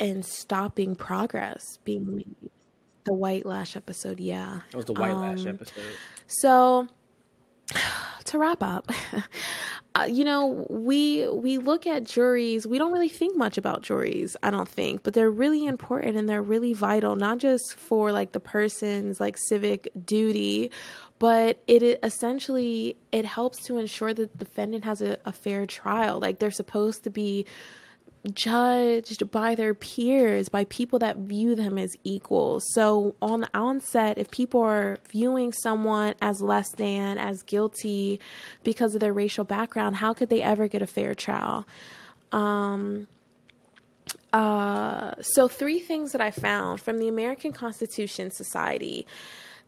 and 0.00 0.24
stopping 0.24 0.94
progress 0.96 1.60
being 1.84 2.16
made. 2.16 2.36
The 3.04 3.14
white 3.14 3.44
lash 3.44 3.74
episode, 3.76 4.20
yeah. 4.20 4.60
That 4.70 4.76
was 4.76 4.86
the 4.86 4.92
white 4.92 5.16
lash 5.16 5.40
Um, 5.40 5.48
episode. 5.48 5.82
so 6.28 6.86
to 8.24 8.38
wrap 8.38 8.62
up, 8.62 8.90
uh, 9.94 10.06
you 10.08 10.24
know, 10.24 10.66
we 10.70 11.28
we 11.28 11.58
look 11.58 11.86
at 11.86 12.04
juries. 12.04 12.66
We 12.66 12.78
don't 12.78 12.92
really 12.92 13.10
think 13.10 13.36
much 13.36 13.58
about 13.58 13.82
juries, 13.82 14.36
I 14.42 14.50
don't 14.50 14.68
think, 14.68 15.02
but 15.02 15.12
they're 15.12 15.30
really 15.30 15.66
important 15.66 16.16
and 16.16 16.28
they're 16.28 16.42
really 16.42 16.72
vital, 16.72 17.14
not 17.14 17.38
just 17.38 17.74
for 17.74 18.10
like 18.10 18.32
the 18.32 18.40
person's 18.40 19.20
like 19.20 19.36
civic 19.36 19.90
duty, 20.04 20.70
but 21.18 21.62
it 21.66 21.98
essentially 22.02 22.96
it 23.12 23.26
helps 23.26 23.64
to 23.66 23.76
ensure 23.76 24.14
that 24.14 24.32
the 24.32 24.44
defendant 24.44 24.84
has 24.84 25.02
a, 25.02 25.18
a 25.26 25.32
fair 25.32 25.66
trial. 25.66 26.18
Like 26.20 26.38
they're 26.38 26.50
supposed 26.50 27.04
to 27.04 27.10
be 27.10 27.44
judged 28.32 29.30
by 29.30 29.54
their 29.54 29.74
peers, 29.74 30.48
by 30.48 30.64
people 30.66 30.98
that 31.00 31.16
view 31.16 31.54
them 31.54 31.76
as 31.76 31.96
equals. 32.04 32.64
So, 32.72 33.16
on 33.20 33.40
the 33.40 33.50
onset, 33.52 34.18
if 34.18 34.30
people 34.30 34.60
are 34.60 34.98
viewing 35.10 35.52
someone 35.52 36.14
as 36.22 36.40
less 36.40 36.70
than, 36.70 37.18
as 37.18 37.42
guilty 37.42 38.20
because 38.62 38.94
of 38.94 39.00
their 39.00 39.12
racial 39.12 39.44
background, 39.44 39.96
how 39.96 40.12
could 40.12 40.28
they 40.28 40.42
ever 40.42 40.68
get 40.68 40.82
a 40.82 40.86
fair 40.86 41.14
trial? 41.14 41.66
Um, 42.30 43.08
uh, 44.32 45.14
so, 45.20 45.48
three 45.48 45.80
things 45.80 46.12
that 46.12 46.20
I 46.20 46.30
found 46.30 46.80
from 46.80 46.98
the 46.98 47.08
American 47.08 47.52
Constitution 47.52 48.30
Society. 48.30 49.06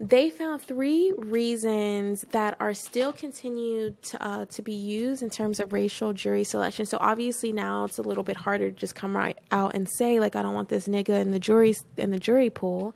They 0.01 0.29
found 0.31 0.61
three 0.61 1.13
reasons 1.17 2.25
that 2.33 2.57
are 2.59 2.75
still 2.75 3.13
continued 3.13 4.03
to, 4.05 4.27
uh, 4.27 4.45
to 4.47 4.63
be 4.63 4.73
used 4.73 5.23
in 5.23 5.31
terms 5.31 5.61
of 5.61 5.73
racial 5.73 6.13
jury 6.13 6.45
selection. 6.45 6.85
So 6.87 6.99
obviously 7.01 7.53
now 7.53 7.85
it's 7.85 7.99
a 7.99 8.03
little 8.03 8.25
bit 8.25 8.37
harder 8.37 8.71
to 8.71 8.77
just 8.77 8.95
come 8.95 9.17
right 9.17 9.39
out 9.53 9.75
and 9.75 9.89
say 9.89 10.19
like 10.19 10.35
I 10.35 10.43
don't 10.43 10.55
want 10.55 10.69
this 10.69 10.89
nigga 10.89 11.21
in 11.21 11.31
the 11.31 11.39
jury 11.39 11.77
in 11.97 12.11
the 12.11 12.19
jury 12.19 12.51
pool. 12.51 12.95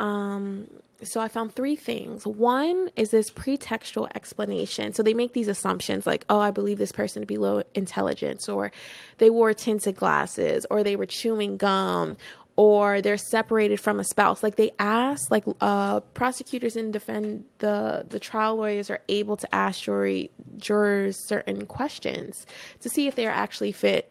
Um, 0.00 0.68
so 1.02 1.20
I 1.20 1.28
found 1.28 1.54
three 1.54 1.76
things. 1.76 2.26
One 2.26 2.88
is 2.96 3.10
this 3.10 3.30
pretextual 3.30 4.08
explanation. 4.14 4.92
So 4.92 5.02
they 5.02 5.14
make 5.14 5.32
these 5.32 5.48
assumptions 5.48 6.06
like, 6.06 6.24
oh, 6.28 6.40
I 6.40 6.50
believe 6.50 6.78
this 6.78 6.92
person 6.92 7.20
to 7.22 7.26
be 7.26 7.36
low 7.36 7.62
intelligence, 7.74 8.48
or 8.48 8.72
they 9.18 9.28
wore 9.30 9.52
tinted 9.52 9.96
glasses, 9.96 10.66
or 10.70 10.82
they 10.82 10.96
were 10.96 11.06
chewing 11.06 11.56
gum, 11.56 12.16
or 12.56 13.00
they're 13.00 13.16
separated 13.16 13.80
from 13.80 13.98
a 13.98 14.04
spouse. 14.04 14.42
Like 14.42 14.56
they 14.56 14.72
ask, 14.78 15.30
like 15.30 15.44
uh, 15.60 16.00
prosecutors 16.00 16.76
and 16.76 16.92
defend 16.92 17.44
the 17.58 18.06
the 18.08 18.20
trial 18.20 18.56
lawyers 18.56 18.90
are 18.90 19.00
able 19.08 19.36
to 19.36 19.54
ask 19.54 19.82
jury 19.82 20.30
jurors 20.56 21.16
certain 21.26 21.66
questions 21.66 22.46
to 22.80 22.88
see 22.88 23.06
if 23.06 23.14
they're 23.16 23.30
actually 23.30 23.72
fit 23.72 24.10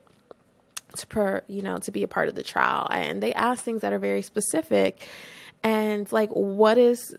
to 0.98 1.08
per 1.08 1.42
you 1.48 1.62
know 1.62 1.78
to 1.78 1.92
be 1.92 2.04
a 2.04 2.08
part 2.08 2.28
of 2.28 2.36
the 2.36 2.44
trial. 2.44 2.88
And 2.92 3.24
they 3.24 3.34
ask 3.34 3.64
things 3.64 3.82
that 3.82 3.94
are 3.94 4.00
very 4.00 4.22
specific. 4.22 5.08
And 5.64 6.12
like 6.12 6.30
what 6.32 6.78
is 6.78 7.16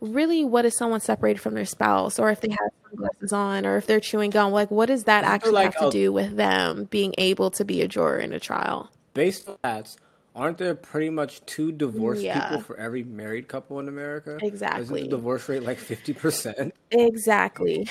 really 0.00 0.44
what 0.44 0.64
is 0.64 0.76
someone 0.76 1.00
separated 1.00 1.40
from 1.40 1.54
their 1.54 1.64
spouse? 1.64 2.20
Or 2.20 2.30
if 2.30 2.40
they 2.40 2.50
have 2.50 2.70
sunglasses 2.90 3.32
on 3.32 3.66
or 3.66 3.76
if 3.76 3.86
they're 3.86 4.00
chewing 4.00 4.30
gum 4.30 4.52
like 4.52 4.70
what 4.70 4.86
does 4.86 5.04
that 5.04 5.24
actually 5.24 5.52
like 5.52 5.64
have 5.72 5.78
to 5.80 5.88
a- 5.88 5.90
do 5.90 6.12
with 6.12 6.36
them 6.36 6.84
being 6.84 7.12
able 7.18 7.50
to 7.50 7.64
be 7.64 7.82
a 7.82 7.88
juror 7.88 8.18
in 8.18 8.32
a 8.32 8.38
trial 8.38 8.88
Based 9.14 9.48
on 9.48 9.56
that, 9.62 9.94
aren't 10.34 10.58
there 10.58 10.74
pretty 10.74 11.08
much 11.08 11.44
two 11.46 11.70
divorced 11.72 12.22
Yeah. 12.24 12.40
people 12.48 12.58
for 12.58 12.76
every 12.76 13.04
married 13.04 13.48
couple 13.48 13.78
in 13.78 13.88
America? 13.88 14.42
Exactly. 14.42 14.80
Isn't 14.82 15.00
the 15.10 15.16
divorce 15.16 15.48
rate 15.48 15.62
like 15.62 15.78
50%? 15.78 16.72
exactly 16.90 17.86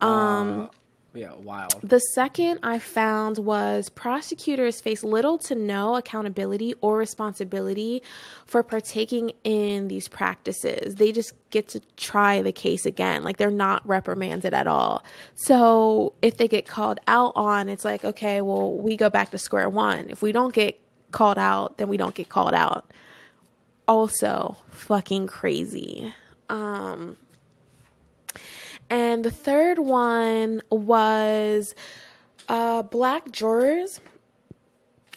um 0.00 0.64
Uh, 0.64 0.68
yeah, 1.12 1.34
wild. 1.34 1.74
The 1.82 1.98
second 1.98 2.60
I 2.62 2.78
found 2.78 3.38
was 3.38 3.88
prosecutors 3.88 4.80
face 4.80 5.02
little 5.02 5.38
to 5.38 5.56
no 5.56 5.96
accountability 5.96 6.74
or 6.80 6.96
responsibility 6.98 8.02
for 8.46 8.62
partaking 8.62 9.32
in 9.42 9.88
these 9.88 10.06
practices. 10.06 10.94
They 10.94 11.10
just 11.10 11.32
get 11.50 11.66
to 11.68 11.80
try 11.96 12.42
the 12.42 12.52
case 12.52 12.86
again. 12.86 13.24
Like 13.24 13.38
they're 13.38 13.50
not 13.50 13.86
reprimanded 13.86 14.54
at 14.54 14.68
all. 14.68 15.02
So 15.34 16.12
if 16.22 16.36
they 16.36 16.46
get 16.46 16.68
called 16.68 17.00
out 17.08 17.32
on, 17.34 17.68
it's 17.68 17.84
like, 17.84 18.04
okay, 18.04 18.40
well, 18.40 18.72
we 18.76 18.96
go 18.96 19.10
back 19.10 19.32
to 19.32 19.38
square 19.38 19.68
one. 19.68 20.10
If 20.10 20.22
we 20.22 20.30
don't 20.30 20.54
get 20.54 20.78
called 21.10 21.38
out, 21.38 21.78
then 21.78 21.88
we 21.88 21.96
don't 21.96 22.14
get 22.14 22.28
called 22.28 22.54
out. 22.54 22.88
Also, 23.88 24.56
fucking 24.70 25.26
crazy. 25.26 26.14
Um, 26.48 27.16
and 28.90 29.24
the 29.24 29.30
third 29.30 29.78
one 29.78 30.60
was 30.70 31.74
uh, 32.48 32.82
black 32.82 33.30
jurors 33.30 34.00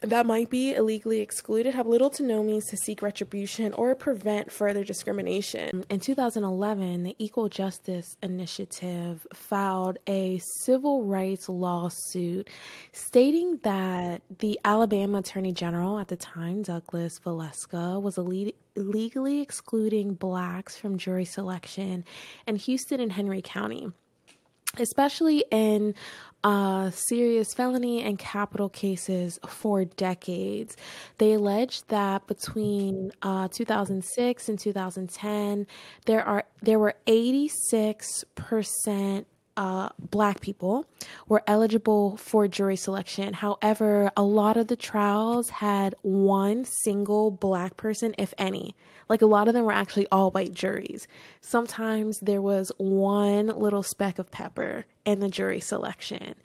that 0.03 0.25
might 0.25 0.49
be 0.49 0.73
illegally 0.73 1.21
excluded 1.21 1.73
have 1.73 1.87
little 1.87 2.09
to 2.11 2.23
no 2.23 2.43
means 2.43 2.65
to 2.65 2.77
seek 2.77 3.01
retribution 3.01 3.71
or 3.73 3.95
prevent 3.95 4.51
further 4.51 4.83
discrimination. 4.83 5.85
In 5.89 5.99
2011, 6.01 7.03
the 7.03 7.15
Equal 7.19 7.47
Justice 7.47 8.17
Initiative 8.21 9.25
filed 9.33 9.97
a 10.05 10.39
civil 10.65 11.05
rights 11.05 11.47
lawsuit 11.47 12.49
stating 12.91 13.59
that 13.63 14.21
the 14.39 14.59
Alabama 14.65 15.19
Attorney 15.19 15.53
General 15.53 15.97
at 15.99 16.09
the 16.09 16.17
time, 16.17 16.63
Douglas 16.63 17.19
Valeska, 17.19 18.01
was 18.01 18.17
ille- 18.17 18.53
illegally 18.75 19.39
excluding 19.39 20.15
blacks 20.15 20.75
from 20.75 20.97
jury 20.97 21.25
selection 21.25 22.03
in 22.45 22.57
Houston 22.57 22.99
and 22.99 23.13
Henry 23.13 23.41
County 23.41 23.87
especially 24.79 25.45
in 25.51 25.93
uh, 26.43 26.91
serious 26.91 27.53
felony 27.53 28.03
and 28.03 28.19
capital 28.19 28.69
cases 28.69 29.39
for 29.47 29.85
decades. 29.85 30.75
They 31.17 31.33
alleged 31.33 31.87
that 31.89 32.27
between 32.27 33.11
uh, 33.21 33.47
2006 33.47 34.49
and 34.49 34.59
2010, 34.59 35.67
there 36.05 36.23
are 36.23 36.43
there 36.61 36.79
were 36.79 36.95
86 37.07 38.25
percent 38.35 39.27
uh, 39.55 39.89
black 39.99 40.41
people 40.41 40.85
were 41.27 41.43
eligible 41.47 42.17
for 42.17 42.47
jury 42.47 42.75
selection. 42.75 43.33
However, 43.33 44.11
a 44.17 44.23
lot 44.23 44.57
of 44.57 44.67
the 44.67 44.75
trials 44.75 45.49
had 45.49 45.95
one 46.01 46.65
single 46.65 47.31
black 47.31 47.77
person, 47.77 48.15
if 48.17 48.33
any. 48.37 48.75
Like 49.09 49.21
a 49.21 49.27
lot 49.27 49.47
of 49.47 49.53
them 49.53 49.65
were 49.65 49.73
actually 49.73 50.07
all 50.11 50.31
white 50.31 50.53
juries. 50.53 51.07
Sometimes 51.41 52.19
there 52.19 52.41
was 52.41 52.71
one 52.77 53.47
little 53.47 53.83
speck 53.83 54.17
of 54.17 54.31
pepper 54.31 54.85
in 55.05 55.19
the 55.19 55.29
jury 55.29 55.59
selection. 55.59 56.35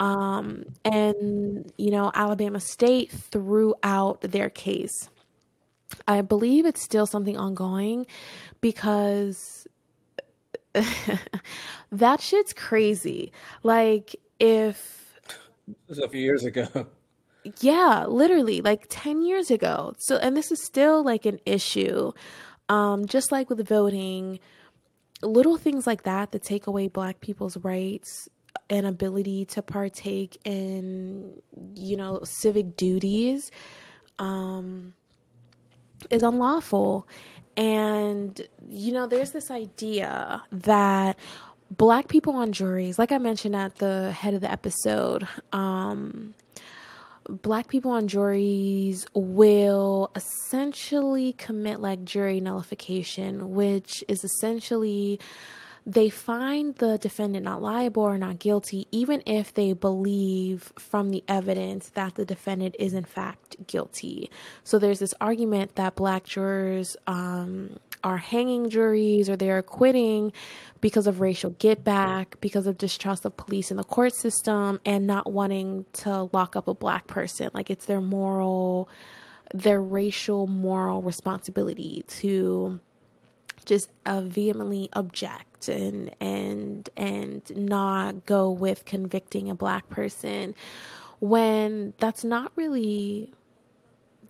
Um, 0.00 0.64
and, 0.84 1.72
you 1.76 1.90
know, 1.90 2.10
Alabama 2.14 2.60
State 2.60 3.10
threw 3.10 3.74
out 3.82 4.20
their 4.22 4.48
case. 4.50 5.10
I 6.06 6.20
believe 6.22 6.66
it's 6.66 6.82
still 6.82 7.06
something 7.06 7.36
ongoing 7.36 8.06
because 8.60 9.66
that 11.92 12.20
shit's 12.20 12.52
crazy. 12.52 13.32
Like, 13.62 14.16
if. 14.38 15.14
This 15.66 15.96
was 15.96 15.98
a 15.98 16.08
few 16.08 16.20
years 16.20 16.44
ago. 16.44 16.86
Yeah, 17.60 18.04
literally, 18.06 18.60
like 18.60 18.86
10 18.88 19.22
years 19.22 19.50
ago. 19.50 19.94
So, 19.98 20.16
and 20.16 20.36
this 20.36 20.50
is 20.52 20.64
still 20.64 21.02
like 21.04 21.24
an 21.24 21.38
issue. 21.46 22.12
Um, 22.68 23.06
just 23.06 23.32
like 23.32 23.48
with 23.48 23.66
voting, 23.66 24.40
little 25.22 25.56
things 25.56 25.86
like 25.86 26.02
that 26.02 26.32
that 26.32 26.42
take 26.42 26.66
away 26.66 26.88
black 26.88 27.20
people's 27.20 27.56
rights 27.58 28.28
and 28.70 28.86
ability 28.86 29.44
to 29.46 29.62
partake 29.62 30.38
in, 30.44 31.40
you 31.74 31.96
know, 31.96 32.20
civic 32.24 32.76
duties 32.76 33.50
um, 34.18 34.94
is 36.10 36.22
unlawful. 36.22 37.08
And, 37.58 38.40
you 38.70 38.92
know, 38.92 39.08
there's 39.08 39.32
this 39.32 39.50
idea 39.50 40.44
that 40.52 41.18
black 41.72 42.06
people 42.06 42.36
on 42.36 42.52
juries, 42.52 43.00
like 43.00 43.10
I 43.10 43.18
mentioned 43.18 43.56
at 43.56 43.74
the 43.76 44.12
head 44.12 44.32
of 44.32 44.40
the 44.40 44.50
episode, 44.50 45.26
um, 45.52 46.34
black 47.28 47.66
people 47.66 47.90
on 47.90 48.06
juries 48.06 49.06
will 49.12 50.12
essentially 50.14 51.32
commit 51.32 51.80
like 51.80 52.04
jury 52.04 52.40
nullification, 52.40 53.50
which 53.50 54.04
is 54.06 54.22
essentially 54.22 55.18
they 55.88 56.10
find 56.10 56.74
the 56.74 56.98
defendant 56.98 57.46
not 57.46 57.62
liable 57.62 58.02
or 58.02 58.18
not 58.18 58.38
guilty, 58.38 58.86
even 58.92 59.22
if 59.24 59.54
they 59.54 59.72
believe 59.72 60.70
from 60.78 61.08
the 61.08 61.24
evidence 61.26 61.88
that 61.94 62.14
the 62.14 62.26
defendant 62.26 62.76
is 62.78 62.92
in 62.92 63.04
fact 63.04 63.56
guilty. 63.66 64.30
So 64.64 64.78
there's 64.78 64.98
this 64.98 65.14
argument 65.18 65.76
that 65.76 65.96
black 65.96 66.24
jurors 66.24 66.94
um, 67.06 67.78
are 68.04 68.18
hanging 68.18 68.68
juries 68.68 69.30
or 69.30 69.36
they're 69.36 69.56
acquitting 69.56 70.30
because 70.82 71.06
of 71.06 71.22
racial 71.22 71.50
get 71.58 71.84
back, 71.84 72.38
because 72.42 72.66
of 72.66 72.76
distrust 72.76 73.24
of 73.24 73.38
police 73.38 73.70
in 73.70 73.78
the 73.78 73.84
court 73.84 74.14
system, 74.14 74.80
and 74.84 75.06
not 75.06 75.32
wanting 75.32 75.86
to 75.94 76.28
lock 76.34 76.54
up 76.54 76.68
a 76.68 76.74
black 76.74 77.06
person. 77.06 77.48
Like 77.54 77.70
it's 77.70 77.86
their 77.86 78.02
moral, 78.02 78.90
their 79.54 79.80
racial 79.80 80.46
moral 80.46 81.00
responsibility 81.00 82.04
to 82.08 82.78
just 83.68 83.90
uh, 84.06 84.22
vehemently 84.22 84.88
object 84.94 85.68
and 85.68 86.10
and 86.20 86.88
and 86.96 87.42
not 87.54 88.24
go 88.26 88.50
with 88.50 88.84
convicting 88.84 89.50
a 89.50 89.54
black 89.54 89.88
person 89.90 90.54
when 91.20 91.92
that's 91.98 92.24
not 92.24 92.50
really 92.56 93.32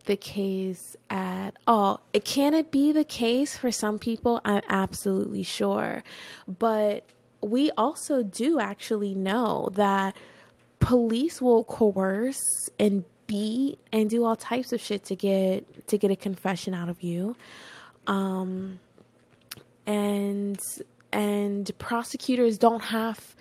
the 0.06 0.16
case 0.16 0.96
at 1.10 1.52
all. 1.66 2.00
It 2.12 2.24
can 2.24 2.52
it 2.54 2.70
be 2.70 2.92
the 2.92 3.04
case 3.04 3.56
for 3.56 3.70
some 3.70 3.98
people? 3.98 4.40
I'm 4.44 4.62
absolutely 4.68 5.42
sure. 5.44 6.02
But 6.48 7.04
we 7.40 7.70
also 7.72 8.22
do 8.22 8.58
actually 8.58 9.14
know 9.14 9.68
that 9.74 10.16
police 10.80 11.40
will 11.40 11.62
coerce 11.62 12.42
and 12.78 13.04
beat 13.26 13.78
and 13.92 14.08
do 14.08 14.24
all 14.24 14.34
types 14.34 14.72
of 14.72 14.80
shit 14.80 15.04
to 15.04 15.14
get 15.14 15.86
to 15.86 15.98
get 15.98 16.10
a 16.10 16.16
confession 16.16 16.74
out 16.74 16.88
of 16.88 17.02
you. 17.02 17.36
Um 18.06 18.80
and 19.88 20.60
and 21.12 21.70
prosecutors 21.78 22.58
don't 22.58 22.84
have 22.84 23.34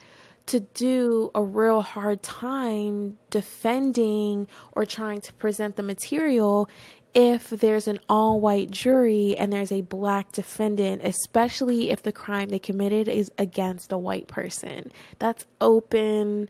to 0.47 0.61
do 0.61 1.29
a 1.35 1.43
real 1.43 1.81
hard 1.81 2.23
time 2.23 3.17
defending 3.29 4.47
or 4.71 4.85
trying 4.85 5.19
to 5.19 5.33
present 5.33 5.75
the 5.75 5.83
material 5.83 6.69
if 7.13 7.49
there's 7.49 7.87
an 7.87 7.99
all 8.07 8.39
white 8.39 8.71
jury 8.71 9.35
and 9.37 9.51
there's 9.51 9.73
a 9.73 9.81
black 9.81 10.31
defendant, 10.31 11.01
especially 11.03 11.89
if 11.89 12.03
the 12.03 12.13
crime 12.13 12.47
they 12.47 12.59
committed 12.59 13.09
is 13.09 13.29
against 13.37 13.91
a 13.91 13.97
white 13.97 14.27
person. 14.27 14.89
That's 15.19 15.45
open, 15.59 16.47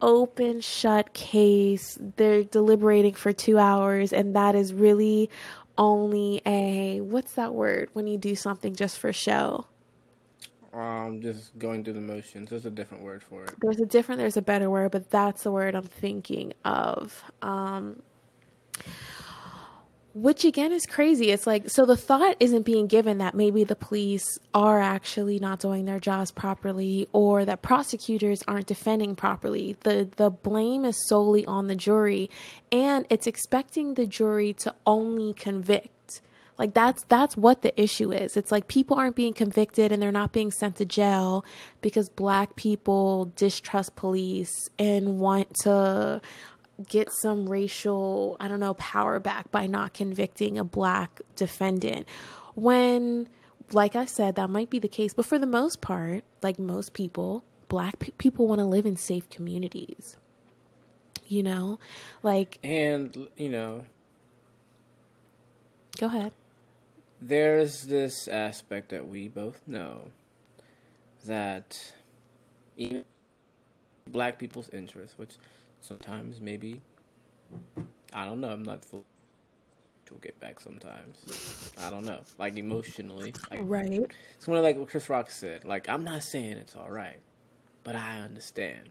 open, 0.00 0.60
shut 0.60 1.12
case. 1.12 1.98
They're 2.16 2.42
deliberating 2.42 3.14
for 3.14 3.32
two 3.32 3.58
hours, 3.58 4.12
and 4.12 4.34
that 4.34 4.56
is 4.56 4.74
really 4.74 5.30
only 5.78 6.42
a 6.46 7.00
what's 7.00 7.32
that 7.32 7.54
word 7.54 7.90
when 7.92 8.06
you 8.06 8.18
do 8.18 8.34
something 8.34 8.74
just 8.74 8.98
for 8.98 9.12
show? 9.12 9.66
Um, 10.72 11.22
just 11.22 11.58
going 11.58 11.84
through 11.84 11.94
the 11.94 12.00
motions. 12.00 12.50
There's 12.50 12.66
a 12.66 12.70
different 12.70 13.02
word 13.02 13.22
for 13.22 13.44
it. 13.44 13.54
There's 13.60 13.80
a 13.80 13.86
different. 13.86 14.18
There's 14.18 14.36
a 14.36 14.42
better 14.42 14.68
word, 14.68 14.90
but 14.92 15.10
that's 15.10 15.44
the 15.44 15.50
word 15.50 15.74
I'm 15.74 15.84
thinking 15.84 16.52
of. 16.64 17.24
Um, 17.40 18.02
which 20.16 20.46
again 20.46 20.72
is 20.72 20.86
crazy. 20.86 21.30
It's 21.30 21.46
like 21.46 21.68
so 21.68 21.84
the 21.84 21.96
thought 21.96 22.36
isn't 22.40 22.62
being 22.62 22.86
given 22.86 23.18
that 23.18 23.34
maybe 23.34 23.64
the 23.64 23.76
police 23.76 24.24
are 24.54 24.80
actually 24.80 25.38
not 25.38 25.60
doing 25.60 25.84
their 25.84 26.00
jobs 26.00 26.30
properly 26.30 27.06
or 27.12 27.44
that 27.44 27.60
prosecutors 27.60 28.42
aren't 28.48 28.66
defending 28.66 29.14
properly. 29.14 29.76
The 29.80 30.08
the 30.16 30.30
blame 30.30 30.86
is 30.86 30.96
solely 31.08 31.44
on 31.44 31.66
the 31.66 31.76
jury 31.76 32.30
and 32.72 33.04
it's 33.10 33.26
expecting 33.26 33.92
the 33.92 34.06
jury 34.06 34.54
to 34.54 34.74
only 34.86 35.34
convict 35.34 36.22
like 36.58 36.72
that's 36.72 37.04
that's 37.04 37.36
what 37.36 37.60
the 37.60 37.78
issue 37.78 38.10
is. 38.10 38.38
It's 38.38 38.50
like 38.50 38.68
people 38.68 38.96
aren't 38.96 39.16
being 39.16 39.34
convicted 39.34 39.92
and 39.92 40.02
they're 40.02 40.12
not 40.12 40.32
being 40.32 40.50
sent 40.50 40.76
to 40.76 40.86
jail 40.86 41.44
because 41.82 42.08
black 42.08 42.56
people 42.56 43.32
distrust 43.36 43.96
police 43.96 44.70
and 44.78 45.18
want 45.18 45.54
to 45.62 46.22
get 46.88 47.12
some 47.12 47.48
racial, 47.48 48.36
I 48.40 48.48
don't 48.48 48.60
know, 48.60 48.74
power 48.74 49.18
back 49.20 49.50
by 49.50 49.66
not 49.66 49.94
convicting 49.94 50.58
a 50.58 50.64
black 50.64 51.20
defendant. 51.36 52.06
When 52.54 53.28
like 53.72 53.96
I 53.96 54.04
said, 54.04 54.36
that 54.36 54.48
might 54.48 54.70
be 54.70 54.78
the 54.78 54.88
case, 54.88 55.12
but 55.12 55.26
for 55.26 55.38
the 55.38 55.46
most 55.46 55.80
part, 55.80 56.22
like 56.40 56.58
most 56.58 56.92
people, 56.92 57.42
black 57.68 57.98
pe- 57.98 58.12
people 58.12 58.46
want 58.46 58.60
to 58.60 58.64
live 58.64 58.86
in 58.86 58.96
safe 58.96 59.28
communities. 59.28 60.16
You 61.26 61.42
know? 61.42 61.80
Like 62.22 62.58
And, 62.62 63.28
you 63.36 63.48
know, 63.48 63.84
Go 65.98 66.06
ahead 66.06 66.32
there's 67.20 67.82
this 67.82 68.28
aspect 68.28 68.90
that 68.90 69.08
we 69.08 69.28
both 69.28 69.60
know 69.66 70.10
that 71.24 71.92
even 72.76 73.04
black 74.06 74.38
people's 74.38 74.68
interests, 74.70 75.18
which 75.18 75.34
sometimes 75.80 76.40
maybe 76.40 76.80
I 78.12 78.24
don't 78.24 78.40
know, 78.40 78.48
I'm 78.48 78.62
not 78.62 78.84
full 78.84 79.04
to 80.06 80.14
get 80.22 80.38
back 80.40 80.60
sometimes. 80.60 81.72
I 81.82 81.90
don't 81.90 82.04
know. 82.04 82.20
Like 82.38 82.56
emotionally. 82.56 83.34
Like, 83.50 83.60
right. 83.62 84.06
It's 84.36 84.46
one 84.46 84.56
of 84.56 84.64
like 84.64 84.76
what 84.76 84.88
Chris 84.88 85.08
Rock 85.10 85.30
said. 85.30 85.64
Like, 85.64 85.88
I'm 85.88 86.04
not 86.04 86.22
saying 86.22 86.52
it's 86.52 86.76
all 86.76 86.90
right, 86.90 87.18
but 87.84 87.96
I 87.96 88.20
understand. 88.20 88.88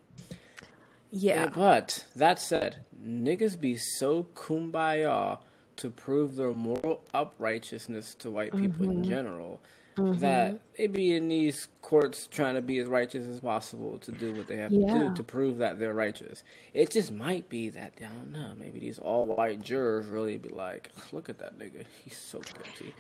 Yeah. 1.12 1.48
But 1.48 2.06
that 2.16 2.40
said, 2.40 2.78
niggas 3.02 3.60
be 3.60 3.78
so 3.78 4.28
kumbaya 4.36 5.40
to 5.78 5.90
prove 5.90 6.36
their 6.36 6.54
moral 6.54 7.02
uprightness 7.14 8.16
to 8.16 8.30
white 8.30 8.52
people 8.52 8.88
mm-hmm. 8.88 9.04
in 9.04 9.04
general. 9.04 9.62
Mm-hmm. 9.98 10.20
That 10.20 10.60
they 10.78 10.88
be 10.88 11.16
in 11.16 11.30
these 11.30 11.70
courts 11.82 12.28
trying 12.28 12.56
to 12.56 12.62
be 12.62 12.80
as 12.80 12.88
righteous 12.88 13.26
as 13.28 13.40
possible 13.40 13.98
to 14.00 14.12
do 14.12 14.34
what 14.34 14.48
they 14.48 14.58
have 14.58 14.72
yeah. 14.72 14.94
to 14.94 15.00
do 15.00 15.16
to 15.16 15.24
prove 15.24 15.60
that 15.60 15.80
they're 15.80 15.94
righteous. 15.94 16.44
It 16.74 16.92
just 16.92 17.12
might 17.12 17.48
be 17.48 17.70
that 17.70 17.94
I 18.00 18.04
don't 18.04 18.32
know. 18.32 18.52
Maybe 18.60 18.80
these 18.80 19.00
all 19.00 19.26
white 19.26 19.62
jurors 19.62 20.06
really 20.08 20.38
be 20.38 20.50
like, 20.50 20.92
"Look 21.14 21.30
at 21.30 21.40
that 21.40 21.58
nigga, 21.58 21.86
he's 22.04 22.18
so 22.18 22.40
guilty." 22.40 22.94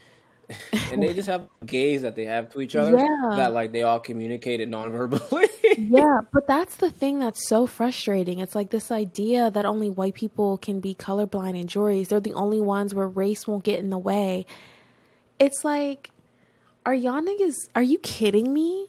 and 0.91 1.01
they 1.01 1.13
just 1.13 1.27
have 1.27 1.47
gaze 1.65 2.01
that 2.01 2.15
they 2.15 2.25
have 2.25 2.51
to 2.53 2.61
each 2.61 2.75
other 2.75 2.97
yeah. 2.97 3.35
that 3.35 3.53
like 3.53 3.71
they 3.71 3.83
all 3.83 3.99
communicated 3.99 4.69
non-verbally. 4.69 5.49
yeah, 5.77 6.19
but 6.31 6.47
that's 6.47 6.75
the 6.75 6.91
thing 6.91 7.19
that's 7.19 7.47
so 7.47 7.65
frustrating. 7.65 8.39
It's 8.39 8.55
like 8.55 8.69
this 8.69 8.91
idea 8.91 9.49
that 9.51 9.65
only 9.65 9.89
white 9.89 10.13
people 10.13 10.57
can 10.57 10.79
be 10.79 10.93
colorblind 10.93 11.59
in 11.59 11.67
juries. 11.67 12.09
They're 12.09 12.19
the 12.19 12.33
only 12.33 12.61
ones 12.61 12.93
where 12.93 13.07
race 13.07 13.47
won't 13.47 13.63
get 13.63 13.79
in 13.79 13.89
the 13.89 13.97
way. 13.97 14.45
It's 15.39 15.65
like, 15.65 16.11
are 16.85 16.93
y'all? 16.93 17.21
Are 17.75 17.83
you 17.83 17.97
kidding 17.99 18.53
me? 18.53 18.87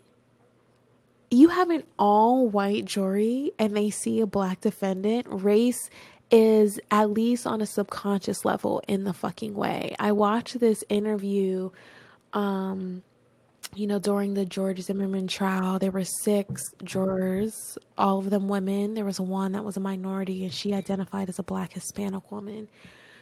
You 1.31 1.49
have 1.49 1.71
an 1.71 1.83
all 1.99 2.49
white 2.49 2.85
jury 2.85 3.53
and 3.59 3.77
they 3.77 3.91
see 3.91 4.21
a 4.21 4.27
black 4.27 4.61
defendant. 4.61 5.27
Race 5.29 5.91
is 6.31 6.79
at 6.91 7.11
least 7.11 7.47
on 7.47 7.61
a 7.61 7.67
subconscious 7.67 8.45
level 8.45 8.83
in 8.87 9.05
the 9.05 9.13
fucking 9.13 9.55
way. 9.55 9.95
I 9.99 10.13
watched 10.13 10.61
this 10.61 10.85
interview 10.89 11.71
um 12.33 13.03
you 13.75 13.87
know, 13.87 13.99
during 13.99 14.35
the 14.35 14.45
George 14.45 14.81
Zimmerman 14.81 15.27
trial, 15.27 15.79
there 15.79 15.91
were 15.91 16.05
six 16.05 16.73
jurors, 16.85 17.77
all 17.99 18.19
of 18.19 18.31
them 18.31 18.49
women. 18.49 18.95
There 18.95 19.05
was 19.05 19.21
one 19.21 19.53
that 19.53 19.65
was 19.65 19.77
a 19.77 19.81
minority, 19.81 20.45
and 20.45 20.55
she 20.55 20.73
identified 20.73 21.29
as 21.29 21.39
a 21.39 21.43
black 21.43 21.73
Hispanic 21.73 22.31
woman. 22.31 22.69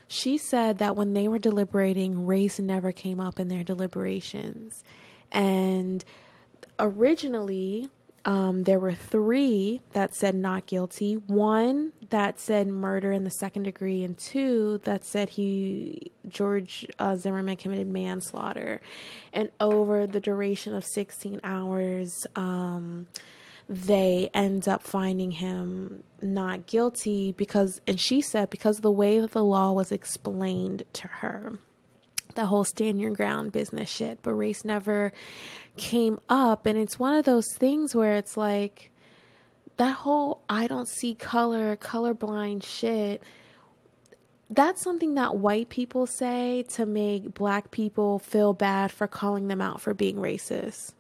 She 0.08 0.38
said 0.38 0.78
that 0.78 0.96
when 0.96 1.14
they 1.14 1.28
were 1.28 1.38
deliberating, 1.38 2.26
race 2.26 2.58
never 2.58 2.92
came 2.92 3.20
up 3.20 3.40
in 3.40 3.48
their 3.48 3.64
deliberations. 3.64 4.84
And 5.32 6.04
originally, 6.78 7.88
um, 8.26 8.64
there 8.64 8.78
were 8.78 8.94
three 8.94 9.82
that 9.92 10.14
said 10.14 10.34
not 10.34 10.66
guilty, 10.66 11.14
one 11.14 11.92
that 12.08 12.40
said 12.40 12.68
murder 12.68 13.12
in 13.12 13.24
the 13.24 13.30
second 13.30 13.64
degree, 13.64 14.02
and 14.02 14.16
two 14.16 14.80
that 14.84 15.04
said 15.04 15.30
he, 15.30 16.10
George 16.26 16.86
uh, 16.98 17.16
Zimmerman, 17.16 17.56
committed 17.56 17.86
manslaughter. 17.86 18.80
And 19.32 19.50
over 19.60 20.06
the 20.06 20.20
duration 20.20 20.74
of 20.74 20.84
16 20.84 21.40
hours, 21.44 22.26
um, 22.34 23.08
they 23.68 24.30
end 24.34 24.68
up 24.68 24.82
finding 24.82 25.30
him 25.30 26.02
not 26.20 26.66
guilty 26.66 27.32
because, 27.32 27.80
and 27.86 27.98
she 28.00 28.20
said, 28.20 28.50
because 28.50 28.78
the 28.78 28.90
way 28.90 29.20
that 29.20 29.32
the 29.32 29.44
law 29.44 29.72
was 29.72 29.90
explained 29.90 30.82
to 30.92 31.08
her 31.08 31.58
the 32.34 32.46
whole 32.46 32.64
stand 32.64 33.00
your 33.00 33.12
ground 33.12 33.52
business 33.52 33.88
shit, 33.88 34.20
but 34.22 34.34
race 34.34 34.64
never 34.64 35.12
came 35.76 36.18
up. 36.28 36.66
And 36.66 36.78
it's 36.78 36.98
one 36.98 37.14
of 37.14 37.24
those 37.24 37.52
things 37.54 37.94
where 37.94 38.16
it's 38.16 38.36
like 38.36 38.90
that 39.76 39.96
whole 39.96 40.42
I 40.48 40.66
don't 40.66 40.88
see 40.88 41.14
color, 41.14 41.76
colorblind 41.76 42.64
shit. 42.64 43.22
That's 44.50 44.82
something 44.82 45.14
that 45.14 45.36
white 45.36 45.68
people 45.68 46.06
say 46.06 46.64
to 46.70 46.86
make 46.86 47.34
black 47.34 47.70
people 47.70 48.18
feel 48.18 48.52
bad 48.52 48.92
for 48.92 49.06
calling 49.06 49.48
them 49.48 49.60
out 49.60 49.80
for 49.80 49.94
being 49.94 50.16
racist. 50.16 50.92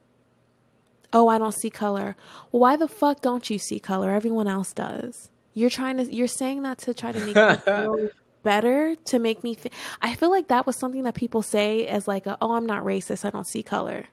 Oh, 1.14 1.28
I 1.28 1.38
don't 1.38 1.54
see 1.54 1.70
color. 1.70 2.16
Well, 2.50 2.60
why 2.60 2.76
the 2.76 2.88
fuck 2.88 3.20
don't 3.20 3.48
you 3.48 3.58
see 3.58 3.78
color? 3.78 4.10
Everyone 4.10 4.48
else 4.48 4.72
does. 4.72 5.30
You're 5.54 5.70
trying 5.70 5.96
to 5.98 6.12
you're 6.12 6.26
saying 6.26 6.62
that 6.62 6.78
to 6.78 6.92
try 6.92 7.12
to 7.12 7.20
make 7.20 7.36
me 7.36 7.56
feel 7.64 8.08
better 8.42 8.96
to 8.96 9.18
make 9.20 9.44
me 9.44 9.54
think. 9.54 9.72
I 10.02 10.16
feel 10.16 10.30
like 10.30 10.48
that 10.48 10.66
was 10.66 10.76
something 10.76 11.04
that 11.04 11.14
people 11.14 11.42
say 11.42 11.86
as 11.86 12.08
like, 12.08 12.26
a, 12.26 12.36
"Oh, 12.42 12.52
I'm 12.56 12.66
not 12.66 12.82
racist. 12.82 13.24
I 13.24 13.30
don't 13.30 13.46
see 13.46 13.62
color." 13.62 14.06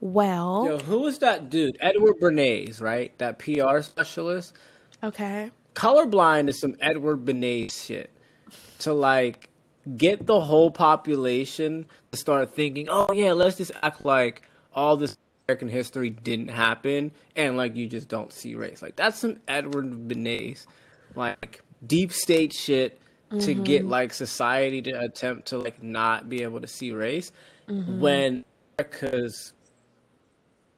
Well, 0.00 0.64
Yo, 0.66 0.78
who 0.78 1.00
was 1.00 1.18
that 1.20 1.48
dude? 1.50 1.76
Edward 1.80 2.18
Bernays, 2.20 2.80
right? 2.80 3.16
That 3.18 3.38
PR 3.38 3.80
specialist. 3.82 4.54
Okay. 5.04 5.50
Colorblind 5.74 6.48
is 6.48 6.58
some 6.58 6.74
Edward 6.80 7.24
Bernays 7.24 7.86
shit. 7.86 8.10
To 8.80 8.92
like 8.92 9.48
get 9.96 10.26
the 10.26 10.40
whole 10.40 10.70
population 10.70 11.86
to 12.10 12.18
start 12.18 12.54
thinking, 12.54 12.88
oh 12.90 13.12
yeah, 13.12 13.32
let's 13.32 13.58
just 13.58 13.72
act 13.82 14.04
like 14.04 14.42
all 14.74 14.96
this 14.96 15.16
American 15.50 15.68
history 15.68 16.10
didn't 16.10 16.48
happen, 16.48 17.10
and 17.34 17.56
like 17.56 17.74
you 17.74 17.88
just 17.88 18.06
don't 18.06 18.32
see 18.32 18.54
race. 18.54 18.82
Like 18.82 18.94
that's 18.94 19.18
some 19.18 19.38
Edward 19.48 20.08
Bernays, 20.08 20.66
like 21.16 21.60
deep 21.84 22.12
state 22.12 22.52
shit 22.52 23.00
to 23.40 23.52
get 23.54 23.82
mm-hmm. 23.82 23.90
like 23.90 24.12
society 24.12 24.80
to 24.82 25.00
attempt 25.00 25.48
to 25.48 25.58
like 25.58 25.82
not 25.82 26.28
be 26.28 26.44
able 26.44 26.60
to 26.60 26.68
see 26.68 26.92
race 26.92 27.32
mm-hmm. 27.68 28.00
when 28.00 28.44
America's 28.78 29.52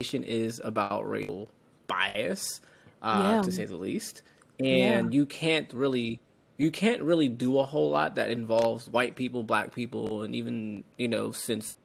nation 0.00 0.22
is 0.24 0.58
about 0.64 1.06
racial 1.06 1.50
bias, 1.86 2.62
uh, 3.02 3.34
yeah. 3.34 3.42
to 3.42 3.52
say 3.52 3.66
the 3.66 3.76
least, 3.76 4.22
and 4.58 5.12
yeah. 5.12 5.18
you 5.18 5.26
can't 5.26 5.70
really 5.74 6.18
you 6.56 6.70
can't 6.70 7.02
really 7.02 7.28
do 7.28 7.58
a 7.58 7.64
whole 7.66 7.90
lot 7.90 8.14
that 8.14 8.30
involves 8.30 8.88
white 8.88 9.16
people, 9.16 9.42
black 9.42 9.74
people, 9.74 10.22
and 10.22 10.34
even 10.34 10.82
you 10.96 11.08
know 11.08 11.30
since 11.30 11.76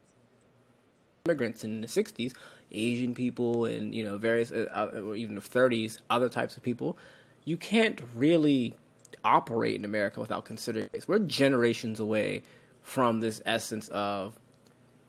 immigrants 1.25 1.65
in 1.65 1.81
the 1.81 1.88
'60s, 1.88 2.33
Asian 2.72 3.13
people, 3.13 3.65
and 3.65 3.93
you 3.93 4.03
know 4.03 4.18
various 4.18 4.51
uh, 4.51 4.65
uh 4.74 4.99
or 5.01 5.15
even 5.15 5.36
the 5.36 5.41
'30s, 5.41 5.99
other 6.09 6.30
types 6.30 6.57
of 6.57 6.63
people. 6.63 6.97
You 7.45 7.57
can't 7.57 8.01
really 8.13 8.76
operate 9.24 9.76
in 9.76 9.86
America 9.86 10.20
without 10.20 10.45
considering 10.45 10.89
this. 10.91 11.07
We're 11.07 11.20
generations 11.20 11.99
away 11.99 12.43
from 12.84 13.20
this 13.20 13.41
essence 13.45 13.88
of 13.89 14.38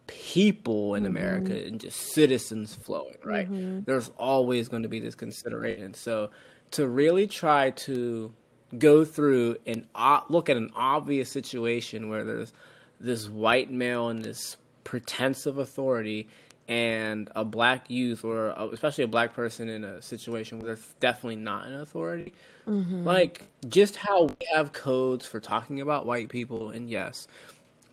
people 0.09 0.95
in 0.95 1.05
mm-hmm. 1.05 1.17
America 1.17 1.67
and 1.67 1.81
just 1.81 2.13
citizens 2.13 2.75
flowing, 2.75 3.17
right? 3.25 3.51
Mm-hmm. 3.51 3.81
There's 3.85 4.11
always 4.19 4.69
going 4.69 4.83
to 4.83 4.89
be 4.89 4.99
this 4.99 5.15
consideration. 5.15 5.95
So 5.95 6.31
to 6.73 6.87
really 6.87 7.27
try 7.27 7.71
to 7.71 8.33
go 8.79 9.05
through 9.05 9.57
and 9.67 9.87
uh, 9.95 10.21
look 10.29 10.51
at 10.51 10.57
an 10.57 10.71
obvious 10.75 11.31
situation 11.31 12.09
where 12.09 12.25
there's 12.25 12.53
this 13.01 13.29
white 13.29 13.71
male 13.71 14.09
and 14.09 14.25
this 14.25 14.57
pretense 14.85 15.47
of 15.47 15.59
authority 15.59 16.29
and 16.69 17.31
a 17.35 17.45
black 17.45 17.89
youth 17.89 18.25
or 18.25 18.49
especially 18.73 19.03
a 19.03 19.09
black 19.09 19.35
person 19.35 19.69
in 19.71 19.85
a 19.85 20.03
situation 20.03 20.59
where 20.59 20.75
they're 20.75 20.85
definitely 21.01 21.37
not 21.37 21.67
an 21.67 21.81
authority 21.81 22.35
mm-hmm. 22.67 23.05
like 23.05 23.45
just 23.69 23.97
how 23.97 24.25
we 24.25 24.47
have 24.53 24.73
codes 24.73 25.25
for 25.25 25.41
talking 25.41 25.81
about 25.81 26.05
white 26.05 26.29
people 26.29 26.71
and 26.71 26.91
yes 26.91 27.27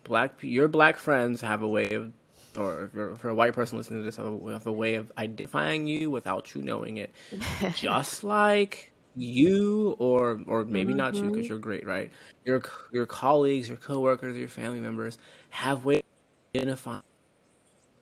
black 0.04 0.32
your 0.42 0.68
black 0.68 0.98
friends 0.98 1.40
have 1.40 1.62
a 1.62 1.68
way 1.68 1.90
of 1.94 2.12
or 2.58 2.90
for, 3.18 3.28
a 3.28 3.34
white 3.34 3.52
person 3.52 3.76
listening 3.76 4.00
to 4.00 4.04
this 4.04 4.16
have 4.16 4.26
a, 4.26 4.52
have 4.52 4.66
a 4.66 4.72
way 4.72 4.94
of 4.94 5.10
identifying 5.18 5.86
you 5.86 6.10
without 6.10 6.54
you 6.54 6.62
knowing 6.62 6.98
it 6.98 7.10
just 7.74 8.24
like 8.24 8.92
you 9.16 9.96
or 9.98 10.40
or 10.46 10.64
maybe 10.64 10.90
mm-hmm. 10.90 10.98
not 10.98 11.14
you 11.14 11.22
because 11.22 11.38
mm-hmm. 11.38 11.46
you're 11.46 11.58
great 11.58 11.86
right 11.86 12.10
your 12.44 12.62
your 12.92 13.06
colleagues 13.06 13.68
your 13.68 13.78
coworkers 13.78 14.36
your 14.36 14.48
family 14.48 14.80
members 14.80 15.16
have 15.48 15.84
ways 15.86 16.00
of 16.00 16.60
identifying 16.60 17.02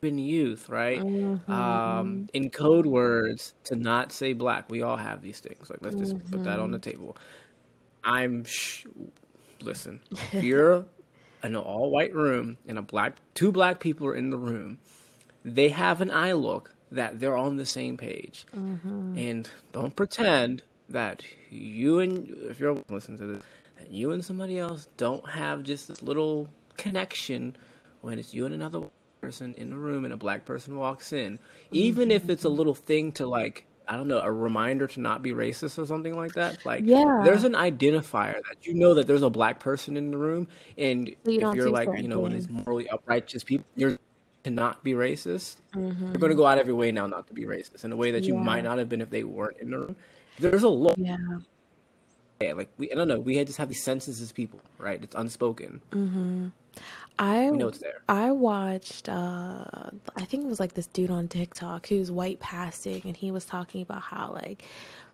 in 0.04 0.18
youth, 0.18 0.68
right? 0.68 1.00
Mm-hmm. 1.00 1.50
Um, 1.50 2.28
in 2.32 2.50
code 2.50 2.86
words 2.86 3.54
to 3.64 3.76
not 3.76 4.12
say 4.12 4.32
black. 4.32 4.70
We 4.70 4.82
all 4.82 4.96
have 4.96 5.22
these 5.22 5.40
things. 5.40 5.70
Like, 5.70 5.80
let's 5.82 5.96
just 5.96 6.14
mm-hmm. 6.14 6.30
put 6.30 6.44
that 6.44 6.58
on 6.58 6.70
the 6.70 6.78
mm-hmm. 6.78 6.90
table. 6.90 7.16
I'm, 8.02 8.44
sh- 8.44 8.86
listen, 9.62 10.00
if 10.32 10.44
you're 10.44 10.84
in 11.42 11.54
an 11.54 11.56
all 11.56 11.90
white 11.90 12.14
room 12.14 12.56
and 12.66 12.78
a 12.78 12.82
black, 12.82 13.16
two 13.34 13.52
black 13.52 13.80
people 13.80 14.06
are 14.06 14.14
in 14.14 14.30
the 14.30 14.38
room, 14.38 14.78
they 15.44 15.68
have 15.68 16.00
an 16.00 16.10
eye 16.10 16.32
look 16.32 16.74
that 16.90 17.20
they're 17.20 17.36
on 17.36 17.56
the 17.56 17.66
same 17.66 17.96
page. 17.96 18.46
Mm-hmm. 18.56 19.18
And 19.18 19.50
don't 19.72 19.94
pretend 19.94 20.62
that 20.88 21.22
you 21.50 22.00
and, 22.00 22.28
if 22.48 22.60
you're 22.60 22.76
listening 22.88 23.18
to 23.18 23.26
this, 23.26 23.42
that 23.78 23.90
you 23.90 24.12
and 24.12 24.24
somebody 24.24 24.58
else 24.58 24.88
don't 24.96 25.28
have 25.28 25.62
just 25.62 25.88
this 25.88 26.02
little 26.02 26.48
connection 26.76 27.56
when 28.00 28.18
it's 28.18 28.34
you 28.34 28.46
and 28.46 28.54
another 28.54 28.82
person 29.24 29.54
in 29.56 29.70
the 29.70 29.76
room 29.76 30.04
and 30.04 30.12
a 30.12 30.16
black 30.16 30.44
person 30.44 30.76
walks 30.76 31.12
in, 31.12 31.38
even 31.70 32.10
if 32.10 32.28
it's 32.28 32.44
a 32.44 32.48
little 32.48 32.74
thing 32.74 33.12
to 33.12 33.26
like 33.26 33.66
I 33.86 33.96
don't 33.96 34.08
know, 34.08 34.20
a 34.20 34.32
reminder 34.32 34.86
to 34.86 35.00
not 35.00 35.22
be 35.22 35.32
racist 35.32 35.78
or 35.78 35.86
something 35.86 36.16
like 36.16 36.32
that. 36.34 36.64
Like, 36.64 36.84
yeah. 36.86 37.20
there's 37.22 37.44
an 37.44 37.52
identifier 37.52 38.40
that 38.48 38.56
you 38.62 38.72
know 38.72 38.94
that 38.94 39.06
there's 39.06 39.22
a 39.22 39.28
black 39.28 39.60
person 39.60 39.98
in 39.98 40.10
the 40.10 40.16
room, 40.16 40.48
and 40.78 41.08
you 41.08 41.16
if 41.26 41.54
you're 41.54 41.70
like, 41.70 41.88
you 41.98 42.08
know, 42.08 42.20
one 42.20 42.32
of 42.32 42.38
these 42.38 42.48
morally 42.48 42.88
uprighteous 42.88 43.44
people, 43.44 43.66
you're 43.76 43.98
to 44.44 44.50
not 44.50 44.84
be 44.84 44.92
racist. 44.92 45.56
Mm-hmm. 45.74 46.04
You're 46.04 46.14
going 46.14 46.30
to 46.30 46.36
go 46.36 46.46
out 46.46 46.58
of 46.58 46.66
your 46.66 46.76
way 46.76 46.92
now 46.92 47.06
not 47.06 47.26
to 47.28 47.34
be 47.34 47.44
racist 47.44 47.84
in 47.84 47.92
a 47.92 47.96
way 47.96 48.10
that 48.10 48.24
you 48.24 48.34
yeah. 48.34 48.42
might 48.42 48.64
not 48.64 48.78
have 48.78 48.88
been 48.88 49.00
if 49.00 49.10
they 49.10 49.24
weren't 49.24 49.58
in 49.58 49.70
the 49.70 49.78
room. 49.78 49.96
There's 50.38 50.62
a 50.62 50.68
lot. 50.68 50.96
Yeah. 50.98 51.16
Yeah, 52.40 52.54
like 52.54 52.68
we, 52.78 52.90
I 52.90 52.94
don't 52.94 53.08
know. 53.08 53.20
We 53.20 53.42
just 53.44 53.58
have 53.58 53.68
these 53.68 53.82
senses 53.82 54.20
as 54.20 54.32
people, 54.32 54.60
right? 54.78 55.02
It's 55.02 55.14
unspoken. 55.14 55.80
Mm-hmm. 55.92 56.48
I 57.18 57.50
we 57.50 57.58
know 57.58 57.68
it's 57.68 57.78
there. 57.78 58.02
I 58.08 58.32
watched 58.32 59.08
uh 59.08 59.64
I 60.16 60.24
think 60.24 60.44
it 60.44 60.48
was 60.48 60.58
like 60.58 60.74
this 60.74 60.88
dude 60.88 61.10
on 61.10 61.28
TikTok 61.28 61.86
who's 61.86 62.10
white 62.10 62.40
passing 62.40 63.02
and 63.04 63.16
he 63.16 63.30
was 63.30 63.44
talking 63.44 63.82
about 63.82 64.02
how 64.02 64.32
like 64.32 64.64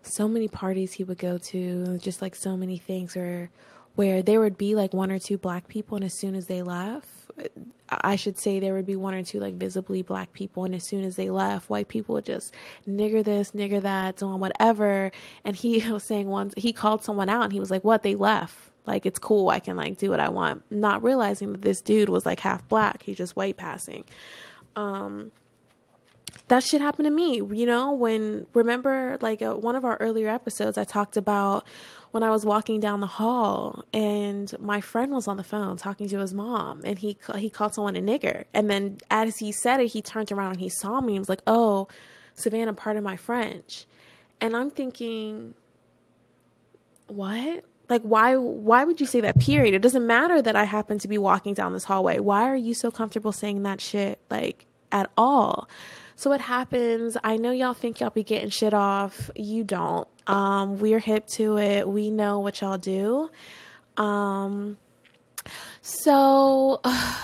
so 0.01 0.27
many 0.27 0.47
parties 0.47 0.93
he 0.93 1.03
would 1.03 1.19
go 1.19 1.37
to, 1.37 1.99
just 1.99 2.21
like 2.23 2.35
so 2.35 2.57
many 2.57 2.77
things 2.77 3.15
where 3.15 3.51
where 3.95 4.23
there 4.23 4.39
would 4.39 4.57
be 4.57 4.73
like 4.73 4.93
one 4.93 5.11
or 5.11 5.19
two 5.19 5.37
black 5.37 5.67
people 5.67 5.95
and 5.95 6.05
as 6.05 6.13
soon 6.13 6.33
as 6.33 6.47
they 6.47 6.63
left 6.63 7.07
I 7.89 8.15
should 8.15 8.37
say 8.37 8.59
there 8.59 8.73
would 8.73 8.85
be 8.85 8.95
one 8.95 9.13
or 9.13 9.23
two 9.23 9.39
like 9.39 9.55
visibly 9.55 10.01
black 10.01 10.31
people, 10.33 10.63
and 10.63 10.73
as 10.73 10.83
soon 10.83 11.03
as 11.03 11.15
they 11.15 11.29
left, 11.29 11.69
white 11.69 11.89
people 11.89 12.13
would 12.15 12.25
just 12.25 12.53
nigger 12.87 13.23
this, 13.23 13.51
nigger 13.51 13.81
that, 13.81 14.17
doing 14.17 14.39
whatever. 14.39 15.11
And 15.43 15.55
he 15.55 15.79
was 15.91 16.03
saying 16.03 16.27
once 16.27 16.53
he 16.57 16.73
called 16.73 17.03
someone 17.03 17.29
out, 17.29 17.43
and 17.43 17.53
he 17.53 17.59
was 17.59 17.71
like, 17.71 17.83
"What? 17.83 18.03
They 18.03 18.15
left." 18.15 18.55
Like 18.85 19.05
it's 19.05 19.19
cool. 19.19 19.49
I 19.49 19.59
can 19.59 19.77
like 19.77 19.97
do 19.97 20.09
what 20.09 20.19
I 20.19 20.29
want. 20.29 20.63
Not 20.71 21.03
realizing 21.03 21.51
that 21.51 21.61
this 21.61 21.81
dude 21.81 22.09
was 22.09 22.25
like 22.25 22.39
half 22.39 22.67
black. 22.67 23.03
He's 23.03 23.17
just 23.17 23.35
white 23.35 23.57
passing. 23.57 24.05
Um, 24.75 25.31
that 26.47 26.63
shit 26.63 26.81
happened 26.81 27.05
to 27.05 27.11
me. 27.11 27.35
You 27.35 27.65
know, 27.65 27.91
when 27.93 28.47
remember 28.53 29.17
like 29.21 29.41
uh, 29.41 29.55
one 29.55 29.75
of 29.75 29.85
our 29.85 29.97
earlier 29.97 30.29
episodes, 30.29 30.77
I 30.77 30.83
talked 30.83 31.15
about 31.17 31.65
when 32.11 32.23
I 32.23 32.29
was 32.29 32.45
walking 32.45 32.79
down 32.79 32.99
the 32.99 33.07
hall 33.07 33.83
and 33.93 34.53
my 34.59 34.81
friend 34.81 35.13
was 35.13 35.27
on 35.27 35.37
the 35.37 35.43
phone 35.43 35.77
talking 35.77 36.07
to 36.09 36.19
his 36.19 36.33
mom 36.33 36.81
and 36.83 36.99
he 36.99 37.17
he 37.37 37.49
called 37.49 37.73
someone 37.73 37.95
a 37.95 38.01
nigger. 38.01 38.45
And 38.53 38.69
then 38.69 38.97
as 39.09 39.37
he 39.37 39.51
said 39.51 39.79
it, 39.79 39.87
he 39.87 40.01
turned 40.01 40.31
around 40.31 40.53
and 40.53 40.61
he 40.61 40.69
saw 40.69 41.01
me 41.01 41.13
and 41.13 41.19
was 41.19 41.29
like, 41.29 41.41
"Oh, 41.47 41.87
Savannah, 42.35 42.73
pardon 42.73 43.03
my 43.03 43.15
French." 43.17 43.85
And 44.41 44.55
I'm 44.55 44.71
thinking, 44.71 45.53
what? 47.07 47.63
Like 47.89 48.01
why 48.03 48.35
why 48.37 48.83
would 48.83 48.99
you 48.99 49.05
say 49.05 49.21
that 49.21 49.39
period? 49.39 49.73
It 49.73 49.81
doesn't 49.81 50.05
matter 50.05 50.41
that 50.41 50.55
I 50.55 50.63
happen 50.65 50.99
to 50.99 51.07
be 51.07 51.17
walking 51.17 51.53
down 51.53 51.73
this 51.73 51.85
hallway. 51.85 52.19
Why 52.19 52.49
are 52.49 52.55
you 52.55 52.73
so 52.73 52.91
comfortable 52.91 53.31
saying 53.31 53.63
that 53.63 53.81
shit? 53.81 54.19
Like 54.29 54.65
at 54.91 55.09
all. 55.17 55.67
So 56.21 56.29
what 56.29 56.39
happens, 56.39 57.17
I 57.23 57.37
know 57.37 57.49
y'all 57.49 57.73
think 57.73 57.99
y'all 57.99 58.11
be 58.11 58.21
getting 58.21 58.51
shit 58.51 58.75
off. 58.75 59.31
You 59.35 59.63
don't. 59.63 60.07
Um, 60.27 60.77
we're 60.77 60.99
hip 60.99 61.25
to 61.29 61.57
it. 61.57 61.87
We 61.87 62.11
know 62.11 62.37
what 62.41 62.61
y'all 62.61 62.77
do. 62.77 63.31
Um, 63.97 64.77
so 65.81 66.79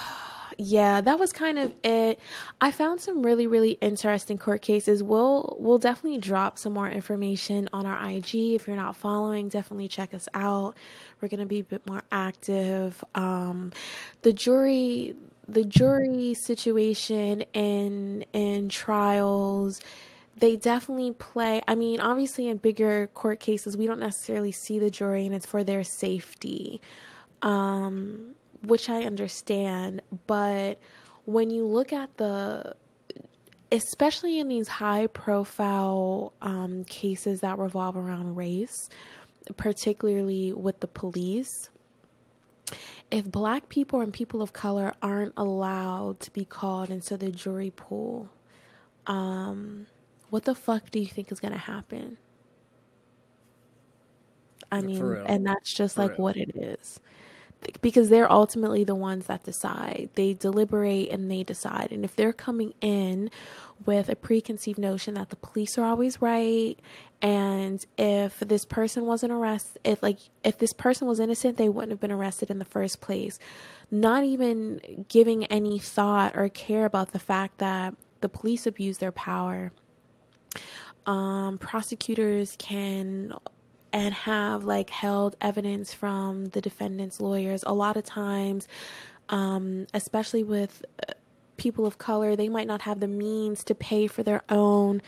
yeah, 0.58 1.02
that 1.02 1.20
was 1.20 1.32
kind 1.32 1.60
of 1.60 1.74
it. 1.84 2.20
I 2.60 2.72
found 2.72 3.00
some 3.00 3.24
really, 3.24 3.46
really 3.46 3.78
interesting 3.82 4.40
court 4.40 4.64
cases. 4.64 5.04
We'll 5.04 5.56
we'll 5.60 5.78
definitely 5.78 6.18
drop 6.18 6.58
some 6.58 6.74
more 6.74 6.90
information 6.90 7.70
on 7.74 7.86
our 7.86 8.10
IG. 8.10 8.34
If 8.34 8.66
you're 8.66 8.76
not 8.76 8.98
following, 8.98 9.48
definitely 9.48 9.90
check 9.90 10.16
us 10.16 10.28
out. 10.34 10.76
We're 11.22 11.28
gonna 11.28 11.46
be 11.46 11.60
a 11.60 11.64
bit 11.64 11.86
more 11.86 12.02
active. 12.12 13.04
Um, 13.14 13.74
the 14.24 14.34
jury 14.34 15.16
the 15.48 15.64
jury 15.64 16.34
situation 16.34 17.42
in 17.54 18.26
in 18.34 18.47
trials. 18.70 19.82
They 20.40 20.56
definitely 20.56 21.14
play 21.14 21.64
i 21.68 21.74
mean 21.74 22.00
obviously 22.00 22.48
in 22.48 22.58
bigger 22.58 23.08
court 23.16 23.40
cases 23.40 23.76
we 23.76 23.88
don't 23.88 24.00
necessarily 24.00 24.52
see 24.52 24.78
the 24.78 24.92
jury 24.92 25.26
and 25.26 25.34
it's 25.34 25.48
for 25.48 25.64
their 25.64 25.84
safety 25.84 26.80
um, 27.42 28.36
which 28.62 28.90
i 28.90 29.02
understand. 29.04 30.02
But 30.28 30.80
when 31.26 31.50
you 31.50 31.66
look 31.66 31.92
at 31.92 32.16
the 32.18 32.76
especially 33.72 34.40
in 34.40 34.48
these 34.48 34.68
high 34.68 35.08
profile 35.08 36.34
um, 36.42 36.84
cases 36.86 37.42
that 37.42 37.58
revolve 37.58 37.98
around 37.98 38.36
race 38.36 38.90
particularly 39.58 40.54
with 40.54 40.80
the 40.82 40.88
police 40.88 41.70
if 43.10 43.26
black 43.26 43.70
people 43.70 44.02
and 44.02 44.12
people 44.12 44.42
of 44.42 44.54
color 44.54 44.94
aren't 45.02 45.34
allowed 45.38 46.20
to 46.22 46.32
be 46.32 46.44
called 46.44 46.90
into 46.90 47.16
the 47.16 47.32
jury 47.32 47.72
pool, 47.74 48.30
um, 49.08 49.88
what 50.30 50.46
the 50.46 50.56
fuck 50.56 50.92
do 50.92 51.00
you 51.00 51.08
think 51.08 51.32
is 51.32 51.40
going 51.40 51.54
to 51.54 51.58
happen? 51.60 52.18
I 54.72 54.82
mean, 54.82 55.02
and 55.26 55.46
that's 55.46 55.74
just 55.74 55.96
For 55.96 56.02
like 56.04 56.12
real. 56.12 56.22
what 56.24 56.38
it 56.38 56.52
is 56.56 57.00
because 57.82 58.10
they're 58.10 58.32
ultimately 58.32 58.84
the 58.84 58.96
ones 58.96 59.28
that 59.28 59.44
decide. 59.44 60.10
They 60.16 60.34
deliberate 60.34 61.10
and 61.10 61.30
they 61.32 61.44
decide. 61.44 61.92
And 61.92 62.04
if 62.06 62.16
they're 62.16 62.34
coming 62.34 62.74
in 62.82 63.32
with 63.86 64.10
a 64.10 64.16
preconceived 64.16 64.80
notion 64.80 65.14
that 65.16 65.30
the 65.30 65.36
police 65.36 65.78
are 65.78 65.86
always 65.86 66.22
right 66.22 66.76
and 67.22 67.86
if 67.98 68.40
this 68.40 68.66
person 68.66 69.06
wasn't 69.06 69.32
arrested 69.32 69.80
if 69.84 70.02
like 70.02 70.18
if 70.44 70.58
this 70.58 70.74
person 70.74 71.08
was 71.08 71.20
innocent 71.20 71.58
they 71.58 71.70
wouldn't 71.70 71.92
have 71.92 72.00
been 72.00 72.12
arrested 72.12 72.50
in 72.50 72.58
the 72.58 72.66
first 72.66 73.02
place 73.02 73.38
not 73.92 74.24
even 74.24 75.06
giving 75.10 75.46
any 75.46 75.78
thought 75.78 76.36
or 76.36 76.50
care 76.50 76.86
about 76.86 77.12
the 77.12 77.20
fact 77.20 77.60
that 77.60 77.94
the 78.22 78.30
police 78.30 78.68
abuse 78.68 78.98
their 78.98 79.12
power 79.12 79.72
um, 81.08 81.58
prosecutors 81.58 82.56
can 82.60 83.34
and 83.94 84.14
have 84.14 84.66
like 84.66 84.90
held 84.90 85.36
evidence 85.42 85.94
from 85.94 86.48
the 86.48 86.62
defendant's 86.62 87.22
lawyers. 87.22 87.64
A 87.66 87.74
lot 87.74 87.96
of 87.96 88.04
times, 88.04 88.68
um, 89.30 89.88
especially 89.94 90.44
with 90.44 90.86
uh, 91.08 91.14
people 91.56 91.86
of 91.86 91.98
color, 91.98 92.36
they 92.36 92.50
might 92.50 92.68
not 92.68 92.82
have 92.82 93.00
the 93.00 93.08
means 93.08 93.64
to 93.64 93.74
pay 93.74 94.06
for 94.08 94.22
their 94.22 94.44
own 94.50 95.02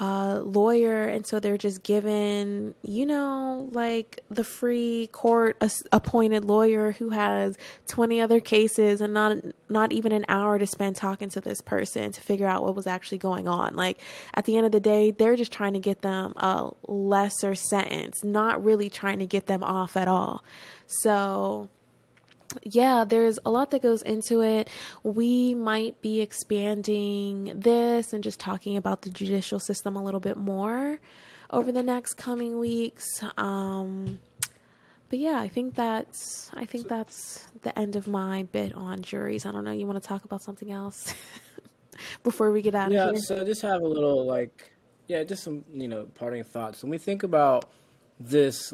uh, 0.00 0.40
lawyer, 0.44 1.04
and 1.04 1.24
so 1.26 1.38
they're 1.38 1.56
just 1.56 1.82
given, 1.84 2.74
you 2.82 3.06
know, 3.06 3.68
like 3.72 4.20
the 4.28 4.42
free 4.42 5.08
court 5.12 5.56
appointed 5.92 6.44
lawyer 6.44 6.92
who 6.92 7.10
has 7.10 7.56
twenty 7.86 8.20
other 8.20 8.40
cases 8.40 9.00
and 9.00 9.14
not 9.14 9.36
not 9.68 9.92
even 9.92 10.10
an 10.10 10.24
hour 10.28 10.58
to 10.58 10.66
spend 10.66 10.96
talking 10.96 11.28
to 11.30 11.40
this 11.40 11.60
person 11.60 12.10
to 12.10 12.20
figure 12.20 12.46
out 12.46 12.64
what 12.64 12.74
was 12.74 12.86
actually 12.86 13.18
going 13.18 13.46
on. 13.46 13.76
Like 13.76 14.00
at 14.34 14.46
the 14.46 14.56
end 14.56 14.66
of 14.66 14.72
the 14.72 14.80
day, 14.80 15.12
they're 15.12 15.36
just 15.36 15.52
trying 15.52 15.74
to 15.74 15.80
get 15.80 16.02
them 16.02 16.32
a 16.36 16.70
lesser 16.88 17.54
sentence, 17.54 18.24
not 18.24 18.64
really 18.64 18.90
trying 18.90 19.20
to 19.20 19.26
get 19.26 19.46
them 19.46 19.62
off 19.62 19.96
at 19.96 20.08
all. 20.08 20.42
So 20.86 21.68
yeah, 22.62 23.04
there's 23.04 23.38
a 23.44 23.50
lot 23.50 23.70
that 23.70 23.82
goes 23.82 24.02
into 24.02 24.42
it. 24.42 24.68
We 25.02 25.54
might 25.54 26.00
be 26.00 26.20
expanding 26.20 27.52
this 27.54 28.12
and 28.12 28.22
just 28.22 28.40
talking 28.40 28.76
about 28.76 29.02
the 29.02 29.10
judicial 29.10 29.58
system 29.58 29.96
a 29.96 30.02
little 30.02 30.20
bit 30.20 30.36
more 30.36 31.00
over 31.50 31.72
the 31.72 31.82
next 31.82 32.14
coming 32.14 32.58
weeks. 32.58 33.22
Um, 33.36 34.18
but 35.08 35.18
yeah, 35.18 35.40
I 35.40 35.48
think 35.48 35.74
that's 35.74 36.50
I 36.54 36.64
think 36.64 36.88
that's 36.88 37.46
the 37.62 37.78
end 37.78 37.96
of 37.96 38.06
my 38.06 38.44
bit 38.44 38.74
on 38.74 39.02
juries. 39.02 39.46
I 39.46 39.52
don't 39.52 39.64
know. 39.64 39.72
You 39.72 39.86
want 39.86 40.02
to 40.02 40.06
talk 40.06 40.24
about 40.24 40.42
something 40.42 40.70
else 40.70 41.14
before 42.22 42.50
we 42.50 42.62
get 42.62 42.74
out 42.74 42.90
yeah, 42.90 43.04
of 43.04 43.10
here? 43.10 43.14
Yeah. 43.14 43.20
So 43.20 43.44
just 43.44 43.62
have 43.62 43.82
a 43.82 43.86
little 43.86 44.26
like 44.26 44.72
yeah, 45.06 45.22
just 45.22 45.44
some 45.44 45.64
you 45.72 45.88
know 45.88 46.06
parting 46.14 46.44
thoughts. 46.44 46.82
When 46.82 46.90
we 46.90 46.98
think 46.98 47.22
about 47.22 47.70
this 48.18 48.72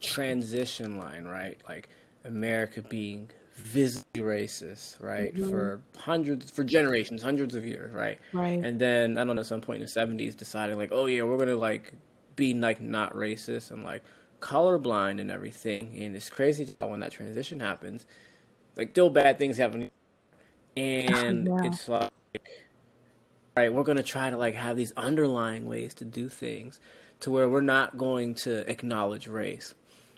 transition 0.00 0.98
line, 0.98 1.24
right? 1.24 1.58
Like 1.68 1.88
America 2.24 2.82
being 2.82 3.30
visibly 3.56 4.22
racist, 4.22 5.02
right, 5.02 5.34
mm-hmm. 5.34 5.50
for 5.50 5.80
hundreds, 5.96 6.50
for 6.50 6.64
generations, 6.64 7.22
hundreds 7.22 7.54
of 7.54 7.64
years, 7.64 7.92
right? 7.92 8.18
Right. 8.32 8.64
And 8.64 8.80
then 8.80 9.18
I 9.18 9.24
don't 9.24 9.36
know, 9.36 9.42
some 9.42 9.60
point 9.60 9.82
in 9.82 9.86
the 9.86 10.22
'70s, 10.24 10.36
deciding 10.36 10.76
like, 10.76 10.90
oh 10.92 11.06
yeah, 11.06 11.22
we're 11.22 11.38
gonna 11.38 11.56
like 11.56 11.92
be 12.36 12.54
like 12.54 12.80
not 12.80 13.14
racist 13.14 13.70
and 13.70 13.84
like 13.84 14.02
colorblind 14.40 15.20
and 15.20 15.30
everything. 15.30 15.96
And 16.00 16.16
it's 16.16 16.30
crazy 16.30 16.74
when 16.80 17.00
that 17.00 17.12
transition 17.12 17.60
happens. 17.60 18.06
Like, 18.76 18.90
still 18.90 19.10
bad 19.10 19.38
things 19.38 19.58
happen, 19.58 19.90
and 20.76 21.46
yeah. 21.62 21.64
it's 21.64 21.88
like, 21.88 22.10
right, 23.56 23.72
we're 23.72 23.82
gonna 23.82 24.02
try 24.02 24.30
to 24.30 24.36
like 24.36 24.54
have 24.54 24.76
these 24.76 24.92
underlying 24.96 25.66
ways 25.66 25.94
to 25.94 26.04
do 26.04 26.28
things 26.28 26.80
to 27.20 27.30
where 27.30 27.48
we're 27.48 27.60
not 27.60 27.96
going 27.96 28.34
to 28.34 28.68
acknowledge 28.68 29.28
race 29.28 29.74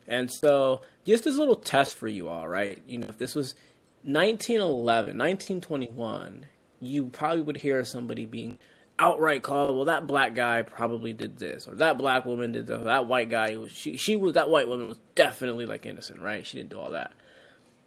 and 0.06 0.30
so, 0.30 0.82
just 1.04 1.24
this 1.24 1.36
little 1.36 1.56
test 1.56 1.96
for 1.96 2.08
you 2.08 2.28
all, 2.28 2.48
right? 2.48 2.82
You 2.86 2.98
know, 2.98 3.06
if 3.08 3.18
this 3.18 3.34
was 3.34 3.54
1911, 4.02 5.16
1921, 5.16 6.46
you 6.80 7.06
probably 7.06 7.42
would 7.42 7.58
hear 7.58 7.84
somebody 7.84 8.26
being 8.26 8.58
outright 8.98 9.42
called, 9.42 9.74
well, 9.74 9.86
that 9.86 10.06
black 10.06 10.34
guy 10.34 10.62
probably 10.62 11.12
did 11.12 11.38
this, 11.38 11.66
or 11.66 11.74
that 11.76 11.98
black 11.98 12.24
woman 12.24 12.52
did 12.52 12.66
this, 12.66 12.84
that 12.84 13.06
white 13.06 13.30
guy 13.30 13.56
was 13.56 13.72
she 13.72 13.96
she 13.96 14.16
was 14.16 14.34
that 14.34 14.50
white 14.50 14.68
woman 14.68 14.88
was 14.88 14.98
definitely 15.14 15.66
like 15.66 15.86
innocent, 15.86 16.20
right? 16.20 16.46
She 16.46 16.56
didn't 16.56 16.70
do 16.70 16.78
all 16.78 16.90
that. 16.90 17.12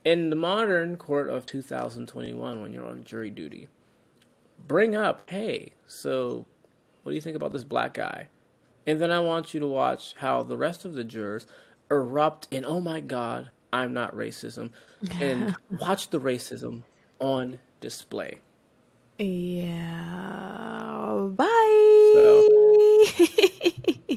In 0.03 0.29
the 0.29 0.35
modern 0.35 0.95
court 0.95 1.29
of 1.29 1.45
2021, 1.45 2.61
when 2.61 2.73
you're 2.73 2.85
on 2.85 3.03
jury 3.03 3.29
duty, 3.29 3.67
bring 4.67 4.95
up, 4.95 5.29
hey, 5.29 5.73
so 5.85 6.45
what 7.03 7.11
do 7.11 7.15
you 7.15 7.21
think 7.21 7.35
about 7.35 7.51
this 7.51 7.63
black 7.63 7.93
guy? 7.93 8.27
And 8.85 9.01
then 9.01 9.11
I 9.11 9.19
want 9.19 9.53
you 9.53 9.59
to 9.59 9.67
watch 9.67 10.15
how 10.17 10.43
the 10.43 10.57
rest 10.57 10.85
of 10.85 10.93
the 10.93 11.03
jurors 11.03 11.45
erupt 11.91 12.47
in 12.51 12.65
oh 12.65 12.79
my 12.79 12.99
god 12.99 13.49
i'm 13.71 13.93
not 13.93 14.15
racism 14.15 14.71
and 15.19 15.55
watch 15.79 16.09
the 16.09 16.19
racism 16.19 16.83
on 17.19 17.59
display 17.79 18.39
yeah 19.17 21.29
bye 21.35 22.13
so. 22.13 22.47